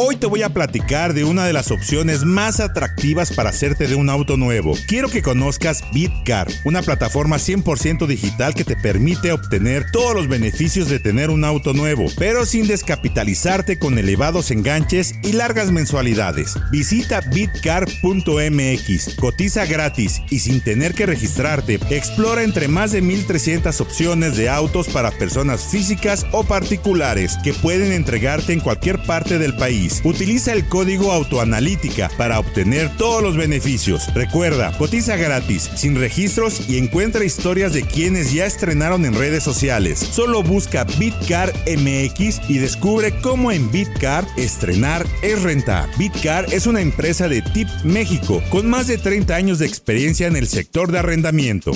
Hoy 0.02 0.16
te 0.16 0.28
voy 0.28 0.44
a 0.44 0.54
platicar 0.54 1.14
de 1.14 1.26
una 1.26 1.44
de 1.44 1.52
las 1.52 1.72
opciones 1.72 2.24
más 2.24 2.62
atractivas 2.62 3.34
para 3.34 3.50
hacerte 3.50 3.86
de 3.86 3.96
un 3.96 4.10
auto 4.10 4.38
nuevo. 4.38 4.74
Quiero 4.88 5.10
que 5.10 5.22
conozcas 5.22 5.84
Bitcar, 5.92 6.48
una 6.64 6.82
plataforma 6.82 7.36
100% 7.36 8.08
digital 8.08 8.54
que 8.54 8.64
te 8.64 8.78
permite 8.78 9.34
obtener 9.34 9.92
todos 9.92 10.16
los 10.16 10.30
beneficios 10.30 10.88
de 10.88 11.00
tener 11.00 11.30
un 11.30 11.44
auto 11.44 11.74
nuevo, 11.74 12.06
pero 12.18 12.46
sin 12.46 12.66
descapitalizarte 12.66 13.78
con 13.78 13.98
elevados 13.98 14.52
enganches 14.52 15.16
y 15.22 15.34
largas 15.34 15.70
mensualidades. 15.70 16.56
Visita 16.72 17.20
bitcar.mx, 17.20 19.16
cotiza 19.16 19.66
gratis 19.66 20.22
y 20.30 20.40
sin 20.40 20.62
tener 20.62 20.94
que 20.94 21.08
registrarte. 21.08 21.78
Explora 21.90 22.44
entre 22.44 22.70
más 22.70 22.94
de 22.94 23.02
1300 23.02 23.82
opciones 23.82 24.38
de 24.38 24.48
autos 24.48 24.88
para 24.88 25.12
personas 25.12 25.66
físicas 25.66 26.26
o 26.32 26.46
particulares 26.46 27.36
que 27.44 27.54
pueden 27.54 27.92
entregarte 27.92 28.54
en 28.54 28.62
cualquier 28.62 29.04
parte 29.04 29.40
del 29.40 29.58
país. 29.58 29.88
Utiliza 30.04 30.54
el 30.54 30.67
código 30.67 31.12
autoanalítica 31.12 32.10
para 32.17 32.39
obtener 32.39 32.95
todos 32.97 33.21
los 33.21 33.36
beneficios. 33.36 34.13
Recuerda, 34.13 34.78
cotiza 34.78 35.15
gratis, 35.15 35.69
sin 35.75 35.95
registros 35.95 36.69
y 36.69 36.78
encuentra 36.78 37.25
historias 37.25 37.73
de 37.73 37.84
quienes 37.84 38.34
ya 38.34 38.45
estrenaron 38.45 39.06
en 39.06 39.15
redes 39.15 39.43
sociales. 39.43 39.99
Solo 39.99 40.43
busca 40.43 40.84
Bitcar 40.84 41.54
MX 41.65 42.49
y 42.49 42.58
descubre 42.58 43.13
cómo 43.21 43.52
en 43.52 43.71
Bitcar 43.71 44.25
estrenar 44.38 45.06
es 45.21 45.41
rentar. 45.41 45.89
Bitcar 45.97 46.45
es 46.54 46.67
una 46.67 46.82
empresa 46.82 47.28
de 47.28 47.41
Tip 47.41 47.67
México 47.84 48.41
con 48.49 48.69
más 48.69 48.88
de 48.88 48.97
30 48.97 49.36
años 49.36 49.60
de 49.60 49.65
experiencia 49.65 50.28
en 50.28 50.36
el 50.36 50.47
sector 50.47 50.91
de 50.91 50.99
arrendamiento. 50.99 51.71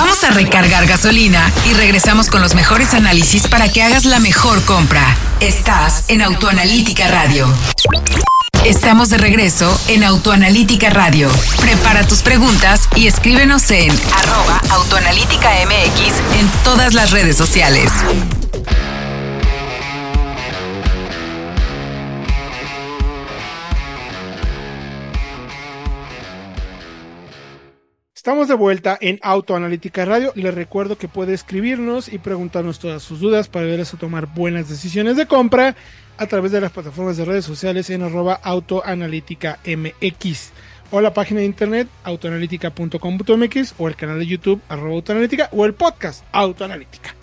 Vamos 0.00 0.22
a 0.22 0.30
recargar 0.30 0.86
gasolina 0.86 1.50
y 1.68 1.74
regresamos 1.74 2.30
con 2.30 2.40
los 2.40 2.54
mejores 2.54 2.94
análisis 2.94 3.48
para 3.48 3.68
que 3.68 3.82
hagas 3.82 4.04
la 4.04 4.20
mejor 4.20 4.64
compra. 4.64 5.02
Estás 5.40 6.04
en 6.06 6.22
Autoanalítica 6.22 7.08
Radio. 7.08 7.52
Estamos 8.64 9.10
de 9.10 9.18
regreso 9.18 9.68
en 9.88 10.04
Autoanalítica 10.04 10.88
Radio. 10.90 11.28
Prepara 11.60 12.06
tus 12.06 12.22
preguntas 12.22 12.88
y 12.94 13.08
escríbenos 13.08 13.68
en 13.72 13.90
arroba 13.90 14.62
autoanalítica 14.70 15.50
MX 15.66 16.38
en 16.38 16.48
todas 16.62 16.94
las 16.94 17.10
redes 17.10 17.36
sociales. 17.36 17.90
Estamos 28.28 28.48
de 28.48 28.56
vuelta 28.56 28.98
en 29.00 29.18
Autoanalítica 29.22 30.04
Radio. 30.04 30.34
Les 30.34 30.54
recuerdo 30.54 30.98
que 30.98 31.08
puede 31.08 31.32
escribirnos 31.32 32.12
y 32.12 32.18
preguntarnos 32.18 32.78
todas 32.78 33.02
sus 33.02 33.20
dudas 33.20 33.48
para 33.48 33.62
ayudarles 33.62 33.94
a 33.94 33.96
tomar 33.96 34.26
buenas 34.26 34.68
decisiones 34.68 35.16
de 35.16 35.24
compra 35.24 35.74
a 36.18 36.26
través 36.26 36.52
de 36.52 36.60
las 36.60 36.70
plataformas 36.70 37.16
de 37.16 37.24
redes 37.24 37.46
sociales 37.46 37.88
en 37.88 38.02
arroba 38.02 38.34
autoanalítica 38.34 39.60
MX 39.64 40.50
o 40.90 41.00
la 41.00 41.14
página 41.14 41.40
de 41.40 41.46
internet 41.46 41.88
autoanalítica.com.mx 42.04 43.74
o 43.78 43.88
el 43.88 43.96
canal 43.96 44.18
de 44.18 44.26
YouTube 44.26 44.60
arroba 44.68 44.96
autoanalítica 44.96 45.48
o 45.52 45.64
el 45.64 45.72
podcast 45.72 46.22
autoanalítica. 46.30 47.14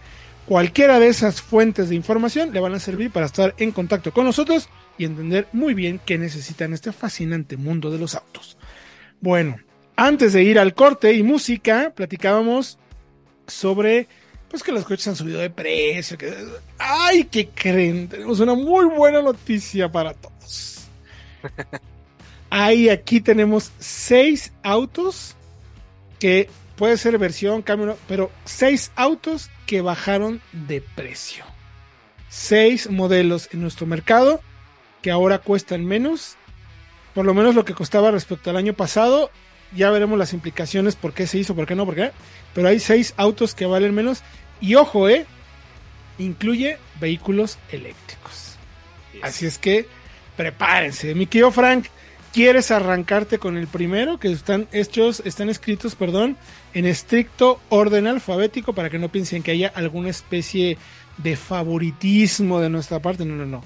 Cualquiera 0.47 0.99
de 0.99 1.09
esas 1.09 1.39
fuentes 1.39 1.87
de 1.87 1.95
información 1.95 2.51
le 2.51 2.61
van 2.61 2.73
a 2.73 2.79
servir 2.79 3.11
para 3.11 3.27
estar 3.27 3.53
en 3.59 3.71
contacto 3.73 4.11
con 4.11 4.25
nosotros 4.25 4.69
y 4.97 5.05
entender 5.05 5.47
muy 5.53 5.75
bien 5.75 6.01
qué 6.03 6.17
necesitan 6.17 6.73
este 6.73 6.91
fascinante 6.91 7.57
mundo 7.57 7.91
de 7.91 7.99
los 7.99 8.15
autos. 8.15 8.57
Bueno, 9.21 9.57
antes 9.95 10.33
de 10.33 10.43
ir 10.43 10.59
al 10.59 10.73
corte 10.73 11.13
y 11.13 11.23
música, 11.23 11.93
platicábamos 11.95 12.77
sobre 13.47 14.07
pues 14.49 14.63
que 14.63 14.71
los 14.71 14.85
coches 14.85 15.07
han 15.07 15.15
subido 15.15 15.39
de 15.39 15.49
precio. 15.49 16.17
¡Ay, 16.77 17.25
qué 17.25 17.49
creen! 17.49 18.07
Tenemos 18.07 18.39
una 18.39 18.53
muy 18.53 18.85
buena 18.85 19.21
noticia 19.21 19.91
para 19.91 20.13
todos. 20.13 20.87
Ahí 22.49 22.89
aquí 22.89 23.21
tenemos 23.21 23.71
seis 23.79 24.53
autos 24.63 25.35
que 26.19 26.49
puede 26.77 26.97
ser 26.97 27.17
versión, 27.17 27.61
cambio, 27.61 27.97
pero 28.07 28.31
seis 28.45 28.91
autos 28.95 29.49
que 29.65 29.81
bajaron 29.81 30.41
de 30.53 30.81
precio. 30.81 31.43
Seis 32.29 32.89
modelos 32.89 33.49
en 33.51 33.61
nuestro 33.61 33.85
mercado 33.87 34.41
que 35.01 35.11
ahora 35.11 35.39
cuestan 35.39 35.85
menos, 35.85 36.37
por 37.13 37.25
lo 37.25 37.33
menos 37.33 37.55
lo 37.55 37.65
que 37.65 37.73
costaba 37.73 38.11
respecto 38.11 38.49
al 38.49 38.57
año 38.57 38.73
pasado 38.73 39.31
ya 39.75 39.91
veremos 39.91 40.17
las 40.17 40.33
implicaciones, 40.33 40.95
por 40.95 41.13
qué 41.13 41.27
se 41.27 41.37
hizo, 41.37 41.55
por 41.55 41.67
qué 41.67 41.75
no, 41.75 41.85
por 41.85 41.95
qué. 41.95 42.11
Pero 42.53 42.67
hay 42.67 42.79
seis 42.79 43.13
autos 43.17 43.53
que 43.53 43.65
valen 43.65 43.93
menos. 43.93 44.23
Y 44.61 44.75
ojo, 44.75 45.09
eh, 45.09 45.25
incluye 46.17 46.77
vehículos 46.99 47.57
eléctricos. 47.71 48.57
Así 49.21 49.45
es 49.45 49.57
que 49.57 49.87
prepárense. 50.35 51.15
Mi 51.15 51.25
querido 51.27 51.51
Frank, 51.51 51.87
¿quieres 52.33 52.71
arrancarte 52.71 53.39
con 53.39 53.57
el 53.57 53.67
primero? 53.67 54.19
Que 54.19 54.31
están 54.31 54.67
hechos, 54.71 55.21
están 55.25 55.49
escritos, 55.49 55.95
perdón, 55.95 56.37
en 56.73 56.85
estricto 56.85 57.59
orden 57.69 58.07
alfabético 58.07 58.73
para 58.73 58.89
que 58.89 58.99
no 58.99 59.09
piensen 59.09 59.43
que 59.43 59.51
haya 59.51 59.71
alguna 59.75 60.09
especie 60.09 60.77
de 61.17 61.35
favoritismo 61.35 62.59
de 62.59 62.69
nuestra 62.69 63.01
parte. 63.01 63.25
No, 63.25 63.35
no, 63.35 63.45
no. 63.45 63.63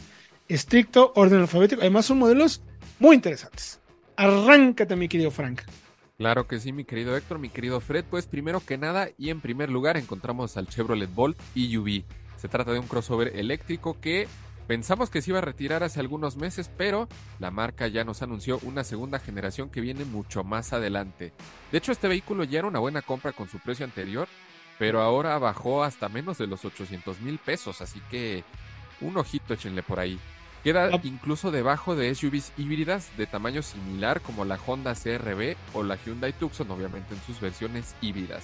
Estricto 0.47 1.11
orden 1.15 1.41
alfabético. 1.41 1.81
Además 1.81 2.05
son 2.05 2.19
modelos 2.19 2.61
muy 2.99 3.15
interesantes. 3.15 3.79
Arráncate, 4.15 4.95
mi 4.95 5.07
querido 5.07 5.31
Frank. 5.31 5.61
Claro 6.19 6.47
que 6.47 6.59
sí, 6.59 6.73
mi 6.73 6.83
querido 6.83 7.15
Héctor, 7.15 7.39
mi 7.39 7.47
querido 7.47 7.79
Fred. 7.79 8.03
Pues 8.03 8.27
primero 8.27 8.59
que 8.59 8.77
nada 8.77 9.07
y 9.17 9.29
en 9.29 9.39
primer 9.39 9.69
lugar 9.69 9.95
encontramos 9.95 10.57
al 10.57 10.67
Chevrolet 10.67 11.09
Bolt 11.09 11.39
EUV. 11.55 12.03
Se 12.35 12.49
trata 12.49 12.73
de 12.73 12.79
un 12.79 12.89
crossover 12.89 13.37
eléctrico 13.37 13.97
que 14.01 14.27
pensamos 14.67 15.09
que 15.09 15.21
se 15.21 15.31
iba 15.31 15.37
a 15.37 15.43
retirar 15.43 15.81
hace 15.81 16.01
algunos 16.01 16.35
meses, 16.35 16.69
pero 16.75 17.07
la 17.39 17.51
marca 17.51 17.87
ya 17.87 18.03
nos 18.03 18.21
anunció 18.21 18.59
una 18.63 18.83
segunda 18.83 19.19
generación 19.19 19.69
que 19.69 19.79
viene 19.79 20.03
mucho 20.03 20.43
más 20.43 20.73
adelante. 20.73 21.31
De 21.71 21.77
hecho, 21.77 21.93
este 21.93 22.09
vehículo 22.09 22.43
ya 22.43 22.59
era 22.59 22.67
una 22.67 22.79
buena 22.79 23.01
compra 23.01 23.31
con 23.31 23.47
su 23.47 23.57
precio 23.59 23.85
anterior, 23.85 24.27
pero 24.77 24.99
ahora 24.99 25.39
bajó 25.39 25.85
hasta 25.85 26.09
menos 26.09 26.37
de 26.37 26.47
los 26.47 26.65
800 26.65 27.21
mil 27.21 27.37
pesos, 27.39 27.79
así 27.79 28.01
que 28.11 28.43
un 28.99 29.15
ojito 29.15 29.53
échenle 29.53 29.83
por 29.83 30.01
ahí. 30.01 30.19
Queda 30.63 30.89
incluso 31.03 31.51
debajo 31.51 31.95
de 31.95 32.13
SUVs 32.13 32.51
híbridas 32.57 33.15
de 33.17 33.27
tamaño 33.27 33.61
similar 33.61 34.19
como 34.19 34.43
la 34.43 34.59
Honda 34.65 34.93
CRV 34.93 35.55
o 35.73 35.83
la 35.83 35.95
Hyundai 35.95 36.33
Tucson, 36.33 36.69
obviamente 36.69 37.13
en 37.13 37.21
sus 37.21 37.39
versiones 37.39 37.95
híbridas. 38.01 38.43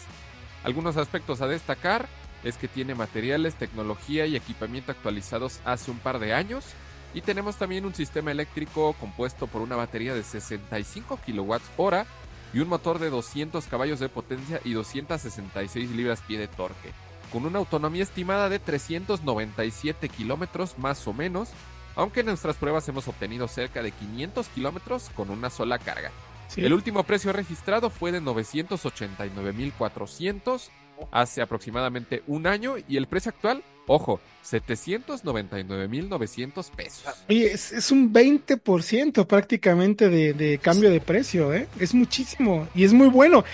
Algunos 0.63 0.95
aspectos 0.95 1.41
a 1.41 1.47
destacar 1.47 2.07
es 2.43 2.57
que 2.57 2.69
tiene 2.69 2.95
materiales, 2.95 3.55
tecnología 3.55 4.25
y 4.27 4.35
equipamiento 4.35 4.91
actualizados 4.91 5.59
hace 5.65 5.91
un 5.91 5.97
par 5.99 6.19
de 6.19 6.33
años 6.33 6.65
y 7.13 7.21
tenemos 7.21 7.57
también 7.57 7.85
un 7.85 7.93
sistema 7.93 8.31
eléctrico 8.31 8.93
compuesto 8.93 9.47
por 9.47 9.61
una 9.61 9.75
batería 9.75 10.13
de 10.13 10.23
65 10.23 11.17
kWh 11.17 11.95
y 12.53 12.59
un 12.59 12.69
motor 12.69 12.99
de 12.99 13.09
200 13.09 13.65
caballos 13.65 13.99
de 13.99 14.07
potencia 14.09 14.61
y 14.63 14.73
266 14.73 15.91
libras-pie 15.91 16.39
de 16.39 16.47
torque, 16.47 16.91
con 17.31 17.45
una 17.45 17.59
autonomía 17.59 18.03
estimada 18.03 18.47
de 18.47 18.59
397 18.59 20.07
kilómetros 20.07 20.77
más 20.77 21.05
o 21.07 21.13
menos 21.13 21.49
aunque 21.95 22.19
en 22.21 22.27
nuestras 22.27 22.55
pruebas 22.57 22.87
hemos 22.89 23.07
obtenido 23.07 23.47
cerca 23.47 23.81
de 23.81 23.91
500 23.91 24.47
kilómetros 24.49 25.09
con 25.15 25.29
una 25.29 25.49
sola 25.49 25.79
carga. 25.79 26.11
El 26.55 26.73
último 26.73 27.03
precio 27.03 27.33
registrado 27.33 27.89
fue 27.89 28.11
de 28.11 28.21
989.400 28.21 30.69
hace 31.11 31.41
aproximadamente 31.41 32.23
un 32.27 32.45
año 32.47 32.75
y 32.87 32.95
el 32.97 33.07
precio 33.07 33.29
actual 33.29 33.63
Ojo, 33.87 34.19
799.900 34.43 36.71
pesos. 36.71 37.13
Oye, 37.29 37.53
es, 37.53 37.71
es 37.71 37.91
un 37.91 38.11
20% 38.11 39.27
prácticamente 39.27 40.09
de, 40.09 40.33
de 40.33 40.57
cambio 40.57 40.89
de 40.89 40.99
precio, 40.99 41.53
¿eh? 41.53 41.67
Es 41.79 41.93
muchísimo 41.93 42.67
y 42.73 42.83
es 42.83 42.93
muy 42.93 43.09
bueno. 43.09 43.45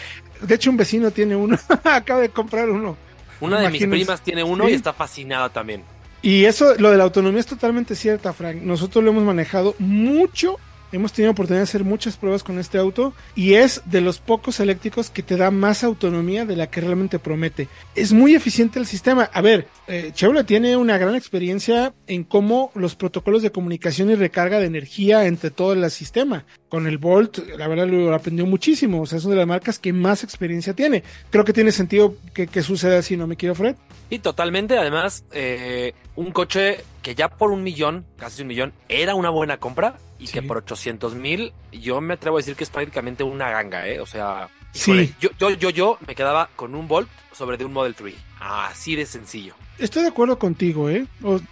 De 0.41 0.55
hecho, 0.55 0.69
un 0.69 0.77
vecino 0.77 1.11
tiene 1.11 1.35
uno, 1.35 1.57
acaba 1.83 2.21
de 2.21 2.29
comprar 2.29 2.69
uno. 2.69 2.95
Una 3.41 3.59
de 3.59 3.69
mis 3.69 3.85
primas 3.85 4.21
tiene 4.21 4.41
uno 4.43 4.69
y 4.69 4.73
está 4.73 4.93
fascinada 4.93 5.49
también. 5.49 5.83
Y 6.21 6.45
eso, 6.45 6.75
lo 6.77 6.91
de 6.91 6.97
la 6.97 7.03
autonomía 7.03 7.39
es 7.39 7.45
totalmente 7.45 7.95
cierta, 7.95 8.33
Frank. 8.33 8.61
Nosotros 8.61 9.03
lo 9.03 9.11
hemos 9.11 9.23
manejado 9.23 9.75
mucho 9.79 10.57
Hemos 10.91 11.13
tenido 11.13 11.31
oportunidad 11.31 11.61
de 11.61 11.69
hacer 11.69 11.83
muchas 11.85 12.17
pruebas 12.17 12.43
con 12.43 12.59
este 12.59 12.77
auto 12.77 13.13
y 13.33 13.53
es 13.53 13.81
de 13.85 14.01
los 14.01 14.19
pocos 14.19 14.59
eléctricos 14.59 15.09
que 15.09 15.23
te 15.23 15.37
da 15.37 15.49
más 15.49 15.85
autonomía 15.85 16.45
de 16.45 16.57
la 16.57 16.69
que 16.69 16.81
realmente 16.81 17.17
promete. 17.17 17.69
Es 17.95 18.11
muy 18.11 18.35
eficiente 18.35 18.77
el 18.77 18.85
sistema. 18.85 19.29
A 19.31 19.41
ver, 19.41 19.67
eh, 19.87 20.11
Chevrolet 20.13 20.45
tiene 20.45 20.75
una 20.75 20.97
gran 20.97 21.15
experiencia 21.15 21.93
en 22.07 22.25
cómo 22.25 22.71
los 22.75 22.95
protocolos 22.95 23.41
de 23.41 23.53
comunicación 23.53 24.09
y 24.09 24.15
recarga 24.15 24.59
de 24.59 24.65
energía 24.65 25.25
entre 25.27 25.49
todo 25.49 25.71
el 25.71 25.89
sistema. 25.91 26.45
Con 26.71 26.87
el 26.87 26.99
Volt, 26.99 27.39
la 27.57 27.67
verdad 27.67 27.85
lo 27.85 28.15
aprendió 28.15 28.45
muchísimo. 28.45 29.01
O 29.01 29.05
sea, 29.05 29.17
es 29.17 29.25
una 29.25 29.33
de 29.33 29.39
las 29.39 29.47
marcas 29.47 29.77
que 29.77 29.91
más 29.91 30.23
experiencia 30.23 30.73
tiene. 30.73 31.03
Creo 31.29 31.43
que 31.43 31.51
tiene 31.51 31.73
sentido 31.73 32.15
que, 32.33 32.47
que 32.47 32.61
suceda 32.61 32.97
así, 32.97 33.17
¿no 33.17 33.27
me 33.27 33.35
quiero, 33.35 33.55
Fred? 33.55 33.75
Y 34.09 34.19
totalmente, 34.19 34.77
además, 34.77 35.25
eh, 35.33 35.93
un 36.15 36.31
coche 36.31 36.77
que 37.01 37.13
ya 37.13 37.27
por 37.27 37.51
un 37.51 37.61
millón, 37.61 38.05
casi 38.15 38.43
un 38.43 38.47
millón, 38.47 38.71
era 38.87 39.15
una 39.15 39.29
buena 39.29 39.57
compra 39.57 39.97
y 40.17 40.27
que 40.27 40.41
por 40.41 40.57
800 40.59 41.13
mil, 41.15 41.51
yo 41.73 41.99
me 41.99 42.13
atrevo 42.13 42.37
a 42.37 42.39
decir 42.39 42.55
que 42.55 42.63
es 42.63 42.69
prácticamente 42.69 43.25
una 43.25 43.49
ganga, 43.49 43.85
¿eh? 43.89 43.99
O 43.99 44.05
sea, 44.05 44.47
sí. 44.71 45.13
yo, 45.19 45.29
yo, 45.37 45.49
yo, 45.49 45.71
yo 45.71 45.97
me 46.07 46.15
quedaba 46.15 46.49
con 46.55 46.73
un 46.73 46.87
Volt 46.87 47.09
sobre 47.33 47.57
de 47.57 47.65
un 47.65 47.73
Model 47.73 47.95
3. 47.95 48.15
Así 48.39 48.95
de 48.95 49.05
sencillo. 49.05 49.55
Estoy 49.77 50.03
de 50.03 50.09
acuerdo 50.09 50.39
contigo, 50.39 50.89
¿eh? 50.89 51.05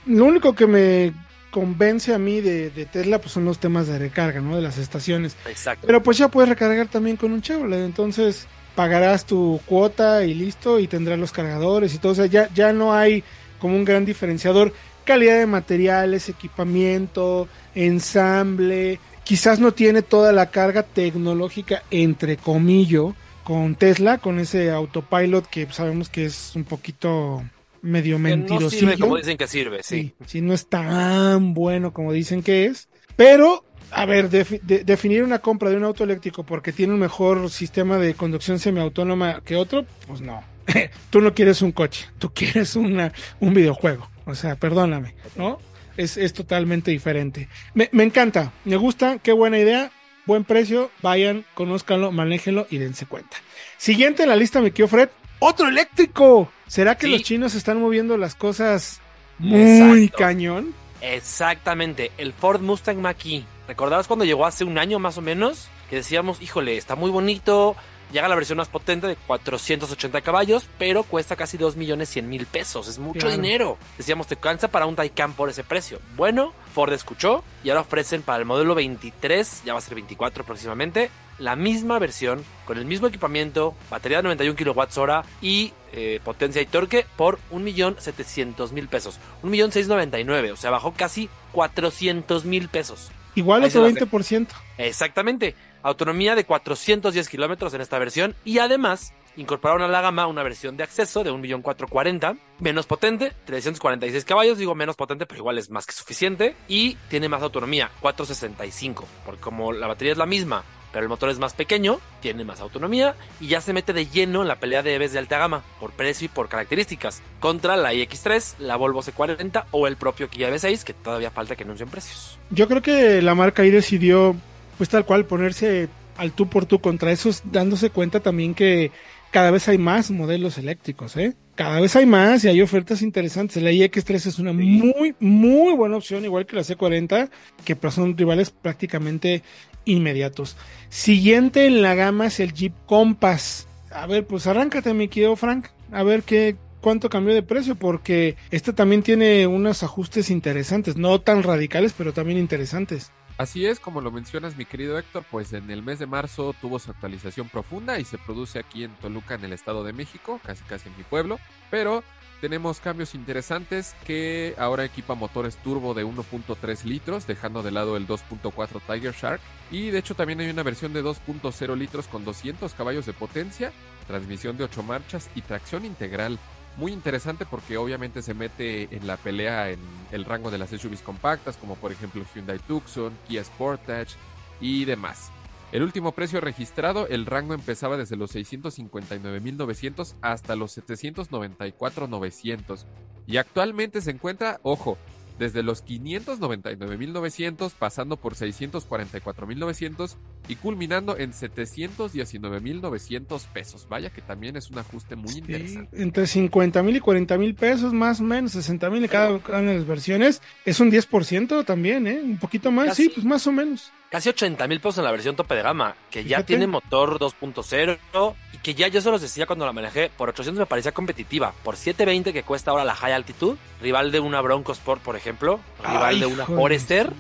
lo 0.05 0.25
único 0.25 0.53
que 0.53 0.67
me 0.67 1.13
convence 1.51 2.13
a 2.13 2.17
mí 2.17 2.41
de, 2.41 2.69
de, 2.69 2.85
Tesla 2.85 3.19
pues 3.19 3.31
son 3.31 3.45
los 3.45 3.59
temas 3.59 3.87
de 3.87 3.97
recarga, 3.97 4.41
¿no? 4.41 4.55
De 4.55 4.61
las 4.61 4.77
estaciones. 4.77 5.35
Exacto. 5.47 5.85
Pero 5.87 6.03
pues 6.03 6.17
ya 6.17 6.27
puedes 6.27 6.49
recargar 6.49 6.87
también 6.87 7.17
con 7.17 7.31
un 7.31 7.41
Chevrolet, 7.41 7.85
entonces 7.85 8.47
pagarás 8.75 9.25
tu 9.25 9.59
cuota 9.65 10.23
y 10.23 10.33
listo 10.33 10.79
y 10.79 10.87
tendrás 10.87 11.19
los 11.19 11.31
cargadores 11.31 11.93
y 11.93 11.97
todo, 11.97 12.13
o 12.13 12.15
sea, 12.15 12.27
ya, 12.27 12.49
ya 12.53 12.71
no 12.71 12.93
hay 12.93 13.23
como 13.59 13.75
un 13.75 13.83
gran 13.83 14.05
diferenciador, 14.05 14.73
calidad 15.03 15.37
de 15.37 15.45
materiales, 15.45 16.29
equipamiento, 16.29 17.47
ensamble, 17.75 18.99
quizás 19.23 19.59
no 19.59 19.73
tiene 19.73 20.01
toda 20.01 20.31
la 20.31 20.49
carga 20.49 20.83
tecnológica 20.83 21.83
entre 21.91 22.37
comillas 22.37 23.13
con 23.43 23.75
Tesla, 23.75 24.19
con 24.19 24.39
ese 24.39 24.71
autopilot 24.71 25.47
que 25.47 25.67
sabemos 25.71 26.07
que 26.07 26.25
es 26.25 26.55
un 26.55 26.63
poquito 26.63 27.43
medio 27.81 28.19
mentiroso. 28.19 28.85
No 28.85 28.97
como 28.97 29.17
dicen 29.17 29.37
que 29.37 29.47
sirve, 29.47 29.83
sí. 29.83 30.13
sí. 30.19 30.25
Sí, 30.25 30.41
no 30.41 30.53
es 30.53 30.67
tan 30.67 31.53
bueno 31.53 31.93
como 31.93 32.13
dicen 32.13 32.43
que 32.43 32.65
es, 32.65 32.89
pero 33.15 33.65
a 33.91 34.05
ver, 34.05 34.29
definir 34.29 35.23
una 35.23 35.39
compra 35.39 35.69
de 35.69 35.77
un 35.77 35.83
auto 35.83 36.03
eléctrico 36.03 36.43
porque 36.43 36.71
tiene 36.71 36.93
un 36.93 36.99
mejor 36.99 37.49
sistema 37.49 37.97
de 37.97 38.13
conducción 38.13 38.59
semiautónoma 38.59 39.41
que 39.43 39.55
otro, 39.55 39.85
pues 40.07 40.21
no. 40.21 40.43
tú 41.09 41.21
no 41.21 41.33
quieres 41.33 41.61
un 41.61 41.71
coche, 41.71 42.07
tú 42.19 42.31
quieres 42.33 42.75
una, 42.75 43.11
un 43.39 43.53
videojuego. 43.53 44.09
O 44.25 44.35
sea, 44.35 44.55
perdóname, 44.55 45.15
¿no? 45.35 45.59
Es, 45.97 46.17
es 46.17 46.33
totalmente 46.33 46.91
diferente. 46.91 47.49
Me, 47.73 47.89
me, 47.91 48.03
encanta, 48.03 48.53
me 48.63 48.77
gusta, 48.77 49.17
qué 49.17 49.31
buena 49.31 49.57
idea, 49.57 49.91
buen 50.25 50.43
precio, 50.43 50.91
vayan, 51.01 51.45
conózcanlo, 51.55 52.11
manéjenlo 52.11 52.67
y 52.69 52.77
dense 52.77 53.05
cuenta. 53.05 53.37
Siguiente 53.77 54.23
en 54.23 54.29
la 54.29 54.35
lista, 54.35 54.61
me 54.61 54.71
quiero 54.71 54.87
Fred, 54.87 55.09
otro 55.39 55.67
eléctrico. 55.67 56.51
¿Será 56.67 56.95
que 56.95 57.07
los 57.07 57.23
chinos 57.23 57.55
están 57.55 57.81
moviendo 57.81 58.17
las 58.17 58.35
cosas 58.35 59.01
muy 59.39 60.09
cañón? 60.09 60.73
Exactamente, 61.01 62.11
el 62.17 62.33
Ford 62.33 62.61
Mustang 62.61 62.97
Mach-E 62.97 63.45
¿Recordabas 63.69 64.07
cuando 64.07 64.25
llegó 64.25 64.47
hace 64.47 64.63
un 64.63 64.79
año 64.79 64.97
más 64.97 65.19
o 65.19 65.21
menos? 65.21 65.67
Que 65.91 65.97
decíamos, 65.97 66.41
híjole, 66.41 66.75
está 66.75 66.95
muy 66.95 67.11
bonito, 67.11 67.75
llega 68.11 68.27
la 68.27 68.33
versión 68.33 68.57
más 68.57 68.67
potente 68.67 69.05
de 69.05 69.15
480 69.15 70.21
caballos, 70.21 70.67
pero 70.79 71.03
cuesta 71.03 71.35
casi 71.35 71.55
2 71.55 71.75
millones 71.75 72.09
100 72.09 72.27
mil 72.27 72.47
pesos. 72.47 72.87
Es 72.87 72.97
mucho 72.97 73.29
dinero. 73.29 73.77
Decíamos, 73.95 74.25
te 74.25 74.37
cansa 74.37 74.69
para 74.69 74.87
un 74.87 74.95
Taycan 74.95 75.33
por 75.33 75.49
ese 75.49 75.63
precio. 75.63 75.99
Bueno, 76.17 76.51
Ford 76.73 76.91
escuchó 76.93 77.43
y 77.63 77.69
ahora 77.69 77.81
ofrecen 77.81 78.23
para 78.23 78.39
el 78.39 78.45
modelo 78.45 78.73
23, 78.73 79.61
ya 79.63 79.73
va 79.73 79.79
a 79.79 79.83
ser 79.83 79.93
24 79.93 80.43
próximamente, 80.43 81.11
la 81.39 81.55
misma 81.55 81.99
versión, 81.99 82.43
con 82.65 82.77
el 82.77 82.85
mismo 82.85 83.07
equipamiento, 83.07 83.75
batería 83.89 84.17
de 84.17 84.23
91 84.23 84.55
kWh 84.55 85.27
y 85.41 85.73
eh, 85.91 86.19
potencia 86.23 86.61
y 86.61 86.65
torque 86.65 87.05
por 87.15 87.39
1.700.000 87.51 88.87
pesos. 88.87 89.19
1.699.000, 89.43 90.51
o 90.51 90.55
sea, 90.55 90.71
bajó 90.71 90.93
casi 90.93 91.29
400.000 91.53 92.69
pesos. 92.69 93.11
Igual 93.35 93.63
otro 93.63 93.87
20%. 93.87 94.47
Exactamente. 94.77 95.55
Autonomía 95.81 96.35
de 96.35 96.45
410 96.45 97.29
kilómetros 97.29 97.73
en 97.73 97.81
esta 97.81 97.97
versión 97.97 98.35
y 98.43 98.59
además 98.59 99.13
incorporaron 99.37 99.83
a 99.83 99.87
la 99.87 100.01
gama 100.01 100.27
una 100.27 100.43
versión 100.43 100.75
de 100.75 100.83
acceso 100.83 101.23
de 101.23 101.31
1.440.000, 101.31 102.37
menos 102.59 102.85
potente, 102.85 103.31
346 103.45 104.25
caballos, 104.25 104.57
digo 104.57 104.75
menos 104.75 104.95
potente, 104.95 105.25
pero 105.25 105.39
igual 105.39 105.57
es 105.57 105.69
más 105.69 105.85
que 105.85 105.93
suficiente, 105.93 106.55
y 106.67 106.95
tiene 107.09 107.29
más 107.29 107.41
autonomía, 107.41 107.89
465, 108.01 109.07
porque 109.25 109.39
como 109.39 109.71
la 109.71 109.87
batería 109.87 110.11
es 110.11 110.17
la 110.17 110.25
misma, 110.25 110.63
pero 110.91 111.03
el 111.03 111.09
motor 111.09 111.29
es 111.29 111.39
más 111.39 111.53
pequeño, 111.53 111.99
tiene 112.21 112.43
más 112.43 112.59
autonomía 112.59 113.15
y 113.39 113.47
ya 113.47 113.61
se 113.61 113.73
mete 113.73 113.93
de 113.93 114.07
lleno 114.07 114.41
en 114.41 114.47
la 114.47 114.57
pelea 114.57 114.83
de 114.83 114.95
EVs 114.95 115.13
de 115.13 115.19
alta 115.19 115.37
gama, 115.37 115.63
por 115.79 115.91
precio 115.91 116.25
y 116.25 116.29
por 116.29 116.49
características, 116.49 117.21
contra 117.39 117.77
la 117.77 117.93
iX3, 117.93 118.59
la 118.59 118.75
Volvo 118.75 119.01
C40 119.01 119.65
o 119.71 119.87
el 119.87 119.97
propio 119.97 120.29
Kia 120.29 120.49
V6, 120.49 120.83
que 120.83 120.93
todavía 120.93 121.31
falta 121.31 121.55
que 121.55 121.63
anuncien 121.63 121.89
precios. 121.89 122.37
Yo 122.49 122.67
creo 122.67 122.81
que 122.81 123.21
la 123.21 123.35
marca 123.35 123.63
ahí 123.63 123.69
decidió, 123.69 124.35
pues 124.77 124.89
tal 124.89 125.05
cual, 125.05 125.25
ponerse 125.25 125.89
al 126.17 126.31
tú 126.31 126.49
por 126.49 126.65
tú 126.65 126.79
contra 126.79 127.11
esos, 127.11 127.41
dándose 127.45 127.89
cuenta 127.89 128.19
también 128.19 128.53
que 128.53 128.91
cada 129.31 129.51
vez 129.51 129.67
hay 129.67 129.77
más 129.77 130.11
modelos 130.11 130.57
eléctricos, 130.57 131.15
¿eh? 131.17 131.35
Cada 131.55 131.81
vez 131.81 131.95
hay 131.95 132.05
más 132.05 132.43
y 132.43 132.47
hay 132.47 132.61
ofertas 132.61 133.01
interesantes. 133.01 133.61
La 133.61 133.71
iX3 133.71 134.27
es 134.27 134.39
una 134.39 134.53
muy, 134.53 135.13
muy 135.19 135.73
buena 135.75 135.97
opción, 135.97 136.23
igual 136.23 136.45
que 136.45 136.55
la 136.55 136.61
C40, 136.61 137.29
que 137.65 137.77
son 137.91 138.17
rivales 138.17 138.49
prácticamente 138.49 139.43
inmediatos. 139.89 140.57
Siguiente 140.89 141.65
en 141.65 141.81
la 141.81 141.95
gama 141.95 142.27
es 142.27 142.39
el 142.39 142.53
Jeep 142.53 142.73
Compass. 142.85 143.67
A 143.91 144.05
ver, 144.07 144.25
pues 144.25 144.47
arráncate, 144.47 144.93
mi 144.93 145.07
querido 145.07 145.35
Frank. 145.35 145.67
A 145.91 146.03
ver 146.03 146.23
qué, 146.23 146.55
cuánto 146.81 147.09
cambió 147.09 147.33
de 147.33 147.43
precio, 147.43 147.75
porque 147.75 148.37
este 148.51 148.73
también 148.73 149.03
tiene 149.03 149.47
unos 149.47 149.83
ajustes 149.83 150.29
interesantes, 150.29 150.97
no 150.97 151.19
tan 151.19 151.43
radicales, 151.43 151.93
pero 151.97 152.13
también 152.13 152.37
interesantes. 152.37 153.11
Así 153.37 153.65
es, 153.65 153.79
como 153.79 154.01
lo 154.01 154.11
mencionas 154.11 154.57
mi 154.57 154.65
querido 154.65 154.99
Héctor, 154.99 155.23
pues 155.31 155.53
en 155.53 155.71
el 155.71 155.81
mes 155.81 155.97
de 155.97 156.05
marzo 156.05 156.53
tuvo 156.59 156.77
su 156.77 156.91
actualización 156.91 157.47
profunda 157.47 157.97
y 157.97 158.03
se 158.03 158.17
produce 158.17 158.59
aquí 158.59 158.83
en 158.83 158.91
Toluca, 158.95 159.35
en 159.35 159.45
el 159.45 159.53
Estado 159.53 159.85
de 159.85 159.93
México, 159.93 160.41
casi 160.43 160.61
casi 160.65 160.89
en 160.89 160.97
mi 160.97 161.03
pueblo, 161.03 161.39
pero 161.71 162.03
tenemos 162.41 162.79
cambios 162.79 163.15
interesantes 163.15 163.95
que 164.05 164.55
ahora 164.57 164.85
equipa 164.85 165.15
motores 165.15 165.57
turbo 165.57 165.93
de 165.93 166.05
1.3 166.05 166.83
litros, 166.85 167.27
dejando 167.27 167.63
de 167.63 167.71
lado 167.71 167.97
el 167.97 168.07
2.4 168.07 168.81
Tiger 168.87 169.13
Shark. 169.13 169.41
Y 169.71 169.89
de 169.89 169.99
hecho 169.99 170.15
también 170.15 170.39
hay 170.39 170.49
una 170.49 170.63
versión 170.63 170.93
de 170.93 171.03
2.0 171.03 171.77
litros 171.77 172.07
con 172.07 172.25
200 172.25 172.73
caballos 172.73 173.05
de 173.05 173.13
potencia, 173.13 173.71
transmisión 174.07 174.57
de 174.57 174.63
8 174.63 174.83
marchas 174.83 175.29
y 175.35 175.41
tracción 175.41 175.85
integral. 175.85 176.39
Muy 176.77 176.93
interesante 176.93 177.45
porque 177.45 177.77
obviamente 177.77 178.21
se 178.21 178.33
mete 178.33 178.95
en 178.95 179.05
la 179.05 179.17
pelea 179.17 179.69
en 179.69 179.79
el 180.11 180.23
rango 180.23 180.49
de 180.49 180.57
las 180.57 180.69
SUVs 180.69 181.01
compactas, 181.01 181.57
como 181.57 181.75
por 181.75 181.91
ejemplo 181.91 182.23
Hyundai 182.33 182.59
Tucson, 182.59 183.11
Kia 183.27 183.43
Sportage 183.43 184.15
y 184.61 184.85
demás. 184.85 185.31
El 185.71 185.83
último 185.83 186.13
precio 186.13 186.41
registrado, 186.41 187.07
el 187.07 187.27
rango 187.27 187.53
empezaba 187.53 187.95
desde 187.95 188.15
los 188.15 188.35
659.900 188.35 190.15
hasta 190.21 190.55
los 190.55 190.75
794.900. 190.77 192.85
Y 193.27 193.37
actualmente 193.37 194.01
se 194.01 194.09
encuentra, 194.09 194.59
ojo, 194.63 194.97
desde 195.37 195.61
los 195.61 195.85
599.900 195.85 197.71
pasando 197.77 198.17
por 198.17 198.33
644.900 198.33 200.15
y 200.47 200.55
culminando 200.55 201.15
en 201.17 201.33
719.900 201.33 203.45
pesos. 203.53 203.87
Vaya 203.87 204.09
que 204.09 204.23
también 204.23 204.57
es 204.57 204.71
un 204.71 204.79
ajuste 204.79 205.15
muy 205.15 205.35
interesante. 205.35 206.01
Entre 206.01 206.23
50.000 206.23 206.95
y 206.95 206.99
40.000 206.99 207.55
pesos, 207.55 207.93
más 207.93 208.19
o 208.19 208.23
menos, 208.23 208.55
60.000 208.55 209.03
en 209.03 209.07
cada 209.07 209.29
una 209.29 209.61
de 209.61 209.77
las 209.77 209.85
versiones. 209.85 210.41
Es 210.65 210.79
un 210.79 210.91
10% 210.91 211.63
también, 211.63 212.07
¿eh? 212.07 212.21
Un 212.23 212.37
poquito 212.37 212.71
más, 212.71 212.95
sí, 212.95 213.09
pues 213.09 213.23
más 213.23 213.45
o 213.45 213.51
menos 213.51 213.91
casi 214.09 214.29
80 214.29 214.67
mil 214.67 214.79
pesos 214.79 214.97
en 214.97 215.03
la 215.03 215.11
versión 215.11 215.35
tope 215.35 215.55
de 215.55 215.61
gama, 215.61 215.95
que 216.09 216.23
ya 216.23 216.43
tiene 216.43 216.67
motor 216.67 217.19
2.0 217.19 218.35
y 218.53 218.57
que 218.57 218.73
ya 218.73 218.87
yo 218.87 219.01
se 219.01 219.11
los 219.11 219.21
decía 219.21 219.45
cuando 219.45 219.65
la 219.65 219.73
manejé, 219.73 220.09
por 220.15 220.29
800 220.29 220.59
me 220.59 220.65
parecía 220.65 220.91
competitiva, 220.91 221.53
por 221.63 221.75
720 221.75 222.33
que 222.33 222.43
cuesta 222.43 222.71
ahora 222.71 222.83
la 222.83 222.95
High 222.95 223.13
Altitude, 223.13 223.57
rival 223.81 224.11
de 224.11 224.19
una 224.19 224.41
Bronco 224.41 224.71
Sport, 224.71 225.01
por 225.01 225.15
ejemplo, 225.15 225.59
rival 225.83 226.19
de 226.19 226.25
una 226.25 226.45
Forester, 226.45 227.11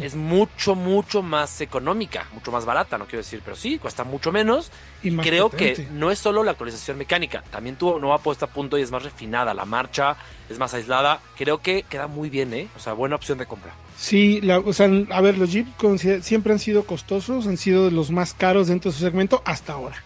es 0.00 0.14
mucho, 0.14 0.74
mucho 0.74 1.22
más 1.22 1.60
económica. 1.60 2.26
mucho 2.32 2.52
más 2.52 2.64
barata, 2.64 2.98
no 2.98 3.06
quiero 3.06 3.18
decir, 3.18 3.42
pero 3.44 3.56
sí, 3.56 3.78
cuesta 3.78 4.04
mucho 4.04 4.32
menos. 4.32 4.70
Y 5.02 5.16
creo 5.16 5.50
que 5.50 5.86
no 5.92 6.10
es 6.10 6.18
solo 6.18 6.42
la 6.42 6.50
actualización 6.50 6.98
mecánica, 6.98 7.42
también 7.50 7.76
tuvo 7.76 7.98
nueva 7.98 8.18
puesta 8.18 8.46
a 8.46 8.48
punto 8.48 8.76
y 8.78 8.82
es 8.82 8.90
más 8.90 9.02
refinada. 9.02 9.54
La 9.54 9.64
marcha 9.64 10.16
es 10.48 10.58
más 10.58 10.74
aislada. 10.74 11.20
Creo 11.36 11.58
que 11.58 11.84
queda 11.84 12.06
muy 12.06 12.28
bien, 12.28 12.52
¿eh? 12.52 12.68
O 12.76 12.80
sea, 12.80 12.92
buena 12.92 13.16
opción 13.16 13.38
de 13.38 13.46
compra. 13.46 13.72
Sí, 13.96 14.40
o 14.64 14.72
sea, 14.72 14.90
a 15.10 15.20
ver, 15.20 15.38
los 15.38 15.52
Jeep 15.52 15.66
siempre 16.22 16.52
han 16.52 16.58
sido 16.58 16.84
costosos, 16.84 17.46
han 17.46 17.56
sido 17.56 17.86
de 17.86 17.90
los 17.90 18.10
más 18.10 18.34
caros 18.34 18.68
dentro 18.68 18.90
de 18.90 18.96
su 18.96 19.04
segmento 19.04 19.42
hasta 19.44 19.74
ahora. 19.74 20.02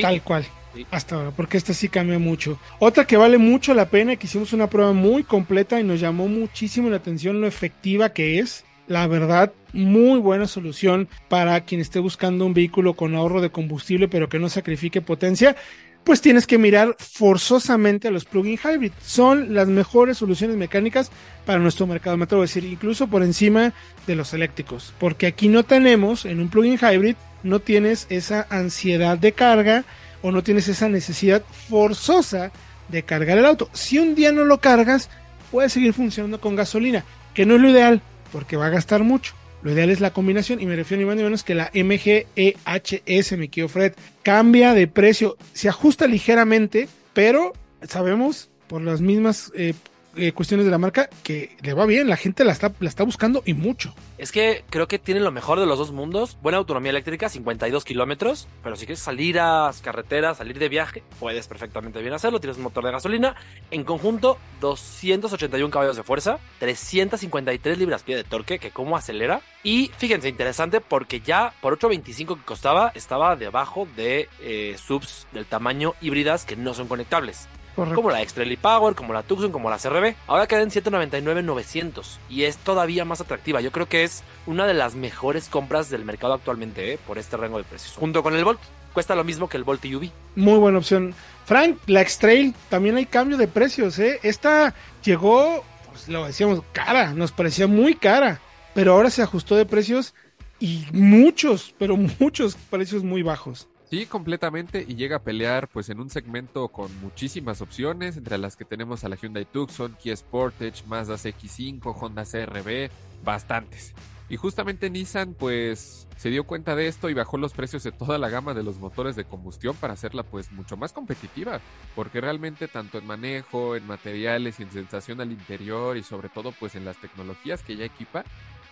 Tal 0.00 0.22
cual. 0.22 0.46
Hasta 0.90 1.16
ahora, 1.16 1.30
porque 1.32 1.58
esta 1.58 1.74
sí 1.74 1.88
cambia 1.88 2.18
mucho. 2.18 2.58
Otra 2.78 3.06
que 3.06 3.16
vale 3.16 3.38
mucho 3.38 3.74
la 3.74 3.90
pena, 3.90 4.16
que 4.16 4.26
hicimos 4.26 4.52
una 4.52 4.70
prueba 4.70 4.92
muy 4.92 5.22
completa 5.22 5.78
y 5.78 5.84
nos 5.84 6.00
llamó 6.00 6.28
muchísimo 6.28 6.88
la 6.88 6.96
atención 6.96 7.40
lo 7.40 7.46
efectiva 7.46 8.10
que 8.10 8.38
es. 8.38 8.64
La 8.92 9.06
verdad, 9.06 9.54
muy 9.72 10.20
buena 10.20 10.46
solución 10.46 11.08
para 11.30 11.62
quien 11.62 11.80
esté 11.80 11.98
buscando 11.98 12.44
un 12.44 12.52
vehículo 12.52 12.92
con 12.92 13.14
ahorro 13.14 13.40
de 13.40 13.48
combustible 13.48 14.06
pero 14.06 14.28
que 14.28 14.38
no 14.38 14.50
sacrifique 14.50 15.00
potencia 15.00 15.56
pues 16.04 16.20
tienes 16.20 16.46
que 16.46 16.58
mirar 16.58 16.94
forzosamente 16.98 18.08
a 18.08 18.10
los 18.10 18.26
plug-in 18.26 18.58
hybrid. 18.62 18.92
Son 19.02 19.54
las 19.54 19.66
mejores 19.66 20.18
soluciones 20.18 20.58
mecánicas 20.58 21.10
para 21.46 21.58
nuestro 21.58 21.86
mercado, 21.86 22.18
me 22.18 22.24
atrevo 22.24 22.42
a 22.42 22.44
decir, 22.44 22.66
incluso 22.66 23.06
por 23.06 23.22
encima 23.22 23.72
de 24.06 24.14
los 24.14 24.34
eléctricos, 24.34 24.92
porque 24.98 25.26
aquí 25.26 25.48
no 25.48 25.62
tenemos, 25.62 26.26
en 26.26 26.40
un 26.40 26.50
plug-in 26.50 26.78
hybrid, 26.78 27.16
no 27.44 27.60
tienes 27.60 28.06
esa 28.10 28.46
ansiedad 28.50 29.16
de 29.16 29.32
carga 29.32 29.86
o 30.20 30.32
no 30.32 30.42
tienes 30.42 30.68
esa 30.68 30.90
necesidad 30.90 31.42
forzosa 31.70 32.52
de 32.88 33.04
cargar 33.04 33.38
el 33.38 33.46
auto. 33.46 33.70
Si 33.72 33.98
un 33.98 34.14
día 34.14 34.32
no 34.32 34.44
lo 34.44 34.60
cargas, 34.60 35.08
puede 35.50 35.70
seguir 35.70 35.94
funcionando 35.94 36.42
con 36.42 36.56
gasolina, 36.56 37.06
que 37.32 37.46
no 37.46 37.54
es 37.54 37.62
lo 37.62 37.70
ideal, 37.70 38.02
porque 38.32 38.56
va 38.56 38.66
a 38.66 38.70
gastar 38.70 39.02
mucho. 39.02 39.34
Lo 39.62 39.70
ideal 39.70 39.90
es 39.90 40.00
la 40.00 40.12
combinación 40.12 40.60
y 40.60 40.66
me 40.66 40.74
refiero 40.74 41.00
ni 41.00 41.06
más 41.06 41.16
ni 41.16 41.22
menos 41.22 41.44
que 41.44 41.54
la 41.54 41.70
MGEHS, 41.72 43.38
mi 43.38 43.48
querido 43.48 43.68
Fred, 43.68 43.92
cambia 44.24 44.74
de 44.74 44.88
precio, 44.88 45.36
se 45.52 45.68
ajusta 45.68 46.08
ligeramente, 46.08 46.88
pero 47.12 47.52
sabemos 47.88 48.50
por 48.66 48.82
las 48.82 49.00
mismas 49.00 49.52
eh, 49.54 49.74
eh, 50.16 50.32
cuestiones 50.32 50.66
de 50.66 50.70
la 50.70 50.78
marca 50.78 51.08
que 51.22 51.56
le 51.62 51.74
va 51.74 51.86
bien, 51.86 52.08
la 52.08 52.16
gente 52.16 52.44
la 52.44 52.52
está, 52.52 52.72
la 52.80 52.88
está 52.88 53.04
buscando 53.04 53.42
y 53.44 53.54
mucho. 53.54 53.94
Es 54.18 54.30
que 54.30 54.64
creo 54.70 54.86
que 54.86 54.98
tiene 54.98 55.20
lo 55.20 55.32
mejor 55.32 55.58
de 55.58 55.66
los 55.66 55.78
dos 55.78 55.92
mundos. 55.92 56.38
Buena 56.42 56.58
autonomía 56.58 56.90
eléctrica, 56.90 57.28
52 57.28 57.84
kilómetros. 57.84 58.46
Pero 58.62 58.76
si 58.76 58.86
quieres 58.86 59.00
salir 59.00 59.40
a 59.40 59.70
carreteras, 59.82 60.38
salir 60.38 60.58
de 60.58 60.68
viaje, 60.68 61.02
puedes 61.18 61.48
perfectamente 61.48 62.00
bien 62.00 62.12
hacerlo. 62.12 62.40
Tienes 62.40 62.58
un 62.58 62.64
motor 62.64 62.84
de 62.84 62.92
gasolina. 62.92 63.34
En 63.70 63.84
conjunto, 63.84 64.38
281 64.60 65.70
caballos 65.70 65.96
de 65.96 66.02
fuerza, 66.02 66.38
353 66.60 67.78
libras-pie 67.78 68.16
de 68.16 68.24
torque, 68.24 68.58
que 68.58 68.70
como 68.70 68.96
acelera. 68.96 69.40
Y 69.64 69.90
fíjense, 69.98 70.28
interesante 70.28 70.80
porque 70.80 71.20
ya 71.20 71.54
por 71.60 71.78
8.25 71.78 72.36
que 72.38 72.44
costaba, 72.44 72.92
estaba 72.94 73.34
debajo 73.36 73.88
de 73.96 74.28
eh, 74.40 74.76
subs 74.78 75.26
del 75.32 75.46
tamaño 75.46 75.94
híbridas 76.00 76.44
que 76.44 76.56
no 76.56 76.74
son 76.74 76.86
conectables. 76.88 77.48
Como 77.74 78.10
la 78.10 78.20
Extra 78.22 78.44
Power, 78.60 78.94
como 78.94 79.12
la 79.12 79.22
Tucson, 79.22 79.50
como 79.50 79.70
la 79.70 79.78
CRB. 79.78 80.14
Ahora 80.26 80.46
queda 80.46 80.62
en 80.62 80.70
199,900 80.70 82.20
y 82.28 82.44
es 82.44 82.58
todavía 82.58 83.04
más 83.04 83.20
atractiva. 83.20 83.60
Yo 83.60 83.72
creo 83.72 83.88
que 83.88 84.04
es 84.04 84.22
una 84.46 84.66
de 84.66 84.74
las 84.74 84.94
mejores 84.94 85.48
compras 85.48 85.88
del 85.88 86.04
mercado 86.04 86.34
actualmente 86.34 86.92
¿eh? 86.92 86.98
por 87.06 87.18
este 87.18 87.36
rango 87.36 87.58
de 87.58 87.64
precios. 87.64 87.96
Junto 87.96 88.22
con 88.22 88.34
el 88.36 88.44
Volt, 88.44 88.60
cuesta 88.92 89.14
lo 89.14 89.24
mismo 89.24 89.48
que 89.48 89.56
el 89.56 89.64
Volt 89.64 89.84
UV. 89.84 90.10
Muy 90.36 90.58
buena 90.58 90.78
opción. 90.78 91.14
Frank, 91.46 91.78
la 91.86 92.02
X-Trail, 92.02 92.54
también 92.68 92.96
hay 92.96 93.06
cambio 93.06 93.36
de 93.36 93.48
precios. 93.48 93.98
¿eh? 93.98 94.20
Esta 94.22 94.74
llegó, 95.02 95.64
pues 95.90 96.08
lo 96.08 96.26
decíamos, 96.26 96.62
cara, 96.72 97.14
nos 97.14 97.32
parecía 97.32 97.66
muy 97.66 97.94
cara, 97.94 98.40
pero 98.74 98.92
ahora 98.92 99.10
se 99.10 99.22
ajustó 99.22 99.56
de 99.56 99.66
precios 99.66 100.14
y 100.60 100.86
muchos, 100.92 101.74
pero 101.78 101.96
muchos 102.20 102.54
precios 102.70 103.02
muy 103.02 103.22
bajos. 103.22 103.68
Sí, 103.92 104.06
completamente, 104.06 104.86
y 104.88 104.94
llega 104.94 105.16
a 105.16 105.22
pelear 105.22 105.68
pues 105.68 105.90
en 105.90 106.00
un 106.00 106.08
segmento 106.08 106.68
con 106.68 106.98
muchísimas 107.02 107.60
opciones, 107.60 108.16
entre 108.16 108.38
las 108.38 108.56
que 108.56 108.64
tenemos 108.64 109.04
a 109.04 109.10
la 109.10 109.16
Hyundai 109.16 109.44
Tucson, 109.44 109.98
Kia 110.02 110.16
Sportage, 110.16 110.82
Mazda 110.86 111.16
CX-5, 111.16 111.94
Honda 112.00 112.24
CRB, 112.24 112.88
bastantes. 113.22 113.92
Y 114.30 114.38
justamente 114.38 114.88
Nissan 114.88 115.34
pues 115.34 116.08
se 116.16 116.30
dio 116.30 116.44
cuenta 116.44 116.74
de 116.74 116.88
esto 116.88 117.10
y 117.10 117.12
bajó 117.12 117.36
los 117.36 117.52
precios 117.52 117.82
de 117.82 117.92
toda 117.92 118.16
la 118.16 118.30
gama 118.30 118.54
de 118.54 118.62
los 118.62 118.78
motores 118.78 119.14
de 119.14 119.26
combustión 119.26 119.76
para 119.76 119.92
hacerla 119.92 120.22
pues 120.22 120.50
mucho 120.52 120.78
más 120.78 120.94
competitiva, 120.94 121.60
porque 121.94 122.22
realmente 122.22 122.68
tanto 122.68 122.96
en 122.96 123.06
manejo, 123.06 123.76
en 123.76 123.86
materiales 123.86 124.58
y 124.58 124.62
en 124.62 124.72
sensación 124.72 125.20
al 125.20 125.32
interior 125.32 125.98
y 125.98 126.02
sobre 126.02 126.30
todo 126.30 126.52
pues 126.52 126.76
en 126.76 126.86
las 126.86 126.96
tecnologías 126.96 127.62
que 127.62 127.76
ya 127.76 127.84
equipa, 127.84 128.24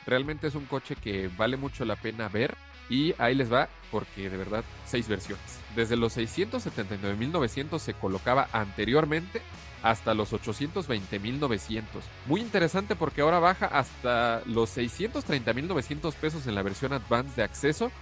realmente 0.07 0.47
es 0.47 0.55
un 0.55 0.65
coche 0.65 0.97
que 0.97 1.29
vale 1.37 1.59
mucho 1.59 1.85
la 1.85 1.97
pena 1.97 2.31
ver 2.31 2.57
y 2.91 3.15
ahí 3.19 3.35
les 3.35 3.51
va, 3.51 3.69
porque 3.91 4.29
de 4.29 4.37
verdad, 4.37 4.65
seis 4.85 5.09
versiones. 5.09 5.59
Desde 5.75 5.97
los 5.97 6.19
679.900 6.19 7.79
se 7.79 7.95
colocaba 7.95 8.49
anteriormente 8.53 9.41
hasta 9.83 10.13
los 10.13 10.33
820.900. 10.33 11.85
Muy 12.27 12.41
interesante 12.41 12.97
porque 12.97 13.23
ahora 13.23 13.39
baja 13.39 13.67
hasta 13.67 14.43
los 14.45 14.77
630.900 14.77 16.13
pesos 16.15 16.47
en 16.47 16.57
la 16.57 16.63
versión 16.63 16.93
Advanced 16.93 17.37
de 17.37 17.45
acceso 17.45 17.93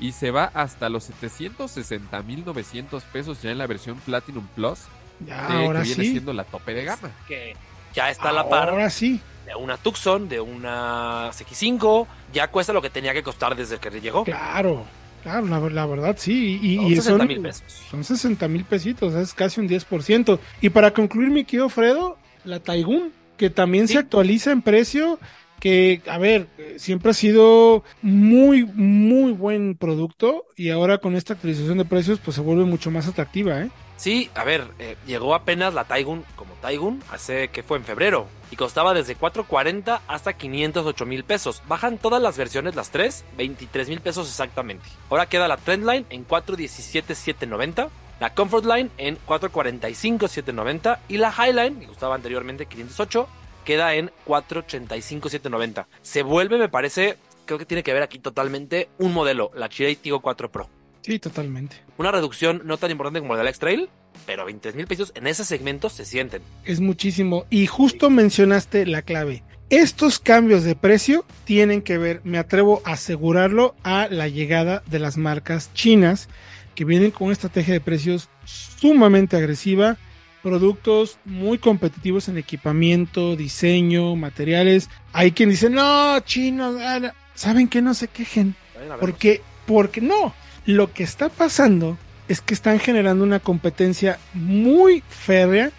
y 0.00 0.12
se 0.12 0.30
va 0.30 0.50
hasta 0.54 0.88
los 0.88 1.10
760.900 1.10 3.02
pesos 3.02 3.42
ya 3.42 3.50
en 3.50 3.58
la 3.58 3.66
versión 3.66 3.98
Platinum 4.00 4.46
Plus. 4.54 4.80
Ya, 5.26 5.46
ahora 5.46 5.82
que 5.82 5.88
viene 5.88 6.04
siendo 6.04 6.32
la 6.32 6.44
tope 6.44 6.72
de 6.72 6.84
gama. 6.84 7.10
Que 7.26 7.54
ya 7.92 8.08
está 8.10 8.30
a 8.30 8.32
la 8.32 8.48
par. 8.48 8.70
Ahora 8.70 8.88
sí 8.88 9.20
de 9.48 9.54
una 9.54 9.76
Tucson, 9.78 10.28
de 10.28 10.40
una 10.40 11.30
CX5, 11.30 12.06
ya 12.32 12.48
cuesta 12.48 12.72
lo 12.72 12.82
que 12.82 12.90
tenía 12.90 13.14
que 13.14 13.22
costar 13.22 13.56
desde 13.56 13.78
que 13.78 13.90
llegó. 14.00 14.24
Claro, 14.24 14.84
claro, 15.22 15.70
la, 15.70 15.86
verdad 15.86 16.16
sí. 16.18 16.60
Y, 16.62 16.76
son 16.96 17.18
60 17.18 17.24
mil 17.24 17.40
pesos. 17.40 17.62
Son 17.90 18.04
60 18.04 18.48
mil 18.48 18.64
pesitos, 18.64 19.14
es 19.14 19.32
casi 19.32 19.60
un 19.60 19.68
10%. 19.68 20.38
Y 20.60 20.68
para 20.68 20.92
concluir, 20.92 21.30
mi 21.30 21.44
querido 21.44 21.68
Fredo, 21.70 22.18
la 22.44 22.60
Taigun, 22.60 23.12
que 23.38 23.48
también 23.48 23.88
se 23.88 23.98
actualiza 23.98 24.52
en 24.52 24.60
precio 24.60 25.18
que, 25.60 26.02
a 26.08 26.18
ver, 26.18 26.46
siempre 26.76 27.10
ha 27.10 27.14
sido 27.14 27.84
muy, 28.02 28.64
muy 28.64 29.32
buen 29.32 29.76
producto 29.76 30.44
y 30.56 30.68
ahora 30.70 30.98
con 30.98 31.16
esta 31.16 31.32
actualización 31.32 31.78
de 31.78 31.84
precios, 31.84 32.20
pues 32.22 32.34
se 32.34 32.42
vuelve 32.42 32.64
mucho 32.64 32.90
más 32.90 33.08
atractiva, 33.08 33.62
¿eh? 33.62 33.70
Sí, 33.98 34.30
a 34.36 34.44
ver, 34.44 34.68
eh, 34.78 34.96
llegó 35.08 35.34
apenas 35.34 35.74
la 35.74 35.82
Taigun 35.82 36.24
como 36.36 36.54
Taigun, 36.62 37.02
hace 37.10 37.48
que 37.48 37.64
fue 37.64 37.78
en 37.78 37.84
febrero, 37.84 38.28
y 38.48 38.54
costaba 38.54 38.94
desde 38.94 39.16
440 39.16 40.02
hasta 40.06 40.34
508 40.34 41.04
mil 41.04 41.24
pesos. 41.24 41.64
Bajan 41.66 41.98
todas 41.98 42.22
las 42.22 42.38
versiones, 42.38 42.76
las 42.76 42.92
tres, 42.92 43.24
23 43.36 43.88
mil 43.88 44.00
pesos 44.00 44.28
exactamente. 44.28 44.88
Ahora 45.10 45.26
queda 45.26 45.48
la 45.48 45.56
Trendline 45.56 46.06
en 46.10 46.22
417,790, 46.22 47.88
la 48.20 48.34
Comfort 48.34 48.66
Line 48.66 48.90
en 48.98 49.16
445,790 49.16 51.00
y 51.08 51.16
la 51.16 51.34
Highline, 51.36 51.80
que 51.80 51.86
costaba 51.88 52.14
anteriormente 52.14 52.66
508, 52.66 53.28
queda 53.64 53.94
en 53.96 54.12
485,790. 54.26 55.88
Se 56.02 56.22
vuelve, 56.22 56.56
me 56.58 56.68
parece, 56.68 57.18
creo 57.46 57.58
que 57.58 57.66
tiene 57.66 57.82
que 57.82 57.92
ver 57.92 58.04
aquí 58.04 58.20
totalmente 58.20 58.90
un 58.98 59.12
modelo, 59.12 59.50
la 59.56 59.68
Chirei 59.68 59.96
Tigo 59.96 60.20
4 60.20 60.52
Pro. 60.52 60.68
Sí, 61.02 61.18
totalmente. 61.18 61.76
Una 61.96 62.12
reducción 62.12 62.62
no 62.64 62.76
tan 62.76 62.90
importante 62.90 63.20
como 63.20 63.34
la 63.34 63.40
del 63.40 63.48
X-Trail, 63.48 63.88
pero 64.26 64.44
20 64.44 64.72
mil 64.72 64.86
pesos 64.86 65.12
en 65.14 65.26
ese 65.26 65.44
segmento 65.44 65.90
se 65.90 66.04
sienten. 66.04 66.42
Es 66.64 66.80
muchísimo. 66.80 67.46
Y 67.50 67.66
justo 67.66 68.10
mencionaste 68.10 68.86
la 68.86 69.02
clave. 69.02 69.42
Estos 69.70 70.18
cambios 70.18 70.64
de 70.64 70.74
precio 70.74 71.26
tienen 71.44 71.82
que 71.82 71.98
ver, 71.98 72.22
me 72.24 72.38
atrevo 72.38 72.80
a 72.84 72.92
asegurarlo, 72.92 73.74
a 73.82 74.08
la 74.10 74.26
llegada 74.26 74.82
de 74.86 74.98
las 74.98 75.18
marcas 75.18 75.70
chinas 75.74 76.28
que 76.74 76.84
vienen 76.84 77.10
con 77.10 77.26
una 77.26 77.34
estrategia 77.34 77.74
de 77.74 77.80
precios 77.80 78.30
sumamente 78.44 79.36
agresiva, 79.36 79.98
productos 80.42 81.18
muy 81.24 81.58
competitivos 81.58 82.28
en 82.28 82.38
equipamiento, 82.38 83.36
diseño, 83.36 84.16
materiales. 84.16 84.88
Hay 85.12 85.32
quien 85.32 85.50
dice, 85.50 85.68
no, 85.68 86.18
chinos, 86.20 86.76
ah, 86.80 87.12
¿saben 87.34 87.68
que 87.68 87.82
no 87.82 87.94
se 87.94 88.08
quejen? 88.08 88.54
Porque, 89.00 89.42
porque 89.66 90.00
no, 90.00 90.34
lo 90.68 90.92
que 90.92 91.02
está 91.02 91.30
pasando 91.30 91.96
es 92.28 92.42
que 92.42 92.52
están 92.52 92.78
generando 92.78 93.24
una 93.24 93.40
competencia 93.40 94.18
muy 94.34 95.02
férrea 95.08 95.70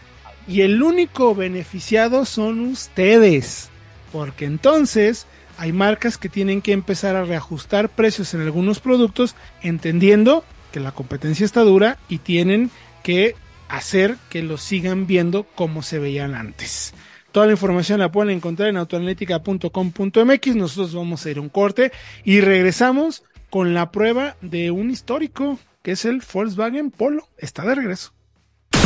y 0.47 0.61
el 0.61 0.81
único 0.81 1.35
beneficiado 1.35 2.25
son 2.25 2.61
ustedes. 2.61 3.69
Porque 4.11 4.45
entonces 4.45 5.27
hay 5.59 5.73
marcas 5.73 6.17
que 6.17 6.27
tienen 6.27 6.63
que 6.63 6.71
empezar 6.71 7.15
a 7.15 7.23
reajustar 7.23 7.89
precios 7.89 8.33
en 8.33 8.41
algunos 8.41 8.79
productos 8.79 9.35
entendiendo 9.61 10.43
que 10.71 10.79
la 10.79 10.91
competencia 10.91 11.45
está 11.45 11.61
dura 11.61 11.99
y 12.09 12.17
tienen 12.17 12.71
que 13.03 13.35
hacer 13.67 14.17
que 14.31 14.41
lo 14.41 14.57
sigan 14.57 15.05
viendo 15.05 15.43
como 15.53 15.83
se 15.83 15.99
veían 15.99 16.33
antes. 16.33 16.95
Toda 17.31 17.45
la 17.45 17.51
información 17.51 17.99
la 17.99 18.11
pueden 18.11 18.35
encontrar 18.35 18.69
en 18.69 18.77
autoanalítica.com.mx. 18.77 20.55
Nosotros 20.55 20.95
vamos 20.95 21.23
a 21.23 21.29
ir 21.29 21.37
a 21.37 21.41
un 21.41 21.49
corte 21.49 21.91
y 22.23 22.41
regresamos 22.41 23.23
con 23.49 23.73
la 23.73 23.91
prueba 23.91 24.35
de 24.41 24.71
un 24.71 24.91
histórico 24.91 25.59
que 25.83 25.91
es 25.91 26.05
el 26.05 26.23
Volkswagen 26.33 26.91
Polo. 26.91 27.27
Está 27.37 27.63
de 27.63 27.75
regreso. 27.75 28.13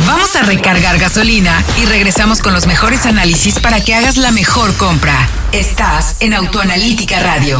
Vamos 0.06 0.36
a 0.36 0.42
recargar 0.42 0.98
gasolina 0.98 1.62
y 1.80 1.86
regresamos 1.86 2.40
con 2.40 2.52
los 2.52 2.66
mejores 2.66 3.06
análisis 3.06 3.58
para 3.58 3.82
que 3.82 3.94
hagas 3.94 4.16
la 4.16 4.32
mejor 4.32 4.74
compra. 4.76 5.28
Estás 5.52 6.20
en 6.20 6.34
Autoanalítica 6.34 7.20
Radio. 7.20 7.58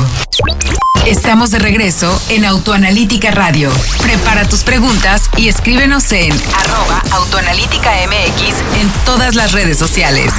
Estamos 1.07 1.51
de 1.51 1.59
regreso 1.59 2.21
en 2.31 2.45
Autoanalítica 2.45 3.31
Radio. 3.31 3.71
Prepara 4.03 4.47
tus 4.47 4.63
preguntas 4.63 5.31
y 5.37 5.49
escríbenos 5.49 6.11
en 6.13 6.33
arroba 6.33 7.03
autoanalítica 7.13 7.91
MX 8.07 8.81
en 8.81 8.91
todas 9.05 9.35
las 9.35 9.53
redes 9.53 9.79
sociales. 9.79 10.33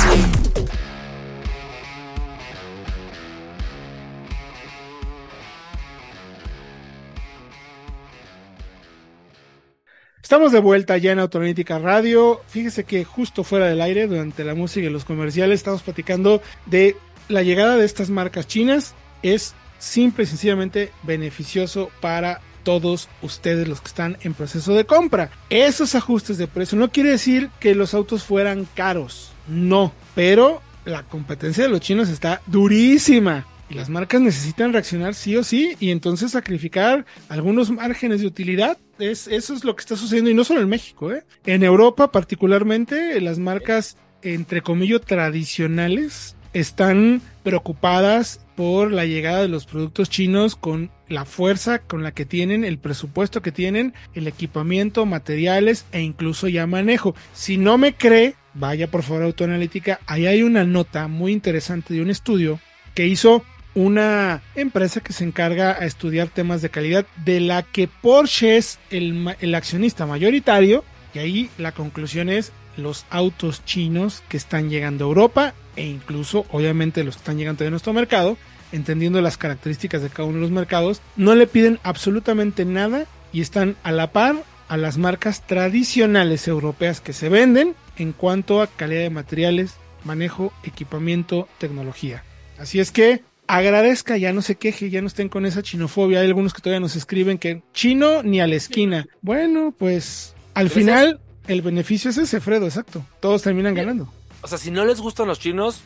Estamos 10.35 10.51
de 10.51 10.59
vuelta 10.59 10.97
ya 10.97 11.13
en 11.13 11.19
Autoanalítica 11.19 11.79
Radio. 11.79 12.41
Fíjese 12.49 12.83
que 12.83 13.05
justo 13.05 13.45
fuera 13.45 13.67
del 13.67 13.79
aire, 13.79 14.05
durante 14.05 14.43
la 14.43 14.53
música 14.53 14.85
y 14.85 14.89
los 14.89 15.05
comerciales, 15.05 15.61
estamos 15.61 15.81
platicando 15.81 16.41
de 16.65 16.97
la 17.29 17.41
llegada 17.41 17.77
de 17.77 17.85
estas 17.85 18.09
marcas 18.09 18.45
chinas. 18.45 18.95
Es 19.23 19.53
simple 19.79 20.25
y 20.25 20.27
sencillamente 20.27 20.91
beneficioso 21.03 21.89
para 22.01 22.41
todos 22.63 23.07
ustedes 23.21 23.69
los 23.69 23.79
que 23.79 23.87
están 23.87 24.17
en 24.23 24.33
proceso 24.33 24.73
de 24.73 24.83
compra. 24.83 25.31
Esos 25.49 25.95
ajustes 25.95 26.37
de 26.37 26.47
precio 26.47 26.77
no 26.77 26.91
quiere 26.91 27.11
decir 27.11 27.49
que 27.61 27.73
los 27.73 27.93
autos 27.93 28.23
fueran 28.23 28.67
caros, 28.75 29.31
no, 29.47 29.93
pero 30.15 30.61
la 30.83 31.03
competencia 31.03 31.63
de 31.63 31.69
los 31.69 31.79
chinos 31.79 32.09
está 32.09 32.41
durísima. 32.45 33.45
Y 33.69 33.73
las 33.73 33.89
marcas 33.89 34.21
necesitan 34.21 34.73
reaccionar 34.73 35.15
sí 35.15 35.35
o 35.35 35.43
sí 35.43 35.75
y 35.79 35.91
entonces 35.91 36.31
sacrificar 36.31 37.05
algunos 37.29 37.71
márgenes 37.71 38.21
de 38.21 38.27
utilidad. 38.27 38.77
Es, 38.99 39.27
eso 39.27 39.53
es 39.53 39.63
lo 39.63 39.75
que 39.75 39.81
está 39.81 39.95
sucediendo 39.95 40.29
y 40.29 40.35
no 40.35 40.43
solo 40.43 40.61
en 40.61 40.69
México. 40.69 41.11
¿eh? 41.11 41.23
En 41.45 41.63
Europa 41.63 42.11
particularmente 42.11 43.19
las 43.21 43.39
marcas 43.39 43.97
entre 44.21 44.61
comillas 44.61 45.01
tradicionales 45.01 46.35
están 46.53 47.21
preocupadas 47.43 48.45
por 48.55 48.91
la 48.91 49.05
llegada 49.05 49.41
de 49.41 49.49
los 49.49 49.65
productos 49.65 50.09
chinos 50.09 50.55
con 50.55 50.89
la 51.09 51.25
fuerza 51.25 51.79
con 51.79 52.01
la 52.01 52.13
que 52.13 52.25
tienen, 52.25 52.63
el 52.63 52.79
presupuesto 52.79 53.41
que 53.41 53.51
tienen, 53.51 53.93
el 54.13 54.27
equipamiento, 54.27 55.05
materiales 55.05 55.85
e 55.91 56.01
incluso 56.01 56.47
ya 56.47 56.65
manejo. 56.65 57.13
Si 57.33 57.57
no 57.57 57.77
me 57.77 57.93
cree, 57.93 58.35
vaya 58.53 58.89
por 58.89 59.03
favor 59.03 59.23
a 59.23 59.25
Autoanalítica, 59.25 59.99
ahí 60.07 60.27
hay 60.27 60.43
una 60.43 60.63
nota 60.63 61.09
muy 61.09 61.33
interesante 61.33 61.93
de 61.93 62.01
un 62.01 62.09
estudio 62.09 62.59
que 62.93 63.05
hizo 63.05 63.43
una 63.75 64.41
empresa 64.55 65.01
que 65.01 65.13
se 65.13 65.25
encarga 65.25 65.73
a 65.73 65.85
estudiar 65.85 66.29
temas 66.29 66.61
de 66.61 66.69
calidad 66.69 67.05
de 67.23 67.41
la 67.41 67.61
que 67.61 67.87
Porsche 67.87 68.57
es 68.57 68.79
el, 68.89 69.35
el 69.41 69.53
accionista 69.53 70.05
mayoritario 70.05 70.83
y 71.13 71.19
ahí 71.19 71.49
la 71.57 71.73
conclusión 71.73 72.29
es 72.29 72.51
los 72.77 73.05
autos 73.09 73.63
chinos 73.65 74.23
que 74.29 74.37
están 74.37 74.69
llegando 74.69 75.05
a 75.05 75.07
Europa 75.09 75.53
e 75.75 75.85
incluso 75.85 76.45
obviamente 76.51 77.03
los 77.03 77.15
que 77.15 77.19
están 77.19 77.37
llegando 77.37 77.65
a 77.65 77.69
nuestro 77.69 77.93
mercado, 77.93 78.37
entendiendo 78.71 79.21
las 79.21 79.37
características 79.37 80.01
de 80.01 80.09
cada 80.09 80.27
uno 80.27 80.37
de 80.37 80.41
los 80.41 80.51
mercados, 80.51 81.01
no 81.15 81.35
le 81.35 81.47
piden 81.47 81.79
absolutamente 81.83 82.65
nada 82.65 83.05
y 83.33 83.41
están 83.41 83.75
a 83.83 83.91
la 83.91 84.11
par 84.11 84.35
a 84.67 84.77
las 84.77 84.97
marcas 84.97 85.45
tradicionales 85.45 86.47
europeas 86.47 87.01
que 87.01 87.13
se 87.13 87.29
venden 87.29 87.75
en 87.97 88.13
cuanto 88.13 88.61
a 88.61 88.67
calidad 88.67 89.01
de 89.01 89.09
materiales, 89.09 89.75
manejo, 90.03 90.53
equipamiento, 90.63 91.47
tecnología. 91.59 92.23
Así 92.57 92.79
es 92.79 92.91
que 92.91 93.21
agradezca, 93.47 94.17
ya 94.17 94.33
no 94.33 94.41
se 94.41 94.55
queje, 94.55 94.89
ya 94.89 95.01
no 95.01 95.07
estén 95.07 95.29
con 95.29 95.45
esa 95.45 95.61
chinofobia. 95.61 96.19
Hay 96.19 96.27
algunos 96.27 96.53
que 96.53 96.61
todavía 96.61 96.79
nos 96.79 96.95
escriben 96.95 97.37
que 97.37 97.63
chino 97.73 98.23
ni 98.23 98.41
a 98.41 98.47
la 98.47 98.55
esquina. 98.55 99.05
Bueno, 99.21 99.73
pues 99.77 100.35
al 100.53 100.69
final 100.69 101.19
el 101.47 101.61
beneficio 101.61 102.09
es 102.09 102.17
ese, 102.17 102.39
Fredo, 102.41 102.65
exacto. 102.65 103.05
Todos 103.19 103.41
terminan 103.41 103.75
ganando. 103.75 104.11
O 104.41 104.47
sea, 104.47 104.57
si 104.59 104.69
no 104.69 104.85
les 104.85 105.01
gustan 105.01 105.27
los 105.27 105.39
chinos, 105.39 105.83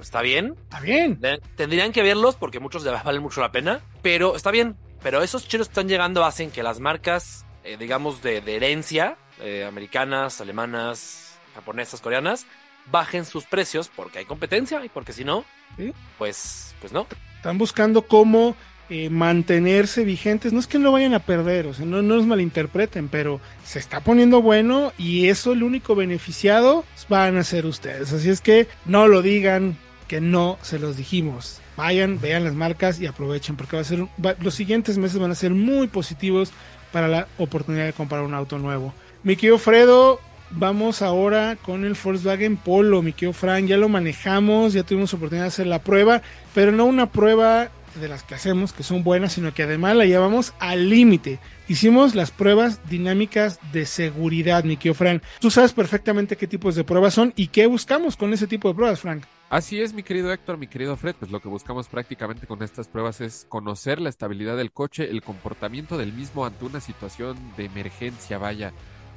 está 0.00 0.22
bien. 0.22 0.54
Está 0.64 0.80
bien. 0.80 1.20
Tendrían 1.56 1.92
que 1.92 2.02
verlos 2.02 2.34
porque 2.34 2.58
muchos 2.58 2.82
les 2.84 3.04
valen 3.04 3.22
mucho 3.22 3.40
la 3.40 3.52
pena. 3.52 3.80
Pero 4.02 4.34
está 4.34 4.50
bien. 4.50 4.76
Pero 5.02 5.22
esos 5.22 5.46
chinos 5.46 5.68
que 5.68 5.72
están 5.72 5.88
llegando 5.88 6.24
hacen 6.24 6.50
que 6.50 6.62
las 6.62 6.80
marcas, 6.80 7.44
eh, 7.64 7.76
digamos, 7.76 8.22
de, 8.22 8.38
herencia, 8.38 9.18
eh, 9.40 9.64
americanas, 9.64 10.40
alemanas, 10.40 11.38
japonesas, 11.54 12.00
coreanas, 12.00 12.46
bajen 12.90 13.24
sus 13.24 13.44
precios 13.44 13.90
porque 13.94 14.18
hay 14.18 14.24
competencia 14.24 14.84
y 14.84 14.88
porque 14.88 15.12
si 15.12 15.24
no, 15.24 15.44
pues, 16.18 16.74
pues 16.80 16.92
no. 16.92 17.06
Están 17.36 17.58
buscando 17.58 18.02
cómo 18.02 18.56
eh, 18.90 19.08
mantenerse 19.08 20.04
vigentes. 20.04 20.52
No 20.52 20.60
es 20.60 20.66
que 20.66 20.78
no 20.78 20.92
vayan 20.92 21.14
a 21.14 21.20
perder, 21.20 21.66
o 21.66 21.74
sea, 21.74 21.86
no, 21.86 22.02
no 22.02 22.16
nos 22.16 22.26
malinterpreten, 22.26 23.08
pero 23.08 23.40
se 23.64 23.78
está 23.78 24.00
poniendo 24.00 24.42
bueno 24.42 24.92
y 24.98 25.28
eso 25.28 25.52
el 25.52 25.62
único 25.62 25.94
beneficiado 25.94 26.84
van 27.08 27.36
a 27.36 27.44
ser 27.44 27.64
ustedes. 27.64 28.12
Así 28.12 28.28
es 28.28 28.40
que 28.40 28.68
no 28.84 29.08
lo 29.08 29.22
digan 29.22 29.78
que 30.08 30.20
no 30.20 30.58
se 30.60 30.78
los 30.78 30.96
dijimos. 30.96 31.60
Vayan, 31.76 32.20
vean 32.20 32.44
las 32.44 32.54
marcas 32.54 33.00
y 33.00 33.06
aprovechen 33.06 33.56
porque 33.56 33.76
va 33.76 33.82
a 33.82 33.84
ser 33.86 34.06
los 34.40 34.54
siguientes 34.54 34.98
meses 34.98 35.18
van 35.18 35.30
a 35.30 35.36
ser 35.36 35.52
muy 35.52 35.86
positivos 35.86 36.52
para 36.92 37.08
la 37.08 37.28
oportunidad 37.38 37.86
de 37.86 37.94
comprar 37.94 38.22
un 38.22 38.34
auto 38.34 38.58
nuevo. 38.58 38.92
Mi 39.22 39.36
querido 39.36 39.56
Fredo, 39.56 40.20
vamos 40.56 41.02
ahora 41.02 41.56
con 41.56 41.84
el 41.84 41.96
Volkswagen 42.02 42.56
Polo, 42.56 43.02
mi 43.02 43.12
querido 43.12 43.32
Frank, 43.32 43.66
ya 43.66 43.76
lo 43.76 43.88
manejamos, 43.88 44.72
ya 44.72 44.82
tuvimos 44.82 45.12
oportunidad 45.14 45.44
de 45.44 45.48
hacer 45.48 45.66
la 45.66 45.80
prueba, 45.80 46.22
pero 46.54 46.72
no 46.72 46.84
una 46.84 47.10
prueba 47.10 47.70
de 48.00 48.08
las 48.08 48.22
que 48.22 48.34
hacemos, 48.34 48.72
que 48.72 48.82
son 48.82 49.04
buenas, 49.04 49.34
sino 49.34 49.52
que 49.52 49.62
además 49.62 49.96
la 49.96 50.06
llevamos 50.06 50.54
al 50.58 50.88
límite. 50.88 51.38
Hicimos 51.68 52.14
las 52.14 52.30
pruebas 52.30 52.80
dinámicas 52.88 53.58
de 53.72 53.86
seguridad, 53.86 54.64
mi 54.64 54.76
querido 54.76 54.94
Frank. 54.94 55.22
Tú 55.40 55.50
sabes 55.50 55.72
perfectamente 55.72 56.36
qué 56.36 56.46
tipos 56.46 56.74
de 56.74 56.84
pruebas 56.84 57.14
son 57.14 57.32
y 57.36 57.48
qué 57.48 57.66
buscamos 57.66 58.16
con 58.16 58.32
ese 58.32 58.46
tipo 58.46 58.68
de 58.68 58.74
pruebas, 58.74 59.00
Frank. 59.00 59.24
Así 59.50 59.82
es, 59.82 59.92
mi 59.92 60.02
querido 60.02 60.32
Héctor, 60.32 60.56
mi 60.56 60.66
querido 60.66 60.96
Fred, 60.96 61.14
pues 61.18 61.30
lo 61.30 61.40
que 61.40 61.48
buscamos 61.48 61.86
prácticamente 61.86 62.46
con 62.46 62.62
estas 62.62 62.88
pruebas 62.88 63.20
es 63.20 63.44
conocer 63.50 64.00
la 64.00 64.08
estabilidad 64.08 64.56
del 64.56 64.72
coche, 64.72 65.10
el 65.10 65.20
comportamiento 65.20 65.98
del 65.98 66.14
mismo 66.14 66.46
ante 66.46 66.64
una 66.64 66.80
situación 66.80 67.36
de 67.58 67.66
emergencia, 67.66 68.38
vaya. 68.38 68.72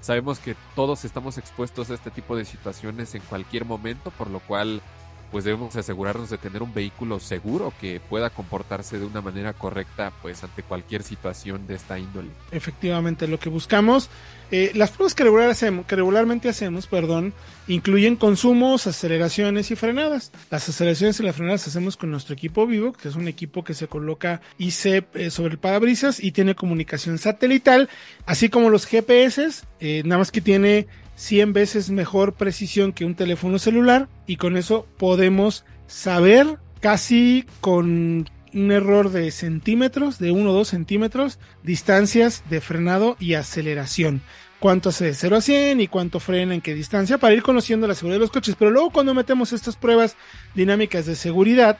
Sabemos 0.05 0.37
que 0.37 0.55
todos 0.75 1.03
estamos 1.03 1.39
expuestos 1.39 1.89
a 1.89 1.95
este 1.95 2.11
tipo 2.11 2.37
de 2.37 2.45
situaciones 2.45 3.15
en 3.15 3.23
cualquier 3.23 3.65
momento, 3.65 4.11
por 4.11 4.29
lo 4.29 4.39
cual 4.39 4.83
pues 5.31 5.43
debemos 5.43 5.75
asegurarnos 5.75 6.29
de 6.29 6.37
tener 6.37 6.63
un 6.63 6.73
vehículo 6.73 7.19
seguro 7.19 7.73
que 7.79 7.99
pueda 7.99 8.29
comportarse 8.29 8.99
de 8.99 9.05
una 9.05 9.21
manera 9.21 9.53
correcta 9.53 10.11
pues 10.21 10.43
ante 10.43 10.63
cualquier 10.63 11.03
situación 11.03 11.67
de 11.67 11.75
esta 11.75 11.99
índole. 11.99 12.29
Efectivamente, 12.51 13.27
lo 13.27 13.39
que 13.39 13.49
buscamos, 13.49 14.09
eh, 14.51 14.71
las 14.75 14.91
pruebas 14.91 15.15
que, 15.15 15.23
regular 15.23 15.49
hacemos, 15.49 15.85
que 15.85 15.95
regularmente 15.95 16.49
hacemos, 16.49 16.87
perdón, 16.87 17.33
incluyen 17.67 18.15
consumos, 18.15 18.87
aceleraciones 18.87 19.71
y 19.71 19.75
frenadas. 19.75 20.31
Las 20.51 20.69
aceleraciones 20.69 21.19
y 21.19 21.23
las 21.23 21.35
frenadas 21.35 21.67
hacemos 21.67 21.97
con 21.97 22.11
nuestro 22.11 22.33
equipo 22.33 22.67
vivo, 22.67 22.93
que 22.93 23.07
es 23.07 23.15
un 23.15 23.27
equipo 23.27 23.63
que 23.63 23.73
se 23.73 23.87
coloca 23.87 24.41
ICEP 24.57 25.15
eh, 25.15 25.31
sobre 25.31 25.53
el 25.53 25.59
parabrisas 25.59 26.23
y 26.23 26.31
tiene 26.31 26.55
comunicación 26.55 27.17
satelital, 27.17 27.89
así 28.25 28.49
como 28.49 28.69
los 28.69 28.85
GPS, 28.85 29.49
eh, 29.79 30.03
nada 30.05 30.19
más 30.19 30.31
que 30.31 30.41
tiene 30.41 30.87
100 31.15 31.53
veces 31.53 31.89
mejor 31.89 32.33
precisión 32.33 32.93
que 32.93 33.05
un 33.05 33.15
teléfono 33.15 33.59
celular 33.59 34.07
y 34.27 34.37
con 34.37 34.57
eso 34.57 34.87
podemos 34.97 35.65
saber 35.87 36.59
casi 36.81 37.45
con 37.61 38.29
un 38.53 38.71
error 38.71 39.11
de 39.11 39.31
centímetros, 39.31 40.17
de 40.17 40.31
1 40.31 40.49
o 40.49 40.53
2 40.53 40.67
centímetros, 40.67 41.39
distancias 41.63 42.43
de 42.49 42.61
frenado 42.61 43.17
y 43.19 43.33
aceleración. 43.33 44.21
Cuánto 44.59 44.89
hace 44.89 45.05
de 45.05 45.13
0 45.13 45.35
a 45.35 45.41
100 45.41 45.81
y 45.81 45.87
cuánto 45.87 46.19
frena 46.19 46.55
en 46.55 46.61
qué 46.61 46.73
distancia 46.73 47.17
para 47.17 47.33
ir 47.33 47.43
conociendo 47.43 47.87
la 47.87 47.95
seguridad 47.95 48.15
de 48.15 48.21
los 48.21 48.31
coches. 48.31 48.55
Pero 48.57 48.71
luego 48.71 48.91
cuando 48.91 49.13
metemos 49.13 49.51
estas 49.51 49.75
pruebas 49.75 50.15
dinámicas 50.55 51.05
de 51.05 51.15
seguridad, 51.15 51.77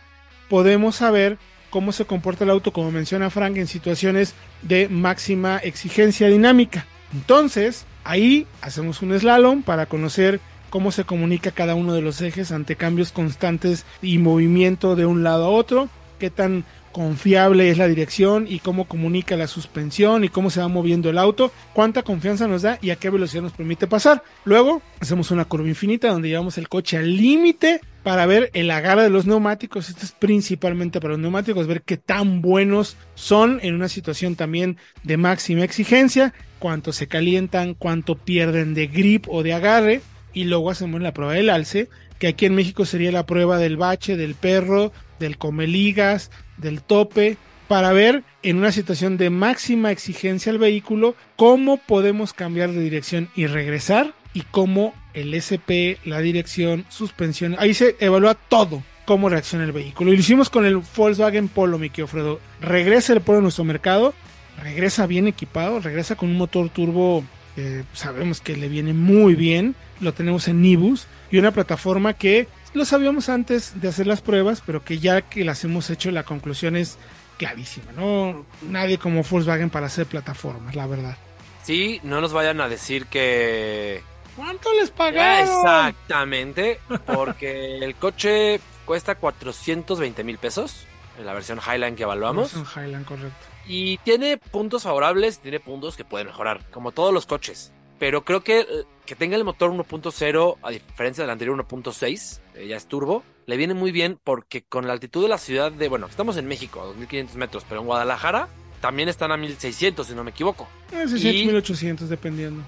podemos 0.50 0.98
saber 0.98 1.38
cómo 1.70 1.92
se 1.92 2.06
comporta 2.06 2.44
el 2.44 2.50
auto, 2.50 2.72
como 2.72 2.92
menciona 2.92 3.30
Frank, 3.30 3.58
en 3.58 3.68
situaciones 3.68 4.34
de 4.62 4.90
máxima 4.90 5.58
exigencia 5.58 6.28
dinámica. 6.28 6.86
Entonces, 7.14 7.86
Ahí 8.06 8.46
hacemos 8.62 9.02
un 9.02 9.20
slalom 9.20 9.64
para 9.64 9.88
conocer 9.88 10.40
cómo 10.70 10.92
se 10.92 11.06
comunica 11.06 11.50
cada 11.50 11.74
uno 11.74 11.94
de 11.94 12.02
los 12.02 12.22
ejes 12.22 12.52
ante 12.52 12.76
cambios 12.76 13.12
constantes 13.12 13.84
y 14.02 14.20
movimiento 14.20 14.96
de 14.96 15.08
un 15.08 15.24
lado 15.24 15.46
a 15.46 15.50
otro, 15.50 15.90
qué 16.20 16.30
tan 16.30 16.66
confiable 16.96 17.70
es 17.70 17.78
la 17.78 17.90
dirección 17.90 18.46
y 18.48 18.60
cómo 18.60 18.86
comunica 18.86 19.36
la 19.36 19.48
suspensión 19.48 20.24
y 20.24 20.30
cómo 20.30 20.50
se 20.50 20.62
va 20.62 20.70
moviendo 20.70 21.10
el 21.10 21.18
auto, 21.18 21.52
cuánta 21.74 22.04
confianza 22.04 22.48
nos 22.48 22.62
da 22.62 22.80
y 22.82 22.92
a 22.92 22.96
qué 22.96 23.10
velocidad 23.10 23.44
nos 23.44 23.52
permite 23.52 23.86
pasar. 23.86 24.24
Luego 24.46 24.82
hacemos 25.02 25.30
una 25.30 25.44
curva 25.44 25.68
infinita 25.68 26.08
donde 26.08 26.30
llevamos 26.30 26.58
el 26.58 26.70
coche 26.70 26.96
al 26.96 27.18
límite 27.18 27.82
para 28.02 28.26
ver 28.26 28.50
el 28.54 28.72
agarre 28.72 29.04
de 29.04 29.10
los 29.10 29.26
neumáticos. 29.26 29.90
Esto 29.90 30.06
es 30.06 30.14
principalmente 30.14 31.02
para 31.02 31.16
los 31.16 31.20
neumáticos, 31.20 31.68
ver 31.68 31.82
qué 31.82 31.98
tan 31.98 32.42
buenos 32.42 32.96
son 33.14 33.60
en 33.62 33.76
una 33.76 33.90
situación 33.90 34.38
también 34.38 34.78
de 35.04 35.18
máxima 35.18 35.66
exigencia, 35.66 36.34
cuánto 36.60 36.94
se 36.94 37.08
calientan, 37.08 37.74
cuánto 37.74 38.16
pierden 38.16 38.74
de 38.74 38.88
grip 38.88 39.26
o 39.28 39.44
de 39.44 39.52
agarre. 39.52 40.02
Y 40.32 40.46
luego 40.46 40.72
hacemos 40.72 41.02
la 41.02 41.14
prueba 41.14 41.34
del 41.34 41.50
alce, 41.50 41.90
que 42.20 42.28
aquí 42.28 42.46
en 42.46 42.56
México 42.56 42.86
sería 42.86 43.12
la 43.12 43.26
prueba 43.26 43.58
del 43.58 43.78
bache, 43.78 44.18
del 44.18 44.36
perro, 44.36 44.92
del 45.20 45.38
comeligas, 45.38 46.32
del 46.58 46.82
tope, 46.82 47.38
para 47.68 47.94
ver 47.94 48.24
en 48.44 48.58
una 48.58 48.72
situación 48.72 49.18
de 49.18 49.30
máxima 49.30 49.92
exigencia 49.92 50.52
al 50.52 50.60
vehículo 50.60 51.16
cómo 51.36 51.78
podemos 51.78 52.34
cambiar 52.34 52.72
de 52.72 52.82
dirección 52.82 53.30
y 53.36 53.48
regresar 53.48 54.14
y 54.34 54.42
cómo 54.42 54.94
el 55.14 55.34
SP, 55.34 55.98
la 56.04 56.20
dirección, 56.20 56.86
suspensión, 56.90 57.56
ahí 57.58 57.74
se 57.74 57.96
evalúa 58.00 58.36
todo 58.36 58.84
cómo 59.06 59.30
reacciona 59.30 59.64
el 59.64 59.72
vehículo. 59.72 60.12
Y 60.12 60.16
lo 60.16 60.20
hicimos 60.20 60.50
con 60.50 60.66
el 60.66 60.82
Volkswagen 60.96 61.48
Polo, 61.48 61.78
mi 61.78 61.90
Fredo. 61.90 62.40
Regresa 62.60 63.14
el 63.14 63.22
Polo 63.22 63.40
a 63.40 63.42
nuestro 63.42 63.64
mercado, 63.64 64.14
regresa 64.62 65.06
bien 65.08 65.28
equipado, 65.28 65.80
regresa 65.80 66.16
con 66.16 66.30
un 66.30 66.38
motor 66.38 66.70
turbo 66.70 67.24
que 67.56 67.84
sabemos 67.94 68.42
que 68.42 68.56
le 68.56 68.68
viene 68.68 68.94
muy 68.94 69.36
bien. 69.36 69.76
Lo 70.02 70.14
tenemos 70.14 70.48
en 70.48 70.62
Nibus 70.62 71.08
y 71.32 71.38
una 71.38 71.52
plataforma 71.52 72.14
que 72.14 72.48
lo 72.74 72.86
sabíamos 72.86 73.30
antes 73.30 73.80
de 73.82 73.88
hacer 73.88 74.08
las 74.08 74.22
pruebas, 74.22 74.62
pero 74.66 74.84
que 74.84 75.00
ya 75.00 75.22
que 75.22 75.46
las 75.46 75.64
hemos 75.64 75.90
hecho, 75.90 76.12
la 76.12 76.24
conclusión 76.24 76.76
es 76.76 76.98
clarísima, 77.38 77.92
¿no? 77.94 78.46
Nadie 78.70 78.98
como 78.98 79.24
Volkswagen 79.24 79.70
para 79.70 79.88
hacer 79.88 80.06
plataformas, 80.06 80.76
la 80.76 80.88
verdad. 80.88 81.18
Sí, 81.64 82.00
no 82.04 82.22
nos 82.22 82.34
vayan 82.34 82.62
a 82.62 82.70
decir 82.70 83.08
que 83.08 84.04
¿Cuánto 84.36 84.74
les 84.74 84.92
pagaron? 84.92 85.48
Exactamente, 85.48 86.80
porque 87.06 87.78
el 87.78 87.96
coche 87.96 88.60
cuesta 88.86 89.16
420 89.16 90.24
mil 90.24 90.38
pesos 90.38 90.86
en 91.18 91.26
la 91.26 91.34
versión 91.34 91.60
Highline 91.60 91.96
que 91.96 92.04
evaluamos. 92.04 92.54
Versión 92.54 92.86
Highline, 92.86 93.04
correcto. 93.04 93.48
Y 93.68 93.98
tiene 94.00 94.38
puntos 94.38 94.84
favorables, 94.84 95.40
tiene 95.40 95.60
puntos 95.60 95.96
que 95.96 96.06
pueden 96.06 96.28
mejorar, 96.28 96.62
como 96.72 96.92
todos 96.92 97.14
los 97.14 97.26
coches. 97.26 97.72
Pero 98.00 98.26
creo 98.26 98.44
que 98.44 98.66
que 99.06 99.16
tenga 99.16 99.38
el 99.38 99.44
motor 99.44 99.72
1.0, 99.72 100.58
a 100.62 100.70
diferencia 100.72 101.24
del 101.24 101.32
anterior 101.32 101.56
1.6, 101.58 102.40
eh, 102.56 102.68
ya 102.68 102.76
es 102.76 102.88
turbo, 102.88 103.24
le 103.46 103.56
viene 103.56 103.76
muy 103.76 103.92
bien 103.92 104.20
porque 104.24 104.64
con 104.64 104.88
la 104.88 104.94
altitud 104.94 105.22
de 105.22 105.30
la 105.30 105.38
ciudad 105.38 105.72
de, 105.72 105.88
bueno, 105.88 106.08
estamos 106.08 106.38
en 106.38 106.48
México, 106.48 106.82
a 106.82 106.86
2500 106.86 107.36
metros, 107.36 107.66
pero 107.70 107.82
en 107.82 107.88
Guadalajara 107.88 108.48
también 108.82 109.10
están 109.10 109.32
a 109.32 109.38
1600, 109.38 110.08
si 110.08 110.16
no 110.16 110.24
me 110.24 110.32
equivoco. 110.32 110.68
Eh, 110.92 111.08
600, 111.08 111.46
1800, 111.46 112.10
dependiendo 112.10 112.64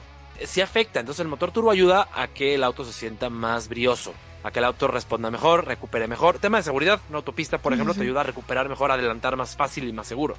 sí 0.46 0.62
afecta. 0.62 1.00
Entonces 1.00 1.22
el 1.22 1.28
motor 1.28 1.52
turbo 1.52 1.72
ayuda 1.72 2.10
a 2.14 2.28
que 2.28 2.56
el 2.56 2.64
auto 2.64 2.86
se 2.86 2.94
sienta 2.94 3.30
más 3.30 3.68
brioso, 3.70 4.14
a 4.48 4.52
que 4.52 4.60
el 4.60 4.66
auto 4.66 4.88
responda 4.88 5.30
mejor, 5.30 5.66
recupere 5.66 6.08
mejor. 6.08 6.40
Tema 6.40 6.58
de 6.58 6.64
seguridad, 6.64 7.02
una 7.10 7.18
autopista, 7.18 7.58
por 7.58 7.74
ejemplo, 7.74 7.94
te 7.94 8.02
ayuda 8.02 8.22
a 8.22 8.24
recuperar 8.24 8.70
mejor, 8.70 8.92
adelantar 8.92 9.36
más 9.36 9.58
fácil 9.58 9.88
y 9.88 9.92
más 9.92 10.08
seguro. 10.08 10.36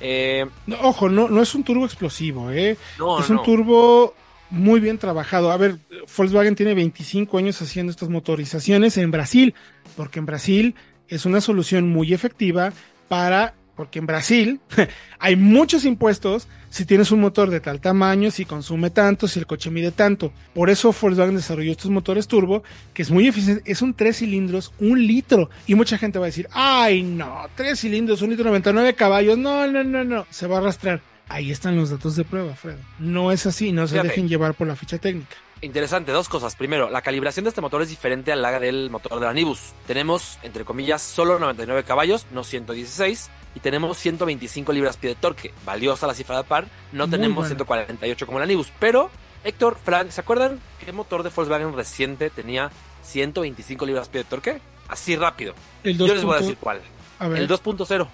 Eh, 0.00 0.46
ojo, 0.80 1.08
no, 1.08 1.28
no 1.28 1.42
es 1.42 1.52
un 1.56 1.64
turbo 1.64 1.84
explosivo, 1.84 2.52
¿eh? 2.52 2.76
es 3.18 3.30
un 3.30 3.42
turbo 3.42 4.14
muy 4.50 4.78
bien 4.78 4.98
trabajado. 4.98 5.50
A 5.50 5.56
ver, 5.56 5.78
Volkswagen 6.16 6.54
tiene 6.54 6.74
25 6.74 7.36
años 7.38 7.60
haciendo 7.60 7.90
estas 7.90 8.08
motorizaciones 8.08 8.96
en 8.96 9.10
Brasil, 9.10 9.54
porque 9.96 10.20
en 10.20 10.26
Brasil 10.26 10.74
es 11.08 11.26
una 11.26 11.40
solución 11.40 11.88
muy 11.88 12.14
efectiva 12.14 12.72
para 13.08 13.54
porque 13.76 13.98
en 13.98 14.06
Brasil 14.06 14.60
hay 15.18 15.36
muchos 15.36 15.84
impuestos 15.84 16.48
si 16.70 16.84
tienes 16.84 17.10
un 17.12 17.20
motor 17.20 17.50
de 17.50 17.60
tal 17.60 17.80
tamaño, 17.80 18.30
si 18.30 18.44
consume 18.44 18.90
tanto, 18.90 19.28
si 19.28 19.38
el 19.38 19.46
coche 19.46 19.70
mide 19.70 19.92
tanto. 19.92 20.32
Por 20.54 20.68
eso 20.68 20.94
Volkswagen 20.98 21.36
desarrolló 21.36 21.70
estos 21.70 21.90
motores 21.90 22.26
turbo, 22.26 22.62
que 22.92 23.02
es 23.02 23.10
muy 23.10 23.28
eficiente, 23.28 23.62
es 23.70 23.82
un 23.82 23.94
tres 23.94 24.18
cilindros, 24.18 24.72
un 24.80 25.06
litro. 25.06 25.48
Y 25.66 25.74
mucha 25.74 25.98
gente 25.98 26.18
va 26.18 26.26
a 26.26 26.26
decir, 26.26 26.48
ay 26.52 27.02
no, 27.02 27.46
tres 27.54 27.80
cilindros, 27.80 28.22
un 28.22 28.30
litro 28.30 28.46
99 28.46 28.94
caballos, 28.94 29.38
no, 29.38 29.66
no, 29.66 29.84
no, 29.84 30.04
no, 30.04 30.26
se 30.30 30.46
va 30.46 30.56
a 30.56 30.60
arrastrar. 30.60 31.00
Ahí 31.28 31.50
están 31.50 31.76
los 31.76 31.90
datos 31.90 32.14
de 32.16 32.24
prueba, 32.24 32.54
Fredo. 32.54 32.78
No 32.98 33.32
es 33.32 33.46
así, 33.46 33.72
no 33.72 33.86
se 33.86 34.00
dejen 34.00 34.28
llevar 34.28 34.54
por 34.54 34.66
la 34.66 34.76
ficha 34.76 34.98
técnica. 34.98 35.36
Interesante, 35.62 36.12
dos 36.12 36.28
cosas. 36.28 36.54
Primero, 36.54 36.90
la 36.90 37.00
calibración 37.00 37.44
de 37.44 37.48
este 37.48 37.62
motor 37.62 37.80
es 37.80 37.88
diferente 37.88 38.30
a 38.30 38.36
la 38.36 38.60
del 38.60 38.90
motor 38.90 39.18
de 39.18 39.26
la 39.26 39.32
Nibus. 39.32 39.72
Tenemos, 39.86 40.38
entre 40.42 40.64
comillas, 40.64 41.00
solo 41.00 41.38
99 41.38 41.82
caballos, 41.84 42.26
no 42.30 42.44
116 42.44 43.30
y 43.54 43.60
tenemos 43.60 43.96
125 43.96 44.70
libras-pie 44.72 45.10
de 45.10 45.16
torque. 45.16 45.54
Valiosa 45.64 46.06
la 46.06 46.12
cifra 46.12 46.36
de 46.36 46.44
par. 46.44 46.66
No 46.92 47.08
tenemos 47.08 47.46
148 47.46 48.26
como 48.26 48.38
la 48.38 48.44
Nibus. 48.44 48.70
Pero, 48.78 49.10
Héctor, 49.44 49.78
Frank, 49.82 50.10
¿se 50.10 50.20
acuerdan 50.20 50.60
qué 50.84 50.92
motor 50.92 51.22
de 51.22 51.30
Volkswagen 51.30 51.74
reciente 51.74 52.28
tenía 52.28 52.70
125 53.02 53.86
libras-pie 53.86 54.24
de 54.24 54.28
torque? 54.28 54.60
Así 54.88 55.16
rápido. 55.16 55.54
Yo 55.82 56.06
les 56.06 56.22
voy 56.22 56.36
a 56.36 56.40
decir 56.40 56.58
cuál. 56.58 56.82
El 57.18 57.48
2.0. 57.48 58.08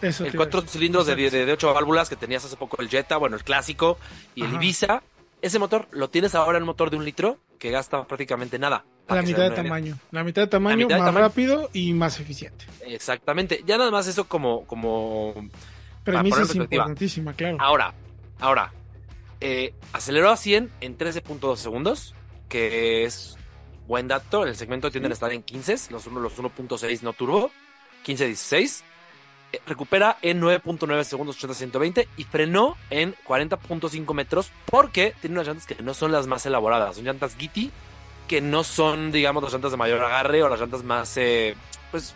el 0.00 0.36
cuatro 0.36 0.62
cilindros 0.62 1.06
de, 1.06 1.14
de, 1.14 1.52
8 1.52 1.74
válvulas 1.74 2.08
que 2.08 2.16
tenías 2.16 2.42
hace 2.46 2.56
poco 2.56 2.80
el 2.80 2.88
Jetta, 2.88 3.18
bueno, 3.18 3.36
el 3.36 3.44
clásico 3.44 3.98
y 4.34 4.44
el 4.44 4.54
Ibiza. 4.54 5.02
Ese 5.42 5.58
motor 5.58 5.88
lo 5.90 6.08
tienes 6.10 6.34
ahora 6.34 6.58
en 6.58 6.64
un 6.64 6.68
motor 6.68 6.90
de 6.90 6.96
un 6.96 7.04
litro 7.04 7.38
que 7.58 7.70
gasta 7.70 8.04
prácticamente 8.06 8.58
nada. 8.58 8.84
La 9.08 9.22
mitad 9.22 9.48
de 9.48 9.50
tamaño. 9.50 9.98
La 10.10 10.24
mitad 10.24 10.42
de 10.42 10.48
tamaño, 10.48 10.88
más 10.88 11.14
rápido 11.14 11.70
y 11.72 11.92
más 11.92 12.18
eficiente. 12.20 12.66
Exactamente. 12.86 13.62
Ya 13.66 13.78
nada 13.78 13.90
más 13.90 14.06
eso 14.06 14.26
como. 14.28 14.66
como 14.66 15.34
Premisa 16.04 16.42
es 16.42 16.54
importantísima, 16.54 17.32
claro. 17.32 17.56
Ahora, 17.60 17.94
ahora. 18.40 18.72
Eh, 19.40 19.74
aceleró 19.92 20.30
a 20.30 20.36
100 20.36 20.70
en 20.80 20.96
13.2 20.96 21.56
segundos, 21.56 22.14
que 22.48 23.04
es 23.04 23.36
buen 23.86 24.08
dato. 24.08 24.42
En 24.42 24.48
el 24.48 24.56
segmento 24.56 24.90
tienden 24.90 25.12
a 25.12 25.14
estar 25.14 25.32
en 25.32 25.42
15, 25.42 25.92
los, 25.92 26.06
los 26.06 26.38
1.6 26.38 27.02
no 27.02 27.12
turbo, 27.12 27.50
15-16. 28.06 28.82
Eh, 29.56 29.60
recupera 29.66 30.18
en 30.22 30.40
9.9 30.40 31.04
segundos 31.04 31.42
80-120 31.42 32.06
y 32.16 32.24
frenó 32.24 32.76
en 32.90 33.14
40.5 33.26 34.14
metros 34.14 34.50
porque 34.66 35.14
tiene 35.20 35.34
unas 35.36 35.46
llantas 35.46 35.66
que 35.66 35.82
no 35.82 35.94
son 35.94 36.12
las 36.12 36.26
más 36.26 36.44
elaboradas. 36.46 36.96
Son 36.96 37.04
llantas 37.04 37.36
Gitti 37.36 37.70
que 38.28 38.40
no 38.40 38.64
son, 38.64 39.12
digamos, 39.12 39.42
las 39.42 39.52
llantas 39.52 39.70
de 39.70 39.76
mayor 39.76 40.02
agarre 40.02 40.42
o 40.42 40.48
las 40.48 40.60
llantas 40.60 40.82
más, 40.82 41.16
eh, 41.16 41.54
pues, 41.90 42.14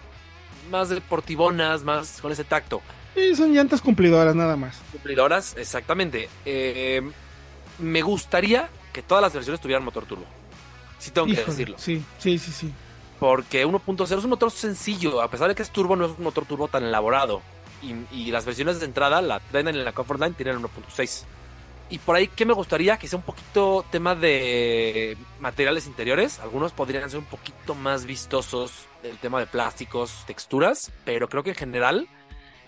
más 0.70 0.88
deportivonas, 0.88 1.84
más 1.84 2.20
con 2.20 2.32
ese 2.32 2.44
tacto. 2.44 2.82
Sí, 3.14 3.34
son 3.34 3.54
llantas 3.54 3.80
cumplidoras 3.80 4.34
nada 4.34 4.56
más. 4.56 4.78
Cumplidoras, 4.92 5.56
exactamente. 5.56 6.28
Eh, 6.44 7.00
me 7.78 8.02
gustaría 8.02 8.68
que 8.92 9.02
todas 9.02 9.22
las 9.22 9.32
versiones 9.32 9.60
tuvieran 9.60 9.84
motor 9.84 10.04
turbo. 10.04 10.24
Sí 10.98 11.10
tengo 11.12 11.28
que 11.28 11.42
decirlo. 11.44 11.78
Sí, 11.78 12.02
sí, 12.18 12.38
sí, 12.38 12.52
sí. 12.52 12.72
Porque 13.20 13.66
1.0 13.66 14.02
es 14.18 14.24
un 14.24 14.30
motor 14.30 14.50
sencillo, 14.50 15.20
a 15.20 15.30
pesar 15.30 15.48
de 15.48 15.54
que 15.54 15.62
es 15.62 15.70
turbo, 15.70 15.94
no 15.94 16.06
es 16.06 16.12
un 16.16 16.24
motor 16.24 16.46
turbo 16.46 16.68
tan 16.68 16.84
elaborado. 16.84 17.42
Y, 17.82 18.30
las 18.30 18.44
versiones 18.44 18.80
de 18.80 18.86
entrada, 18.86 19.22
la 19.22 19.40
Trend 19.40 19.68
y 19.68 19.72
la 19.72 19.92
Comfort 19.92 20.20
Line, 20.20 20.34
tienen 20.34 20.60
1.6. 20.60 21.24
Y 21.90 21.98
por 21.98 22.16
ahí, 22.16 22.28
¿qué 22.28 22.46
me 22.46 22.52
gustaría? 22.54 22.98
Que 22.98 23.08
sea 23.08 23.18
un 23.18 23.24
poquito 23.24 23.84
tema 23.90 24.14
de 24.14 25.16
materiales 25.38 25.86
interiores. 25.86 26.38
Algunos 26.40 26.72
podrían 26.72 27.08
ser 27.10 27.18
un 27.18 27.24
poquito 27.24 27.74
más 27.74 28.06
vistosos 28.06 28.86
el 29.02 29.18
tema 29.18 29.40
de 29.40 29.46
plásticos, 29.46 30.24
texturas, 30.26 30.92
pero 31.04 31.28
creo 31.28 31.42
que 31.42 31.50
en 31.50 31.56
general 31.56 32.08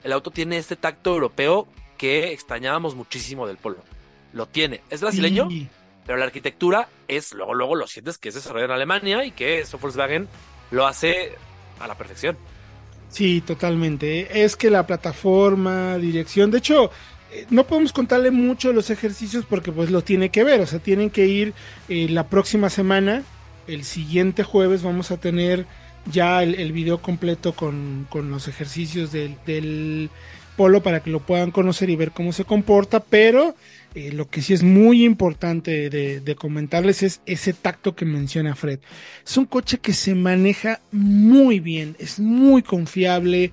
el 0.02 0.12
auto 0.12 0.30
tiene 0.30 0.56
este 0.56 0.76
tacto 0.76 1.10
europeo 1.10 1.68
que 1.96 2.32
extrañábamos 2.32 2.94
muchísimo 2.94 3.46
del 3.46 3.58
Polo. 3.58 3.78
Lo 4.32 4.46
tiene. 4.46 4.80
Es 4.90 5.00
brasileño, 5.02 5.48
pero 6.06 6.18
la 6.18 6.24
arquitectura 6.24 6.88
es, 7.08 7.32
luego, 7.32 7.54
luego 7.54 7.74
lo 7.74 7.86
sientes 7.86 8.18
que 8.18 8.28
es 8.28 8.34
desarrollado 8.34 8.72
en 8.72 8.76
Alemania 8.76 9.24
y 9.24 9.30
que 9.30 9.60
eso 9.60 9.78
Volkswagen 9.78 10.28
lo 10.70 10.86
hace 10.86 11.32
a 11.80 11.86
la 11.86 11.96
perfección. 11.96 12.36
Sí, 13.10 13.42
totalmente. 13.42 14.44
Es 14.44 14.56
que 14.56 14.70
la 14.70 14.86
plataforma, 14.86 15.98
dirección, 15.98 16.50
de 16.50 16.58
hecho, 16.58 16.90
no 17.50 17.64
podemos 17.64 17.92
contarle 17.92 18.30
mucho 18.30 18.72
los 18.72 18.90
ejercicios 18.90 19.44
porque 19.48 19.72
pues 19.72 19.90
lo 19.90 20.02
tiene 20.02 20.30
que 20.30 20.44
ver, 20.44 20.60
o 20.60 20.66
sea, 20.66 20.78
tienen 20.78 21.10
que 21.10 21.26
ir 21.26 21.54
eh, 21.88 22.08
la 22.08 22.28
próxima 22.28 22.70
semana, 22.70 23.22
el 23.66 23.84
siguiente 23.84 24.44
jueves 24.44 24.82
vamos 24.82 25.10
a 25.10 25.18
tener 25.18 25.66
ya 26.10 26.42
el, 26.42 26.72
video 26.72 26.98
completo 26.98 27.52
con, 27.52 28.08
los 28.12 28.48
ejercicios 28.48 29.12
del, 29.12 30.10
polo 30.56 30.82
para 30.82 31.00
que 31.00 31.10
lo 31.10 31.20
puedan 31.20 31.50
conocer 31.50 31.90
y 31.90 31.96
ver 31.96 32.10
cómo 32.10 32.32
se 32.32 32.44
comporta, 32.44 33.00
pero 33.00 33.54
eh, 33.94 34.10
lo 34.12 34.28
que 34.28 34.42
sí 34.42 34.54
es 34.54 34.62
muy 34.62 35.04
importante 35.04 35.90
de, 35.90 36.20
de, 36.20 36.34
comentarles 36.34 37.02
es 37.02 37.20
ese 37.26 37.52
tacto 37.52 37.94
que 37.94 38.04
menciona 38.04 38.54
Fred. 38.54 38.80
Es 39.26 39.36
un 39.36 39.44
coche 39.44 39.78
que 39.78 39.92
se 39.92 40.14
maneja 40.14 40.80
muy 40.90 41.60
bien, 41.60 41.96
es 41.98 42.18
muy 42.18 42.62
confiable, 42.62 43.52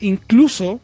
incluso 0.00 0.80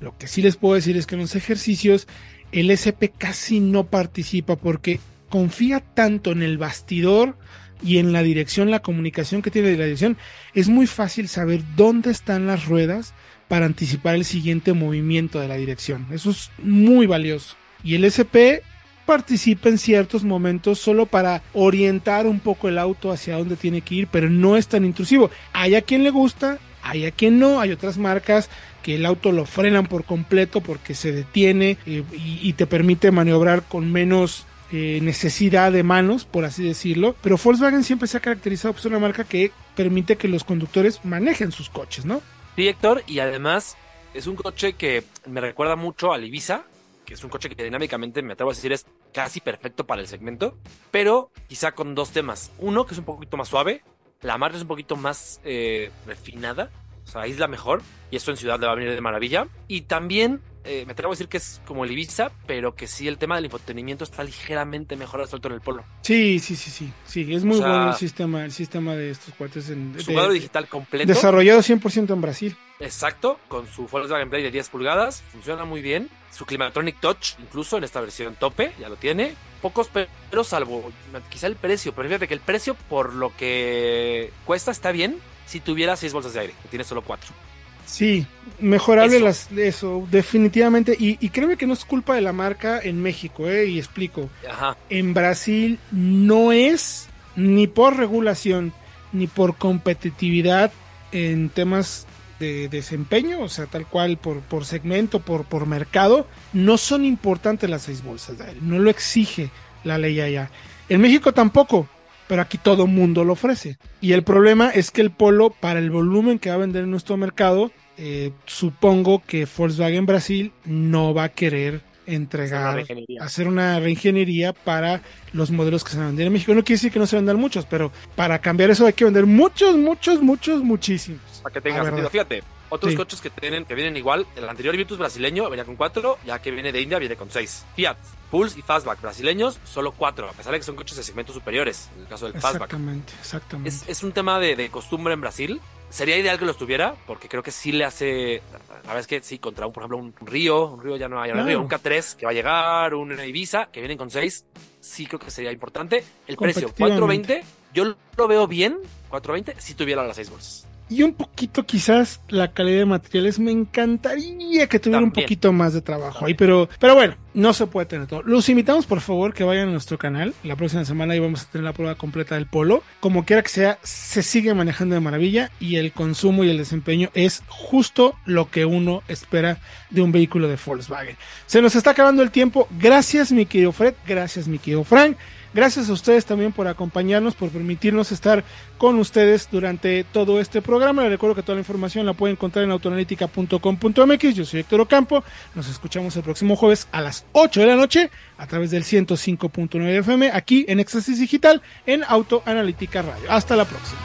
lo 0.00 0.16
que 0.18 0.26
sí 0.26 0.42
les 0.42 0.56
puedo 0.56 0.74
decir 0.74 0.96
es 0.96 1.06
que 1.06 1.14
en 1.14 1.22
los 1.22 1.34
ejercicios 1.34 2.06
el 2.50 2.70
SP 2.70 3.08
casi 3.16 3.60
no 3.60 3.84
participa 3.84 4.56
porque 4.56 5.00
confía 5.30 5.80
tanto 5.80 6.32
en 6.32 6.42
el 6.42 6.58
bastidor 6.58 7.36
y 7.82 7.98
en 7.98 8.12
la 8.12 8.22
dirección, 8.22 8.70
la 8.70 8.82
comunicación 8.82 9.42
que 9.42 9.50
tiene 9.50 9.68
de 9.68 9.78
la 9.78 9.84
dirección, 9.84 10.16
es 10.54 10.68
muy 10.68 10.86
fácil 10.86 11.28
saber 11.28 11.62
dónde 11.76 12.10
están 12.10 12.46
las 12.46 12.66
ruedas 12.66 13.14
para 13.48 13.66
anticipar 13.66 14.14
el 14.14 14.24
siguiente 14.24 14.72
movimiento 14.72 15.40
de 15.40 15.48
la 15.48 15.56
dirección. 15.56 16.06
Eso 16.12 16.30
es 16.30 16.50
muy 16.62 17.06
valioso. 17.06 17.56
Y 17.82 17.94
el 17.94 18.04
SP 18.04 18.62
participa 19.06 19.68
en 19.68 19.78
ciertos 19.78 20.24
momentos 20.24 20.78
solo 20.78 21.06
para 21.06 21.42
orientar 21.52 22.26
un 22.26 22.40
poco 22.40 22.68
el 22.68 22.78
auto 22.78 23.10
hacia 23.10 23.36
dónde 23.36 23.56
tiene 23.56 23.80
que 23.80 23.94
ir, 23.96 24.08
pero 24.08 24.30
no 24.30 24.56
es 24.56 24.68
tan 24.68 24.84
intrusivo. 24.84 25.30
Hay 25.52 25.74
a 25.74 25.82
quien 25.82 26.04
le 26.04 26.10
gusta, 26.10 26.58
hay 26.82 27.06
a 27.06 27.10
quien 27.10 27.38
no, 27.38 27.60
hay 27.60 27.72
otras 27.72 27.98
marcas 27.98 28.48
que 28.82 28.96
el 28.96 29.06
auto 29.06 29.32
lo 29.32 29.46
frenan 29.46 29.86
por 29.86 30.04
completo 30.04 30.60
porque 30.60 30.94
se 30.94 31.12
detiene 31.12 31.78
eh, 31.86 32.02
y, 32.12 32.52
te 32.54 32.66
permite 32.66 33.10
maniobrar 33.10 33.62
con 33.62 33.90
menos 33.92 34.46
eh, 34.72 34.98
necesidad 35.02 35.70
de 35.72 35.82
manos, 35.82 36.24
por 36.24 36.44
así 36.44 36.64
decirlo. 36.64 37.14
Pero 37.22 37.38
Volkswagen 37.42 37.84
siempre 37.84 38.08
se 38.08 38.16
ha 38.16 38.20
caracterizado 38.20 38.74
por 38.74 38.82
ser 38.82 38.92
una 38.92 38.98
marca 38.98 39.24
que 39.24 39.52
permite 39.76 40.16
que 40.16 40.28
los 40.28 40.44
conductores 40.44 41.04
manejen 41.04 41.52
sus 41.52 41.70
coches, 41.70 42.04
¿no? 42.04 42.20
Sí, 42.56 42.68
Héctor, 42.68 43.02
y 43.06 43.20
además 43.20 43.76
es 44.14 44.26
un 44.26 44.36
coche 44.36 44.74
que 44.74 45.04
me 45.26 45.40
recuerda 45.40 45.76
mucho 45.76 46.12
al 46.12 46.24
Ibiza, 46.24 46.64
es 47.12 47.24
un 47.24 47.30
coche 47.30 47.48
que 47.48 47.62
dinámicamente, 47.62 48.22
me 48.22 48.32
atrevo 48.32 48.50
a 48.50 48.54
decir, 48.54 48.72
es 48.72 48.86
casi 49.12 49.40
perfecto 49.40 49.86
para 49.86 50.00
el 50.00 50.06
segmento, 50.06 50.58
pero 50.90 51.30
quizá 51.48 51.72
con 51.72 51.94
dos 51.94 52.10
temas. 52.10 52.52
Uno, 52.58 52.86
que 52.86 52.94
es 52.94 52.98
un 52.98 53.04
poquito 53.04 53.36
más 53.36 53.48
suave, 53.48 53.82
la 54.20 54.38
marca 54.38 54.56
es 54.56 54.62
un 54.62 54.68
poquito 54.68 54.96
más 54.96 55.40
eh, 55.44 55.90
refinada, 56.06 56.70
o 57.04 57.06
sea, 57.08 57.26
isla 57.26 57.48
mejor, 57.48 57.82
y 58.10 58.16
esto 58.16 58.30
en 58.30 58.36
ciudad 58.36 58.60
le 58.60 58.66
va 58.66 58.72
a 58.72 58.76
venir 58.76 58.94
de 58.94 59.00
maravilla. 59.00 59.48
Y 59.68 59.82
también 59.82 60.40
eh, 60.64 60.84
me 60.86 60.92
atrevo 60.92 61.12
a 61.12 61.14
decir 61.14 61.28
que 61.28 61.38
es 61.38 61.60
como 61.66 61.84
el 61.84 61.90
Ibiza, 61.90 62.30
pero 62.46 62.74
que 62.74 62.86
sí 62.86 63.08
el 63.08 63.18
tema 63.18 63.36
del 63.36 63.46
infotenimiento 63.46 64.04
está 64.04 64.22
ligeramente 64.22 64.96
mejor 64.96 65.20
resuelto 65.20 65.48
en 65.48 65.54
el 65.54 65.60
polo. 65.60 65.84
Sí, 66.02 66.38
sí, 66.38 66.56
sí, 66.56 66.70
sí. 66.70 66.92
Sí, 67.04 67.34
es 67.34 67.44
muy 67.44 67.58
bueno 67.58 67.88
el 67.88 67.94
sistema, 67.94 68.44
el 68.44 68.52
sistema 68.52 68.94
de 68.94 69.10
estos 69.10 69.34
cuates. 69.34 69.70
En, 69.70 69.94
su 69.98 70.12
cuadro 70.12 70.32
digital 70.32 70.68
completo. 70.68 71.06
Desarrollado 71.06 71.60
100% 71.60 72.12
en 72.12 72.20
Brasil. 72.20 72.56
Exacto, 72.80 73.38
con 73.48 73.68
su 73.68 73.86
Volkswagen 73.86 74.28
Play 74.28 74.42
de 74.42 74.50
10 74.50 74.68
pulgadas, 74.68 75.22
funciona 75.30 75.64
muy 75.64 75.82
bien. 75.82 76.08
Su 76.32 76.46
Climatronic 76.46 76.98
Touch, 77.00 77.38
incluso 77.38 77.78
en 77.78 77.84
esta 77.84 78.00
versión 78.00 78.34
tope, 78.34 78.72
ya 78.80 78.88
lo 78.88 78.96
tiene. 78.96 79.34
Pocos 79.60 79.88
pero 79.92 80.44
salvo 80.44 80.90
quizá 81.30 81.46
el 81.46 81.56
precio, 81.56 81.94
pero 81.94 82.08
fíjate 82.08 82.26
que 82.26 82.34
el 82.34 82.40
precio 82.40 82.74
por 82.88 83.14
lo 83.14 83.34
que 83.36 84.32
cuesta 84.44 84.72
está 84.72 84.90
bien 84.90 85.18
si 85.46 85.60
tuviera 85.60 85.96
6 85.96 86.12
bolsas 86.12 86.34
de 86.34 86.40
aire, 86.40 86.54
que 86.62 86.68
tiene 86.68 86.84
solo 86.84 87.02
4. 87.02 87.51
Sí, 87.86 88.26
mejorable 88.60 89.16
eso. 89.16 89.24
Las, 89.24 89.52
eso, 89.52 90.06
definitivamente. 90.10 90.96
Y, 90.98 91.18
y, 91.24 91.28
créeme 91.30 91.56
que 91.56 91.66
no 91.66 91.74
es 91.74 91.84
culpa 91.84 92.14
de 92.14 92.20
la 92.20 92.32
marca 92.32 92.80
en 92.82 93.00
México, 93.02 93.48
¿eh? 93.48 93.66
Y 93.66 93.78
explico. 93.78 94.30
Ajá. 94.48 94.76
En 94.88 95.14
Brasil 95.14 95.78
no 95.90 96.52
es 96.52 97.08
ni 97.36 97.66
por 97.66 97.96
regulación 97.96 98.72
ni 99.12 99.26
por 99.26 99.56
competitividad 99.56 100.72
en 101.12 101.50
temas 101.50 102.06
de 102.38 102.68
desempeño, 102.68 103.40
o 103.40 103.48
sea, 103.48 103.66
tal 103.66 103.86
cual 103.86 104.16
por, 104.16 104.40
por 104.40 104.64
segmento, 104.64 105.20
por, 105.20 105.44
por 105.44 105.66
mercado, 105.66 106.26
no 106.52 106.76
son 106.76 107.04
importantes 107.04 107.70
las 107.70 107.82
seis 107.82 108.02
bolsas 108.02 108.38
de 108.38 108.44
aire. 108.44 108.58
No 108.62 108.78
lo 108.78 108.90
exige 108.90 109.50
la 109.84 109.98
ley 109.98 110.20
allá. 110.20 110.50
En 110.88 111.00
México 111.00 111.32
tampoco 111.32 111.86
pero 112.28 112.42
aquí 112.42 112.58
todo 112.58 112.86
mundo 112.86 113.24
lo 113.24 113.34
ofrece. 113.34 113.78
Y 114.00 114.12
el 114.12 114.22
problema 114.22 114.70
es 114.70 114.90
que 114.90 115.00
el 115.00 115.10
Polo, 115.10 115.50
para 115.50 115.78
el 115.78 115.90
volumen 115.90 116.38
que 116.38 116.50
va 116.50 116.56
a 116.56 116.58
vender 116.58 116.84
en 116.84 116.90
nuestro 116.90 117.16
mercado, 117.16 117.70
eh, 117.98 118.32
supongo 118.46 119.22
que 119.26 119.46
Volkswagen 119.56 120.06
Brasil 120.06 120.52
no 120.64 121.14
va 121.14 121.24
a 121.24 121.28
querer 121.28 121.82
entregar, 122.06 122.84
hacer 123.20 123.46
una 123.46 123.78
reingeniería 123.78 124.52
para 124.52 125.02
los 125.32 125.50
modelos 125.50 125.84
que 125.84 125.90
se 125.90 125.96
van 125.96 126.06
a 126.06 126.08
vender 126.08 126.26
en 126.26 126.32
México. 126.32 126.54
No 126.54 126.64
quiere 126.64 126.78
decir 126.78 126.92
que 126.92 126.98
no 126.98 127.06
se 127.06 127.16
vendan 127.16 127.38
muchos, 127.38 127.66
pero 127.66 127.92
para 128.16 128.40
cambiar 128.40 128.70
eso 128.70 128.86
hay 128.86 128.92
que 128.92 129.04
vender 129.04 129.26
muchos, 129.26 129.76
muchos, 129.76 130.20
muchos, 130.22 130.62
muchísimos. 130.62 131.20
Para 131.42 131.52
que 131.52 131.60
tenga 131.60 131.84
sentido. 131.84 132.10
Fíjate, 132.10 132.42
otros 132.72 132.92
sí. 132.92 132.96
coches 132.96 133.20
que 133.20 133.28
tienen 133.28 133.66
que 133.66 133.74
vienen 133.74 133.96
igual. 133.96 134.26
El 134.34 134.48
anterior 134.48 134.74
Virtus 134.76 134.96
brasileño 134.98 135.48
venía 135.50 135.64
con 135.64 135.76
4, 135.76 136.18
ya 136.24 136.40
que 136.40 136.50
viene 136.50 136.72
de 136.72 136.80
India 136.80 136.98
viene 136.98 137.16
con 137.16 137.30
6. 137.30 137.66
Fiat, 137.76 137.98
Pulse 138.30 138.58
y 138.58 138.62
Fastback 138.62 139.00
brasileños, 139.02 139.60
solo 139.64 139.92
4, 139.92 140.30
a 140.30 140.32
pesar 140.32 140.52
de 140.52 140.58
que 140.58 140.64
son 140.64 140.74
coches 140.74 140.96
de 140.96 141.02
segmentos 141.02 141.34
superiores, 141.34 141.90
en 141.94 142.02
el 142.02 142.08
caso 142.08 142.24
del 142.24 142.40
Fastback. 142.40 142.72
Exactamente, 142.72 143.12
exactamente. 143.20 143.68
Es, 143.68 143.88
es 143.88 144.02
un 144.02 144.12
tema 144.12 144.40
de, 144.40 144.56
de, 144.56 144.70
costumbre 144.70 145.12
en 145.12 145.20
Brasil. 145.20 145.60
Sería 145.90 146.16
ideal 146.16 146.38
que 146.38 146.46
los 146.46 146.56
tuviera, 146.56 146.94
porque 147.06 147.28
creo 147.28 147.42
que 147.42 147.50
sí 147.50 147.70
le 147.72 147.84
hace. 147.84 148.42
La 148.50 148.78
verdad 148.78 149.00
es 149.00 149.06
que 149.06 149.22
sí, 149.22 149.38
contra 149.38 149.66
un, 149.66 149.74
por 149.74 149.82
ejemplo, 149.82 149.98
un 149.98 150.14
Río, 150.26 150.68
un 150.68 150.82
Río 150.82 150.96
ya 150.96 151.10
no 151.10 151.20
hay, 151.20 151.32
un 151.32 151.46
Río, 151.46 151.60
un 151.60 151.68
K3 151.68 152.16
que 152.16 152.24
va 152.24 152.30
a 152.30 152.34
llegar, 152.34 152.94
un 152.94 153.12
Ibiza 153.20 153.66
que 153.70 153.80
vienen 153.80 153.98
con 153.98 154.10
6, 154.10 154.46
sí 154.80 155.06
creo 155.06 155.20
que 155.20 155.30
sería 155.30 155.52
importante. 155.52 156.02
El 156.26 156.38
precio, 156.38 156.68
420, 156.68 157.44
yo 157.74 157.94
lo 158.16 158.28
veo 158.28 158.46
bien, 158.46 158.78
420, 159.10 159.60
si 159.60 159.74
tuviera 159.74 160.02
las 160.02 160.16
6 160.16 160.30
bolsas 160.30 160.71
y 160.92 161.02
un 161.02 161.14
poquito 161.14 161.64
quizás 161.64 162.20
la 162.28 162.52
calidad 162.52 162.78
de 162.80 162.84
materiales. 162.86 163.38
Me 163.38 163.50
encantaría 163.50 164.66
que 164.66 164.78
tuviera 164.78 165.00
También. 165.00 165.04
un 165.04 165.12
poquito 165.12 165.52
más 165.52 165.72
de 165.72 165.80
trabajo 165.80 166.26
ahí, 166.26 166.34
pero, 166.34 166.68
pero 166.78 166.94
bueno, 166.94 167.16
no 167.34 167.52
se 167.54 167.66
puede 167.66 167.86
tener 167.86 168.06
todo. 168.06 168.22
Los 168.22 168.48
invitamos 168.48 168.86
por 168.86 169.00
favor 169.00 169.32
que 169.32 169.44
vayan 169.44 169.68
a 169.68 169.72
nuestro 169.72 169.96
canal. 169.98 170.34
La 170.44 170.56
próxima 170.56 170.84
semana 170.84 171.14
ahí 171.14 171.20
vamos 171.20 171.42
a 171.42 171.50
tener 171.50 171.64
la 171.64 171.72
prueba 171.72 171.94
completa 171.94 172.34
del 172.34 172.46
polo. 172.46 172.82
Como 173.00 173.24
quiera 173.24 173.42
que 173.42 173.48
sea, 173.48 173.78
se 173.82 174.22
sigue 174.22 174.52
manejando 174.54 174.94
de 174.94 175.00
maravilla 175.00 175.50
y 175.58 175.76
el 175.76 175.92
consumo 175.92 176.44
y 176.44 176.50
el 176.50 176.58
desempeño 176.58 177.10
es 177.14 177.42
justo 177.48 178.14
lo 178.26 178.50
que 178.50 178.64
uno 178.66 179.02
espera 179.08 179.58
de 179.90 180.02
un 180.02 180.12
vehículo 180.12 180.48
de 180.48 180.58
Volkswagen. 180.64 181.16
Se 181.46 181.62
nos 181.62 181.74
está 181.74 181.90
acabando 181.90 182.22
el 182.22 182.30
tiempo. 182.30 182.68
Gracias 182.78 183.32
mi 183.32 183.46
querido 183.46 183.72
Fred, 183.72 183.94
gracias 184.06 184.46
mi 184.46 184.58
querido 184.58 184.84
Frank. 184.84 185.16
Gracias 185.54 185.88
a 185.88 185.92
ustedes 185.92 186.24
también 186.24 186.52
por 186.52 186.66
acompañarnos, 186.66 187.34
por 187.34 187.50
permitirnos 187.50 188.12
estar 188.12 188.44
con 188.78 188.98
ustedes 188.98 189.48
durante 189.50 190.04
todo 190.04 190.40
este 190.40 190.62
programa. 190.62 191.02
Les 191.02 191.10
recuerdo 191.10 191.34
que 191.34 191.42
toda 191.42 191.56
la 191.56 191.60
información 191.60 192.06
la 192.06 192.14
pueden 192.14 192.36
encontrar 192.36 192.64
en 192.64 192.70
autoanalítica.com.mx. 192.70 194.34
Yo 194.34 194.44
soy 194.44 194.60
Héctor 194.60 194.80
Ocampo. 194.80 195.24
Nos 195.54 195.68
escuchamos 195.68 196.16
el 196.16 196.22
próximo 196.22 196.56
jueves 196.56 196.88
a 196.92 197.00
las 197.00 197.24
8 197.32 197.60
de 197.60 197.66
la 197.66 197.76
noche 197.76 198.10
a 198.38 198.46
través 198.46 198.70
del 198.70 198.84
105.9 198.84 199.98
FM 199.98 200.30
aquí 200.32 200.64
en 200.68 200.80
Éxtasis 200.80 201.18
Digital 201.18 201.62
en 201.86 202.02
Autoanalítica 202.04 203.02
Radio. 203.02 203.30
Hasta 203.30 203.56
la 203.56 203.64
próxima. 203.64 204.00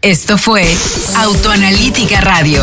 Esto 0.00 0.38
fue 0.38 0.64
Autoanalítica 1.16 2.20
Radio. 2.20 2.62